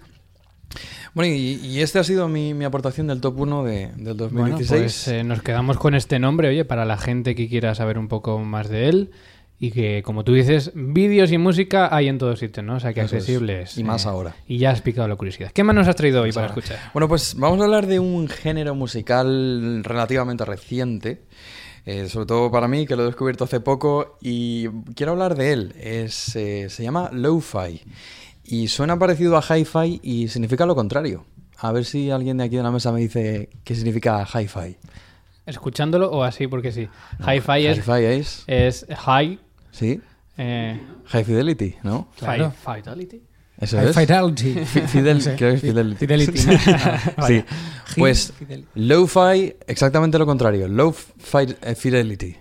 Bueno, 1.13 1.31
y, 1.31 1.59
y 1.63 1.81
este 1.81 1.99
ha 1.99 2.03
sido 2.03 2.27
mi, 2.27 2.55
mi 2.55 2.65
aportación 2.65 3.05
del 3.05 3.21
top 3.21 3.39
1 3.39 3.63
de, 3.65 3.91
del 3.97 4.17
2016. 4.17 4.69
Bueno, 4.69 4.83
pues 4.83 5.07
eh, 5.09 5.23
nos 5.23 5.43
quedamos 5.43 5.77
con 5.77 5.93
este 5.93 6.17
nombre, 6.17 6.49
oye, 6.49 6.65
para 6.65 6.85
la 6.85 6.97
gente 6.97 7.35
que 7.35 7.47
quiera 7.47 7.75
saber 7.75 7.99
un 7.99 8.07
poco 8.07 8.39
más 8.39 8.67
de 8.67 8.89
él. 8.89 9.11
Y 9.59 9.71
que, 9.71 10.03
como 10.03 10.23
tú 10.23 10.33
dices, 10.33 10.71
vídeos 10.75 11.31
y 11.31 11.39
música 11.39 11.89
hay 11.95 12.07
en 12.09 12.19
todos 12.19 12.37
sitios, 12.37 12.63
¿no? 12.63 12.75
O 12.75 12.79
sea, 12.79 12.93
que 12.93 13.01
Eso 13.01 13.15
es. 13.17 13.23
accesibles. 13.23 13.75
Y 13.77 13.83
más 13.83 14.05
ahora. 14.05 14.35
Y 14.47 14.59
ya 14.59 14.69
has 14.69 14.81
picado 14.81 15.07
la 15.07 15.15
curiosidad. 15.15 15.51
¿Qué 15.51 15.63
más 15.63 15.75
nos 15.75 15.87
has 15.87 15.95
traído 15.95 16.21
hoy 16.21 16.31
para 16.31 16.47
ahora. 16.49 16.59
escuchar? 16.59 16.91
Bueno, 16.93 17.07
pues 17.07 17.33
vamos 17.35 17.59
a 17.61 17.63
hablar 17.63 17.87
de 17.87 17.99
un 17.99 18.27
género 18.27 18.75
musical 18.75 19.83
relativamente 19.83 20.45
reciente, 20.45 21.23
eh, 21.87 22.07
sobre 22.07 22.27
todo 22.27 22.51
para 22.51 22.67
mí, 22.67 22.85
que 22.85 22.95
lo 22.95 23.01
he 23.01 23.05
descubierto 23.07 23.45
hace 23.45 23.59
poco, 23.59 24.19
y 24.21 24.67
quiero 24.95 25.13
hablar 25.13 25.33
de 25.35 25.53
él. 25.53 25.73
Es, 25.79 26.35
eh, 26.35 26.69
se 26.69 26.83
llama 26.83 27.09
lo-fi, 27.11 27.81
y 28.43 28.67
suena 28.67 28.99
parecido 28.99 29.37
a 29.37 29.41
hi-fi 29.41 29.99
y 30.03 30.27
significa 30.27 30.67
lo 30.67 30.75
contrario. 30.75 31.25
A 31.57 31.71
ver 31.71 31.83
si 31.85 32.11
alguien 32.11 32.37
de 32.37 32.43
aquí 32.43 32.57
de 32.57 32.63
la 32.63 32.69
mesa 32.69 32.91
me 32.91 32.99
dice 32.99 33.49
qué 33.63 33.73
significa 33.73 34.23
hi-fi. 34.23 34.77
¿Escuchándolo 35.47 36.11
o 36.11 36.23
así? 36.23 36.45
Porque 36.47 36.71
sí. 36.71 36.87
Hi-fi 37.25 37.65
es, 37.65 37.77
Hi-fi 37.79 38.03
es, 38.03 38.43
es 38.45 38.85
high. 39.05 39.39
Sí, 39.77 40.01
Eh, 40.37 40.79
high 41.05 41.23
fidelity, 41.23 41.75
¿no? 41.83 42.09
Claro. 42.19 42.51
fi- 42.51 42.81
Fidelity. 42.81 43.21
Eso 43.59 43.77
High 43.77 43.89
es. 43.89 43.95
Fidelity. 43.95 44.53
Fi- 44.65 44.81
Fidel, 44.81 45.17
No 45.17 45.23
sé. 45.23 45.35
creo 45.35 45.49
que 45.49 45.55
es 45.55 45.61
Fidelity. 45.61 45.97
Fidelity. 45.97 46.37
sí. 47.27 47.43
Pues 47.97 48.33
Fidelity. 48.37 48.67
lo-fi, 48.75 49.55
exactamente 49.65 50.19
lo 50.19 50.25
contrario, 50.27 50.67
low 50.67 50.91
fi- 50.93 51.55
eh, 51.63 51.73
fidelity. 51.75 52.35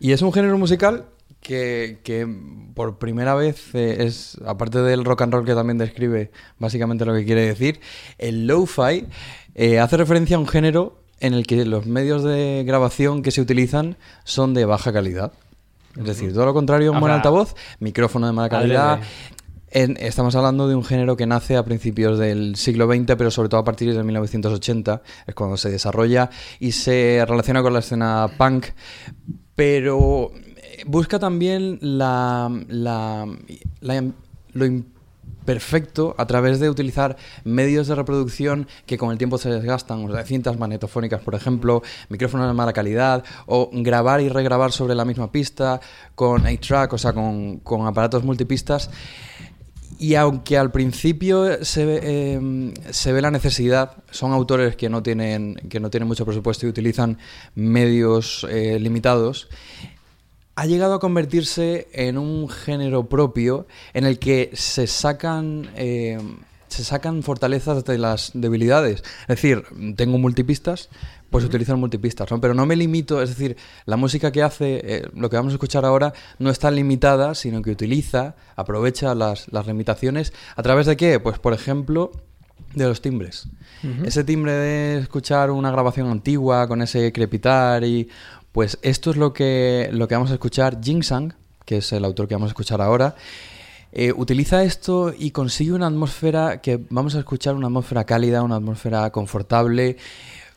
Y 0.00 0.12
es 0.12 0.20
un 0.20 0.32
género 0.32 0.58
musical 0.58 1.06
que, 1.40 2.00
que 2.04 2.26
por 2.74 2.98
primera 2.98 3.34
vez 3.34 3.74
eh, 3.74 4.04
es, 4.04 4.36
aparte 4.44 4.80
del 4.82 5.04
rock 5.04 5.22
and 5.22 5.32
roll 5.32 5.44
que 5.46 5.54
también 5.54 5.78
describe 5.78 6.30
básicamente 6.58 7.04
lo 7.06 7.14
que 7.14 7.24
quiere 7.24 7.46
decir, 7.46 7.80
el 8.18 8.46
lo-fi 8.46 9.06
eh, 9.54 9.78
hace 9.78 9.96
referencia 9.96 10.36
a 10.36 10.40
un 10.40 10.46
género 10.48 11.00
en 11.20 11.32
el 11.34 11.46
que 11.46 11.64
los 11.64 11.86
medios 11.86 12.22
de 12.22 12.64
grabación 12.66 13.22
que 13.22 13.30
se 13.30 13.40
utilizan 13.40 13.96
son 14.24 14.52
de 14.54 14.64
baja 14.66 14.92
calidad. 14.92 15.32
Es 15.96 16.04
decir, 16.04 16.32
todo 16.32 16.46
lo 16.46 16.54
contrario, 16.54 16.90
un 16.92 17.00
buen 17.00 17.12
altavoz, 17.16 17.54
micrófono 17.80 18.26
de 18.26 18.32
mala 18.32 18.48
calidad, 18.48 19.00
en- 19.70 19.96
estamos 20.00 20.34
hablando 20.36 20.68
de 20.68 20.74
un 20.74 20.84
género 20.84 21.16
que 21.16 21.26
nace 21.26 21.56
a 21.56 21.64
principios 21.64 22.18
del 22.18 22.56
siglo 22.56 22.86
XX, 22.86 23.16
pero 23.16 23.30
sobre 23.30 23.48
todo 23.48 23.60
a 23.60 23.64
partir 23.64 23.94
de 23.94 24.02
1980, 24.02 25.02
es 25.26 25.34
cuando 25.34 25.56
se 25.56 25.70
desarrolla 25.70 26.30
y 26.60 26.72
se 26.72 27.24
relaciona 27.28 27.62
con 27.62 27.72
la 27.72 27.78
escena 27.80 28.28
punk, 28.38 28.66
pero 29.54 30.30
eh, 30.56 30.82
busca 30.86 31.18
también 31.18 31.78
la, 31.80 32.50
la- 32.68 33.26
la- 33.80 34.04
lo 34.52 34.64
imperfecto 35.42 36.14
a 36.18 36.26
través 36.26 36.60
de 36.60 36.70
utilizar 36.70 37.16
medios 37.44 37.88
de 37.88 37.96
reproducción 37.96 38.68
que 38.86 38.96
con 38.96 39.10
el 39.10 39.18
tiempo 39.18 39.38
se 39.38 39.50
desgastan, 39.50 40.04
o 40.04 40.12
sea, 40.12 40.24
cintas 40.24 40.56
magnetofónicas, 40.56 41.20
por 41.20 41.34
ejemplo, 41.34 41.82
micrófonos 42.08 42.46
de 42.46 42.54
mala 42.54 42.72
calidad, 42.72 43.24
o 43.46 43.68
grabar 43.72 44.20
y 44.20 44.28
regrabar 44.28 44.70
sobre 44.70 44.94
la 44.94 45.04
misma 45.04 45.32
pista 45.32 45.80
con 46.14 46.44
8-track, 46.44 46.92
o 46.92 46.98
sea, 46.98 47.12
con, 47.12 47.58
con 47.58 47.86
aparatos 47.86 48.22
multipistas. 48.22 48.88
Y 49.98 50.14
aunque 50.14 50.56
al 50.56 50.70
principio 50.70 51.64
se 51.64 51.84
ve, 51.84 52.00
eh, 52.02 52.74
se 52.90 53.12
ve 53.12 53.20
la 53.20 53.30
necesidad, 53.30 53.96
son 54.10 54.32
autores 54.32 54.74
que 54.76 54.88
no 54.88 55.02
tienen, 55.02 55.54
que 55.68 55.80
no 55.80 55.90
tienen 55.90 56.08
mucho 56.08 56.24
presupuesto 56.24 56.66
y 56.66 56.68
utilizan 56.68 57.18
medios 57.54 58.46
eh, 58.50 58.78
limitados, 58.80 59.48
ha 60.54 60.66
llegado 60.66 60.94
a 60.94 61.00
convertirse 61.00 61.88
en 61.92 62.18
un 62.18 62.48
género 62.48 63.08
propio 63.08 63.66
en 63.94 64.04
el 64.04 64.18
que 64.18 64.50
se 64.54 64.86
sacan, 64.86 65.70
eh, 65.76 66.18
se 66.68 66.84
sacan 66.84 67.22
fortalezas 67.22 67.84
de 67.84 67.98
las 67.98 68.32
debilidades. 68.34 69.02
Es 69.22 69.28
decir, 69.28 69.64
tengo 69.96 70.18
multipistas, 70.18 70.90
pues 71.30 71.44
utilizo 71.44 71.76
multipistas, 71.76 72.30
¿no? 72.30 72.40
Pero 72.40 72.52
no 72.52 72.66
me 72.66 72.76
limito, 72.76 73.22
es 73.22 73.30
decir, 73.30 73.56
la 73.86 73.96
música 73.96 74.30
que 74.30 74.42
hace, 74.42 74.80
eh, 74.84 75.08
lo 75.14 75.30
que 75.30 75.36
vamos 75.36 75.52
a 75.52 75.56
escuchar 75.56 75.86
ahora, 75.86 76.12
no 76.38 76.50
está 76.50 76.70
limitada, 76.70 77.34
sino 77.34 77.62
que 77.62 77.70
utiliza, 77.70 78.36
aprovecha 78.54 79.14
las, 79.14 79.50
las 79.50 79.66
limitaciones. 79.66 80.34
¿A 80.54 80.62
través 80.62 80.86
de 80.86 80.96
qué? 80.98 81.18
Pues, 81.18 81.38
por 81.38 81.54
ejemplo, 81.54 82.12
de 82.74 82.84
los 82.84 83.00
timbres. 83.00 83.48
Ese 84.04 84.22
timbre 84.22 84.52
de 84.52 84.98
escuchar 84.98 85.50
una 85.50 85.72
grabación 85.72 86.08
antigua 86.08 86.68
con 86.68 86.82
ese 86.82 87.12
crepitar 87.12 87.82
y 87.82 88.08
pues 88.52 88.78
esto 88.82 89.10
es 89.10 89.16
lo 89.16 89.32
que 89.32 89.88
lo 89.92 90.06
que 90.08 90.14
vamos 90.14 90.30
a 90.30 90.34
escuchar 90.34 90.78
Jing 90.82 91.02
Sang, 91.02 91.34
que 91.64 91.78
es 91.78 91.92
el 91.92 92.04
autor 92.04 92.28
que 92.28 92.34
vamos 92.34 92.48
a 92.48 92.52
escuchar 92.52 92.80
ahora. 92.80 93.16
eh, 93.92 94.12
utiliza 94.16 94.62
esto 94.64 95.12
y 95.16 95.32
consigue 95.32 95.72
una 95.72 95.86
atmósfera 95.86 96.62
que 96.62 96.80
vamos 96.88 97.14
a 97.14 97.18
escuchar 97.18 97.54
una 97.54 97.66
atmósfera 97.66 98.04
cálida, 98.04 98.42
una 98.42 98.56
atmósfera 98.56 99.10
confortable, 99.10 99.98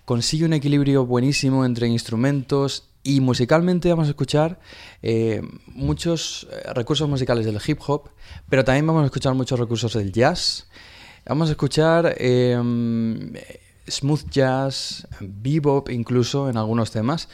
consigue 0.06 0.46
un 0.46 0.54
equilibrio 0.54 1.06
buenísimo 1.06 1.66
entre 1.66 1.88
instrumentos 1.88 2.88
y 3.04 3.20
musicalmente 3.20 3.90
vamos 3.90 4.08
a 4.08 4.12
escuchar 4.12 4.60
eh, 5.02 5.42
muchos 5.68 6.48
eh, 6.50 6.74
recursos 6.74 7.10
musicales 7.10 7.46
del 7.46 7.60
hip 7.66 7.80
hop, 7.86 8.10
pero 8.50 8.64
también 8.64 8.88
vamos 8.88 9.04
a 9.04 9.06
escuchar 9.06 9.34
muchos 9.34 9.60
recursos 9.60 9.94
del 9.94 10.12
jazz. 10.12 10.68
Vamos 11.26 11.50
a 11.50 11.52
escuchar 11.52 12.16
smooth 13.88 14.30
jazz, 14.30 15.08
bebop 15.20 15.90
incluso 15.90 16.50
en 16.50 16.58
algunos 16.58 16.92
temas. 16.92 17.28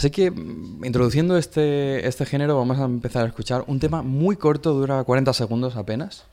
Así 0.00 0.10
que 0.10 0.30
mm, 0.30 0.82
introduciendo 0.86 1.36
este, 1.36 2.08
este 2.08 2.24
género 2.24 2.56
vamos 2.56 2.78
a 2.78 2.86
empezar 2.86 3.26
a 3.26 3.28
escuchar 3.28 3.64
un 3.66 3.78
tema 3.78 4.00
muy 4.00 4.34
corto, 4.34 4.72
dura 4.72 5.04
40 5.04 5.34
segundos 5.34 5.76
apenas. 5.76 6.24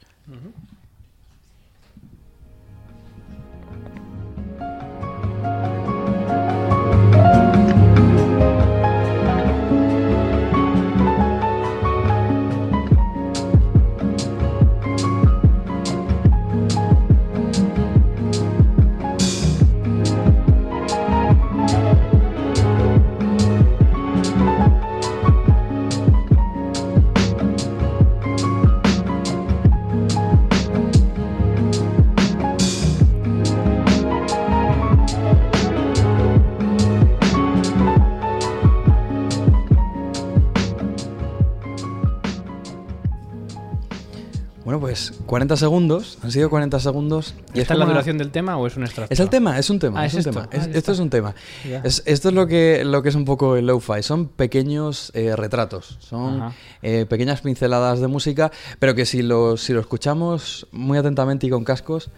40 45.28 45.56
segundos, 45.58 46.18
han 46.24 46.32
sido 46.32 46.50
40 46.50 46.80
segundos. 46.80 47.36
Y 47.54 47.60
¿Esta 47.60 47.74
es 47.74 47.80
la 47.80 47.86
una- 47.86 47.94
duración 47.94 48.18
del 48.18 48.32
tema 48.32 48.58
o 48.58 48.66
es 48.66 48.76
un 48.78 48.84
extracto? 48.84 49.14
Es 49.14 49.20
el 49.20 49.30
tema, 49.30 49.60
es 49.60 49.70
un 49.70 49.78
tema. 49.80 50.00
Ah, 50.02 50.06
es 50.06 50.14
es 50.14 50.16
un 50.16 50.20
esto. 50.20 50.32
tema. 50.32 50.50
Ah, 50.52 50.56
Es- 50.58 50.76
esto 50.76 50.92
es 50.94 51.00
un 51.00 51.10
tema. 51.10 51.36
Es- 51.84 52.02
esto 52.06 52.30
es 52.30 52.34
lo 52.36 52.48
que, 52.48 52.84
lo 52.86 53.04
que 53.04 53.10
es 53.10 53.16
un 53.16 53.26
poco 53.26 53.56
el 53.58 53.68
lo-fi. 53.68 54.02
Son 54.02 54.28
pequeños 54.28 55.12
eh, 55.14 55.36
retratos. 55.36 55.98
Son 56.00 56.52
eh, 56.82 57.06
pequeñas 57.08 57.42
pinceladas 57.42 58.00
de 58.00 58.08
música, 58.08 58.52
pero 58.80 58.96
que 58.96 59.06
si 59.06 59.22
lo, 59.22 59.58
si 59.58 59.74
lo 59.74 59.80
escuchamos 59.82 60.68
muy 60.72 60.98
atentamente 60.98 61.46
y 61.48 61.50
con 61.50 61.64
cascos, 61.64 62.10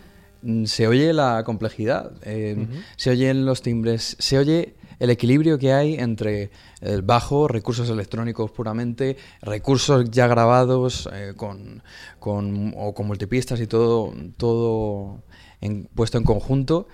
mm, 0.43 0.65
se 0.65 0.87
oye 0.87 1.11
la 1.11 1.43
complejidad, 1.43 2.11
eh, 2.23 2.67
se 2.95 3.09
oyen 3.09 3.45
los 3.45 3.61
timbres, 3.61 4.15
se 4.19 4.37
oye 4.37 4.75
el 4.99 5.09
equilibrio 5.09 5.57
que 5.57 5.73
hay 5.73 5.95
entre 5.95 6.51
el 6.81 7.01
bajo, 7.01 7.47
recursos 7.47 7.89
electrónicos 7.89 8.51
puramente, 8.51 9.17
recursos 9.41 10.09
ya 10.11 10.27
grabados 10.27 11.09
eh, 11.13 11.33
con, 11.35 11.81
con- 12.19 12.73
o 12.77 12.93
con 12.93 13.07
multipistas 13.07 13.59
y 13.61 13.67
todo, 13.67 14.13
todo 14.37 15.23
en- 15.61 15.89
puesto 15.95 16.17
en 16.17 16.23
conjunto. 16.23 16.87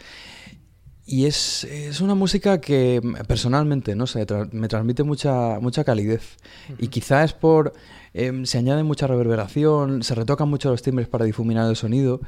Y 1.07 1.25
es, 1.27 1.65
es 1.65 2.01
una 2.01 2.15
música 2.15 2.59
que 2.59 2.99
personalmente, 3.27 3.95
no 3.95 4.07
sé, 4.07 4.25
tra- 4.25 4.49
me 4.51 4.67
transmite 4.67 5.03
mucha, 5.03 5.59
mucha 5.59 5.83
calidez. 5.83 6.37
Y 6.79 6.87
quizá 6.87 7.23
es 7.23 7.31
por... 7.33 7.73
em, 8.15 8.43
se 8.45 8.57
añade 8.57 8.81
mucha 8.81 9.05
reverberación, 9.05 10.01
se 10.01 10.15
retocan 10.15 10.49
mucho 10.49 10.71
los 10.71 10.81
timbres 10.81 11.07
para 11.07 11.25
difuminar 11.25 11.69
el 11.69 11.75
sonido. 11.75 12.21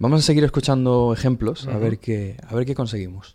Vamos 0.00 0.18
a 0.20 0.22
seguir 0.24 0.42
escuchando 0.42 1.12
ejemplos, 1.16 1.68
a, 1.68 1.78
ver 1.78 1.98
qué, 2.00 2.36
a 2.48 2.54
ver 2.56 2.66
qué 2.66 2.74
conseguimos. 2.74 3.34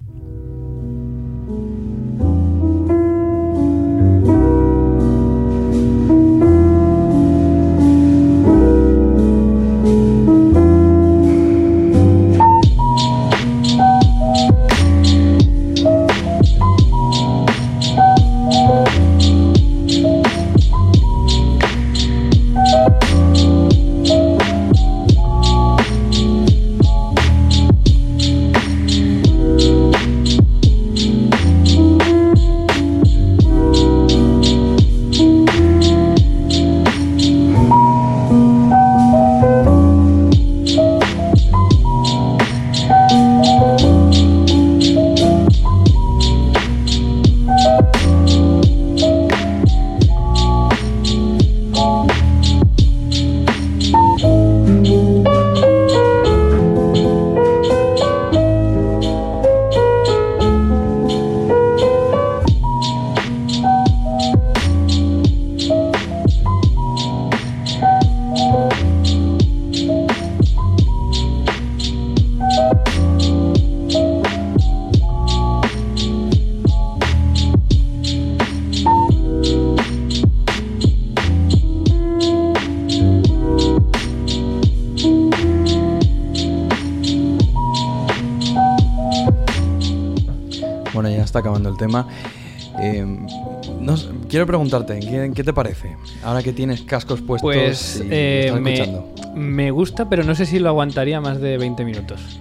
Preguntarte, 94.69 94.99
¿qué, 94.99 95.31
qué 95.33 95.43
te 95.43 95.53
parece? 95.53 95.95
Ahora 96.23 96.43
que 96.43 96.53
tienes 96.53 96.81
cascos 96.81 97.21
puestos 97.21 97.51
Pues 97.51 98.01
y 98.03 98.07
eh, 98.09 98.53
me, 98.59 98.73
escuchando. 98.73 99.13
me 99.35 99.71
gusta, 99.71 100.09
pero 100.09 100.23
no 100.23 100.35
sé 100.35 100.45
si 100.45 100.59
lo 100.59 100.69
aguantaría 100.69 101.19
más 101.21 101.39
de 101.41 101.57
20 101.57 101.83
minutos. 101.85 102.39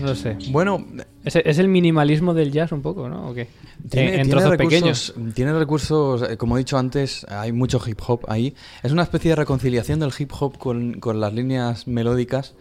No 0.00 0.08
lo 0.08 0.14
sé. 0.16 0.36
Bueno, 0.50 0.84
Es, 1.24 1.36
es 1.36 1.58
el 1.58 1.68
minimalismo 1.68 2.34
del 2.34 2.50
jazz 2.50 2.72
un 2.72 2.82
poco, 2.82 3.08
¿no? 3.08 3.28
¿O 3.28 3.34
qué? 3.34 3.48
Tiene, 3.88 4.08
en 4.08 4.14
tiene 4.14 4.30
trozos 4.30 4.50
recursos, 4.50 5.12
pequeños. 5.12 5.34
tiene 5.34 5.52
recursos, 5.52 6.22
eh, 6.30 6.36
como 6.36 6.56
he 6.56 6.60
dicho 6.60 6.76
antes, 6.78 7.24
hay 7.28 7.52
mucho 7.52 7.80
hip 7.86 8.00
hop 8.06 8.24
ahí. 8.28 8.54
Es 8.82 8.90
una 8.90 9.02
especie 9.04 9.30
de 9.30 9.36
reconciliación 9.36 10.00
del 10.00 10.12
hip 10.18 10.32
hop 10.38 10.58
con, 10.58 10.94
con 10.94 11.20
las 11.20 11.32
líneas 11.32 11.86
melódicas, 11.86 12.54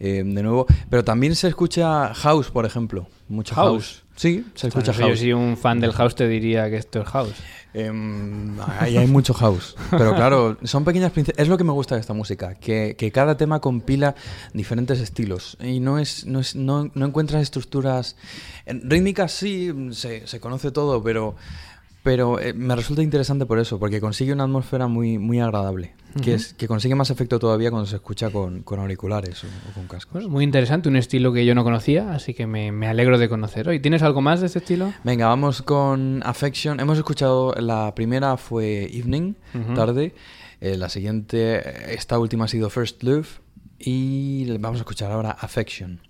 eh, 0.00 0.22
de 0.24 0.42
nuevo. 0.42 0.66
Pero 0.88 1.04
también 1.04 1.34
se 1.36 1.48
escucha 1.48 2.14
house, 2.14 2.50
por 2.50 2.64
ejemplo. 2.64 3.06
Mucho 3.28 3.54
house. 3.54 3.72
House. 3.72 4.01
Sí, 4.22 4.46
se 4.54 4.68
escucha 4.68 4.92
sé, 4.92 5.00
Yo 5.00 5.08
house. 5.08 5.18
si 5.18 5.32
un 5.32 5.56
fan 5.56 5.80
del 5.80 5.92
house 5.92 6.14
te 6.14 6.28
diría 6.28 6.70
que 6.70 6.76
esto 6.76 7.00
es 7.00 7.08
house. 7.08 7.34
Em, 7.74 8.56
ahí 8.78 8.96
hay 8.96 9.08
mucho 9.08 9.34
house. 9.34 9.74
Pero 9.90 10.14
claro, 10.14 10.58
son 10.62 10.84
pequeñas 10.84 11.10
Es 11.36 11.48
lo 11.48 11.58
que 11.58 11.64
me 11.64 11.72
gusta 11.72 11.96
de 11.96 12.02
esta 12.02 12.12
música, 12.12 12.54
que, 12.54 12.94
que 12.96 13.10
cada 13.10 13.36
tema 13.36 13.58
compila 13.58 14.14
diferentes 14.54 15.00
estilos. 15.00 15.56
Y 15.60 15.80
no 15.80 15.98
es, 15.98 16.24
no 16.24 16.38
es, 16.38 16.54
no, 16.54 16.88
no 16.94 17.06
encuentras 17.06 17.42
estructuras. 17.42 18.14
En 18.64 18.88
rítmicas 18.88 19.32
sí, 19.32 19.72
se, 19.90 20.24
se 20.28 20.38
conoce 20.38 20.70
todo, 20.70 21.02
pero. 21.02 21.34
Pero 22.02 22.40
eh, 22.40 22.52
me 22.52 22.74
resulta 22.74 23.00
interesante 23.02 23.46
por 23.46 23.60
eso, 23.60 23.78
porque 23.78 24.00
consigue 24.00 24.32
una 24.32 24.44
atmósfera 24.44 24.88
muy, 24.88 25.18
muy 25.18 25.38
agradable. 25.38 25.94
que, 26.22 26.34
es, 26.34 26.52
que 26.52 26.66
consigue 26.66 26.94
más 26.94 27.10
efecto 27.10 27.38
todavía 27.38 27.70
cuando 27.70 27.86
se 27.86 27.96
escucha 27.96 28.30
con, 28.30 28.62
con 28.62 28.80
auriculares 28.80 29.44
o, 29.44 29.46
o 29.46 29.72
con 29.72 29.86
cascos. 29.86 30.12
Bueno, 30.12 30.28
muy 30.28 30.42
interesante, 30.44 30.88
un 30.88 30.96
estilo 30.96 31.32
que 31.32 31.46
yo 31.46 31.54
no 31.54 31.62
conocía, 31.62 32.12
así 32.12 32.34
que 32.34 32.46
me, 32.46 32.72
me 32.72 32.88
alegro 32.88 33.18
de 33.18 33.28
conocer 33.28 33.68
hoy. 33.68 33.78
¿Tienes 33.78 34.02
algo 34.02 34.20
más 34.20 34.40
de 34.40 34.46
este 34.46 34.58
estilo? 34.58 34.92
Venga, 35.04 35.28
vamos 35.28 35.62
con 35.62 36.22
Affection. 36.24 36.80
Hemos 36.80 36.98
escuchado, 36.98 37.54
la 37.54 37.94
primera 37.94 38.36
fue 38.36 38.90
Evening, 38.92 39.34
tarde. 39.74 40.14
Eh, 40.60 40.76
la 40.76 40.88
siguiente, 40.88 41.94
esta 41.94 42.18
última 42.18 42.46
ha 42.46 42.48
sido 42.48 42.68
First 42.68 43.02
Love. 43.04 43.40
Y 43.78 44.56
vamos 44.58 44.78
a 44.78 44.82
escuchar 44.82 45.10
ahora 45.10 45.30
Affection. 45.32 46.00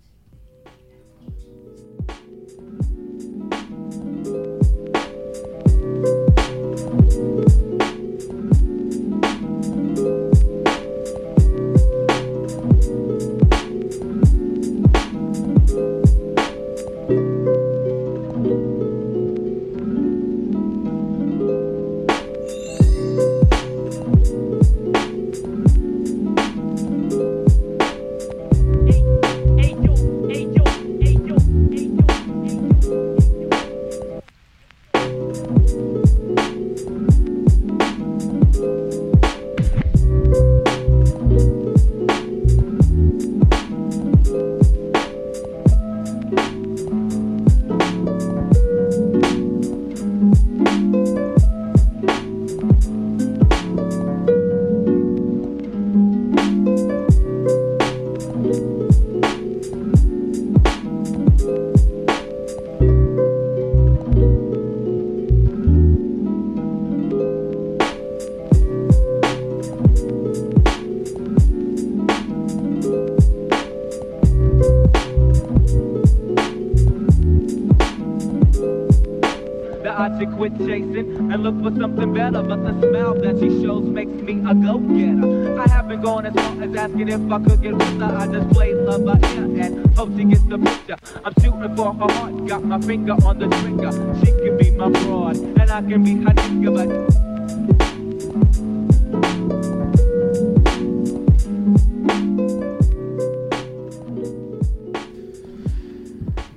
If 87.08 87.20
I 87.30 87.38
could 87.38 87.62
get 87.62 87.72
with 87.74 88.00
her. 88.00 88.16
I 88.18 88.26
just 88.26 88.48
play 88.50 88.72
love 88.74 89.04
by 89.04 89.18
ear 89.34 89.44
and 89.64 89.96
hope 89.96 90.10
she 90.16 90.24
gets 90.24 90.42
the 90.42 90.58
picture. 90.58 90.96
I'm 91.24 91.32
shooting 91.42 91.76
for 91.76 91.92
her 91.94 92.12
heart, 92.12 92.46
got 92.48 92.64
my 92.64 92.80
finger 92.80 93.12
on 93.24 93.38
the 93.38 93.48
trigger. 93.48 93.92
She 94.24 94.30
can 94.32 94.56
be 94.58 94.70
my 94.70 94.88
broad, 94.88 95.36
and 95.36 95.70
I 95.70 95.80
can 95.82 96.02
be 96.04 96.12
her 96.24 96.32
nigga, 96.34 96.70
but 96.74 97.92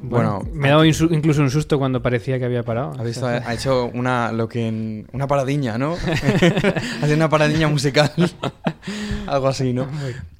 Bueno, 0.01 0.43
me 0.53 0.67
he 0.67 0.71
dado 0.71 0.85
incluso 0.85 1.41
un 1.41 1.49
susto 1.49 1.79
cuando 1.79 2.01
parecía 2.01 2.37
que 2.37 2.45
había 2.45 2.63
parado. 2.63 2.93
Ha, 2.97 3.03
visto, 3.03 3.25
ha 3.25 3.53
hecho 3.53 3.89
una 3.93 4.31
lo 4.31 4.47
que 4.47 4.67
en- 4.67 5.07
una 5.13 5.27
paradiña, 5.27 5.77
¿no? 5.77 5.93
Hace 7.01 7.13
una 7.15 7.27
paradiña 7.29 7.67
musical. 7.67 8.11
Algo 9.27 9.47
así, 9.47 9.73
¿no? 9.73 9.87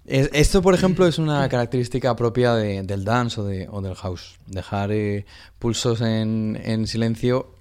Es- 0.06 0.30
esto, 0.34 0.62
por 0.62 0.74
ejemplo, 0.74 1.08
es 1.08 1.18
una 1.18 1.48
característica 1.50 2.16
propia 2.16 2.54
de- 2.54 2.84
del 2.84 3.04
dance 3.04 3.40
o, 3.42 3.44
de- 3.44 3.68
o 3.70 3.82
del 3.82 3.96
house. 3.96 4.38
Dejar 4.48 4.92
eh, 4.92 5.26
pulsos 5.60 6.02
en, 6.02 6.60
en 6.64 6.86
silencio 6.88 7.52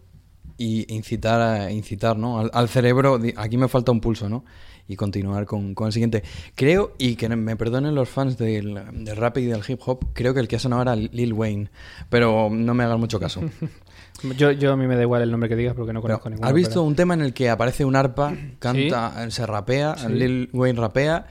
y 0.58 0.92
incitar, 0.94 1.40
a- 1.40 1.70
incitar 1.72 2.16
¿no? 2.16 2.38
al, 2.40 2.50
al 2.52 2.68
cerebro. 2.68 3.18
Aquí 3.36 3.56
me 3.56 3.68
falta 3.68 3.92
un 3.92 4.00
pulso, 4.00 4.28
¿no? 4.28 4.44
Y 4.86 4.96
continuar 4.96 5.46
con, 5.46 5.74
con 5.74 5.86
el 5.86 5.92
siguiente. 5.94 6.22
Creo, 6.54 6.92
y 6.98 7.16
que 7.16 7.26
me 7.30 7.56
perdonen 7.56 7.94
los 7.94 8.10
fans 8.10 8.36
del, 8.36 8.74
del 8.92 9.16
rap 9.16 9.38
y 9.38 9.46
del 9.46 9.62
hip 9.66 9.80
hop, 9.86 10.08
creo 10.12 10.34
que 10.34 10.40
el 10.40 10.46
que 10.48 10.56
ha 10.56 10.58
sonado 10.58 10.82
era 10.82 10.94
Lil 10.96 11.32
Wayne. 11.32 11.70
Pero 12.10 12.50
no 12.52 12.74
me 12.74 12.84
hagan 12.84 13.00
mucho 13.00 13.18
caso. 13.18 13.40
Yo, 14.36 14.50
yo 14.52 14.72
a 14.72 14.76
mí 14.76 14.86
me 14.86 14.96
da 14.96 15.02
igual 15.02 15.22
el 15.22 15.30
nombre 15.30 15.48
que 15.48 15.56
digas 15.56 15.74
porque 15.74 15.92
no 15.92 16.00
Pero, 16.00 16.14
conozco 16.14 16.30
ninguno. 16.30 16.48
¿Has 16.48 16.54
visto 16.54 16.70
pero- 16.74 16.82
un 16.84 16.96
tema 16.96 17.14
en 17.14 17.20
el 17.20 17.34
que 17.34 17.50
aparece 17.50 17.84
un 17.84 17.96
arpa, 17.96 18.34
canta, 18.58 19.30
se 19.30 19.46
rapea, 19.46 19.96
Sí. 19.96 20.08
Lil 20.08 20.50
Wayne 20.52 20.80
rapea, 20.80 21.26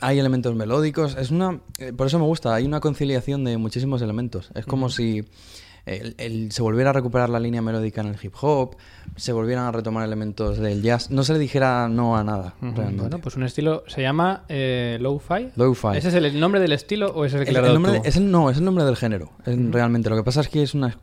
hay 0.00 0.18
elementos 0.18 0.54
melódicos? 0.54 1.16
Es 1.16 1.30
una, 1.30 1.60
eh, 1.78 1.92
por 1.92 2.06
eso 2.08 2.18
me 2.18 2.24
gusta, 2.26 2.54
hay 2.54 2.64
una 2.66 2.80
conciliación 2.80 3.44
de 3.44 3.56
muchísimos 3.58 4.02
elementos. 4.02 4.50
Es 4.54 4.66
como 4.66 4.90
si 4.90 5.24
el- 5.86 6.14
el- 6.18 6.52
se 6.52 6.62
volviera 6.62 6.90
a 6.90 6.92
recuperar 6.92 7.30
la 7.30 7.40
línea 7.40 7.62
melódica 7.62 8.00
en 8.00 8.08
el 8.08 8.16
hip 8.20 8.34
hop, 8.40 8.76
se 9.16 9.32
volvieran 9.32 9.64
a 9.66 9.72
retomar 9.72 10.04
elementos 10.04 10.58
del 10.58 10.82
jazz, 10.82 11.10
no 11.10 11.22
se 11.24 11.32
le 11.32 11.38
dijera 11.38 11.88
no 11.88 12.16
a 12.16 12.24
nada. 12.24 12.54
Realmente. 12.60 13.02
Bueno, 13.02 13.18
pues 13.20 13.36
un 13.36 13.44
estilo 13.44 13.84
se 13.86 14.02
llama 14.02 14.44
eh, 14.48 14.98
Lo-Fi. 15.00 15.50
Lo-fi. 15.56 15.96
¿Ese 15.96 16.08
es 16.08 16.14
el 16.14 16.38
nombre 16.40 16.60
del 16.60 16.72
estilo 16.72 17.12
o 17.14 17.24
es 17.24 17.32
el 17.34 17.44
que 17.44 17.50
El- 17.50 17.72
nombre 17.72 17.92
de- 17.92 18.00
es 18.04 18.20
no, 18.20 18.50
es 18.50 18.58
el 18.58 18.64
nombre 18.64 18.84
del 18.84 18.96
género, 18.96 19.30
es- 19.46 19.56
realmente. 19.70 20.10
Lo 20.10 20.16
que 20.16 20.22
pasa 20.24 20.40
es 20.40 20.48
que 20.48 20.62
es 20.62 20.74
una... 20.74 20.98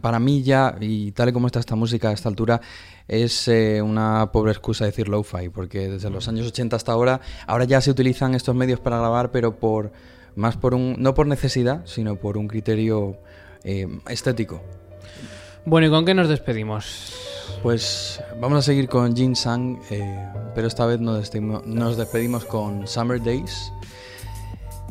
para 0.00 0.18
mí 0.18 0.42
ya, 0.42 0.76
y 0.80 1.12
tal 1.12 1.30
y 1.30 1.32
como 1.32 1.46
está 1.46 1.58
esta 1.60 1.74
música 1.76 2.10
a 2.10 2.12
esta 2.12 2.28
altura, 2.28 2.60
es 3.08 3.48
eh, 3.48 3.82
una 3.82 4.30
pobre 4.32 4.52
excusa 4.52 4.84
decir 4.84 5.08
lo-fi, 5.08 5.48
porque 5.48 5.88
desde 5.88 6.10
los 6.10 6.28
años 6.28 6.46
80 6.46 6.76
hasta 6.76 6.92
ahora, 6.92 7.20
ahora 7.46 7.64
ya 7.64 7.80
se 7.80 7.90
utilizan 7.90 8.34
estos 8.34 8.54
medios 8.54 8.80
para 8.80 8.98
grabar, 8.98 9.30
pero 9.32 9.56
por 9.58 9.92
más 10.36 10.56
por 10.56 10.74
un... 10.74 10.94
no 10.98 11.12
por 11.14 11.26
necesidad, 11.26 11.82
sino 11.86 12.16
por 12.16 12.38
un 12.38 12.46
criterio 12.48 13.16
eh, 13.64 13.86
estético. 14.08 14.62
Bueno, 15.64 15.86
¿y 15.86 15.90
con 15.90 16.04
qué 16.04 16.14
nos 16.14 16.28
despedimos? 16.28 17.14
Pues 17.62 18.22
vamos 18.40 18.58
a 18.58 18.62
seguir 18.62 18.88
con 18.88 19.14
Jin 19.14 19.36
Sang, 19.36 19.78
eh, 19.90 20.28
pero 20.54 20.66
esta 20.66 20.86
vez 20.86 21.00
nos 21.00 21.18
despedimos, 21.18 21.66
nos 21.66 21.96
despedimos 21.96 22.44
con 22.44 22.86
Summer 22.88 23.22
Days. 23.22 23.72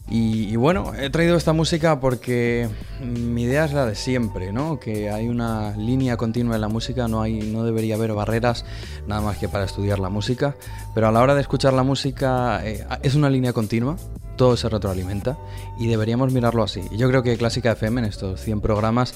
Y, 0.07 0.51
y 0.51 0.55
bueno, 0.55 0.93
he 0.95 1.09
traído 1.09 1.35
esta 1.37 1.53
música 1.53 1.99
porque 1.99 2.67
mi 2.99 3.43
idea 3.43 3.65
es 3.65 3.73
la 3.73 3.85
de 3.85 3.95
siempre, 3.95 4.51
¿no? 4.51 4.79
Que 4.79 5.11
hay 5.11 5.27
una 5.27 5.75
línea 5.77 6.17
continua 6.17 6.55
en 6.55 6.61
la 6.61 6.67
música, 6.67 7.07
no, 7.07 7.21
hay, 7.21 7.41
no 7.41 7.63
debería 7.63 7.95
haber 7.95 8.13
barreras 8.13 8.65
nada 9.07 9.21
más 9.21 9.37
que 9.37 9.47
para 9.47 9.65
estudiar 9.65 9.99
la 9.99 10.09
música, 10.09 10.55
pero 10.95 11.07
a 11.07 11.11
la 11.11 11.21
hora 11.21 11.35
de 11.35 11.41
escuchar 11.41 11.73
la 11.73 11.83
música 11.83 12.65
eh, 12.65 12.85
es 13.03 13.13
una 13.13 13.29
línea 13.29 13.53
continua, 13.53 13.97
todo 14.39 14.55
se 14.55 14.69
retroalimenta 14.69 15.37
y 15.77 15.87
deberíamos 15.87 16.31
mirarlo 16.31 16.63
así. 16.63 16.81
Y 16.91 16.97
yo 16.97 17.09
creo 17.09 17.23
que 17.23 17.35
Clásica 17.35 17.73
FM 17.73 17.99
en 17.99 18.05
estos 18.05 18.39
100 18.39 18.61
programas 18.61 19.13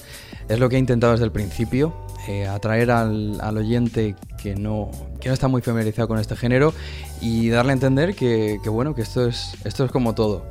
es 0.49 0.59
lo 0.59 0.67
que 0.67 0.76
he 0.76 0.80
intentado 0.80 1.13
desde 1.13 1.24
el 1.24 1.32
principio, 1.32 1.93
eh, 2.28 2.45
atraer 2.45 2.91
al, 2.91 3.39
al 3.39 3.57
oyente 3.57 4.15
que 4.38 4.53
no, 4.55 4.91
que 5.21 5.30
no 5.30 5.34
está 5.34 5.47
muy 5.47 5.61
familiarizado 5.61 6.09
con 6.09 6.19
este 6.19 6.36
género 6.36 6.74
y 7.21 7.47
darle 7.47 7.71
a 7.71 7.74
entender 7.76 8.15
que, 8.15 8.59
que 8.61 8.69
bueno, 8.69 8.93
que 8.93 9.01
esto 9.01 9.26
es, 9.26 9.55
esto 9.63 9.86
es 9.86 9.91
como 9.91 10.13
todo. 10.13 10.45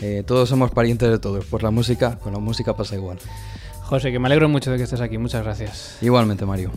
Eh, 0.00 0.22
todos 0.26 0.50
somos 0.50 0.72
parientes 0.72 1.08
de 1.08 1.18
todos, 1.18 1.46
pues 1.46 1.62
la 1.62 1.70
música, 1.70 2.18
con 2.18 2.34
la 2.34 2.38
música 2.38 2.76
pasa 2.76 2.96
igual. 2.96 3.18
José, 3.84 4.12
que 4.12 4.18
me 4.18 4.26
alegro 4.26 4.50
mucho 4.50 4.70
de 4.70 4.76
que 4.76 4.82
estés 4.82 5.00
aquí. 5.00 5.16
Muchas 5.16 5.42
gracias. 5.42 5.96
Igualmente, 6.02 6.44
Mario. 6.44 6.70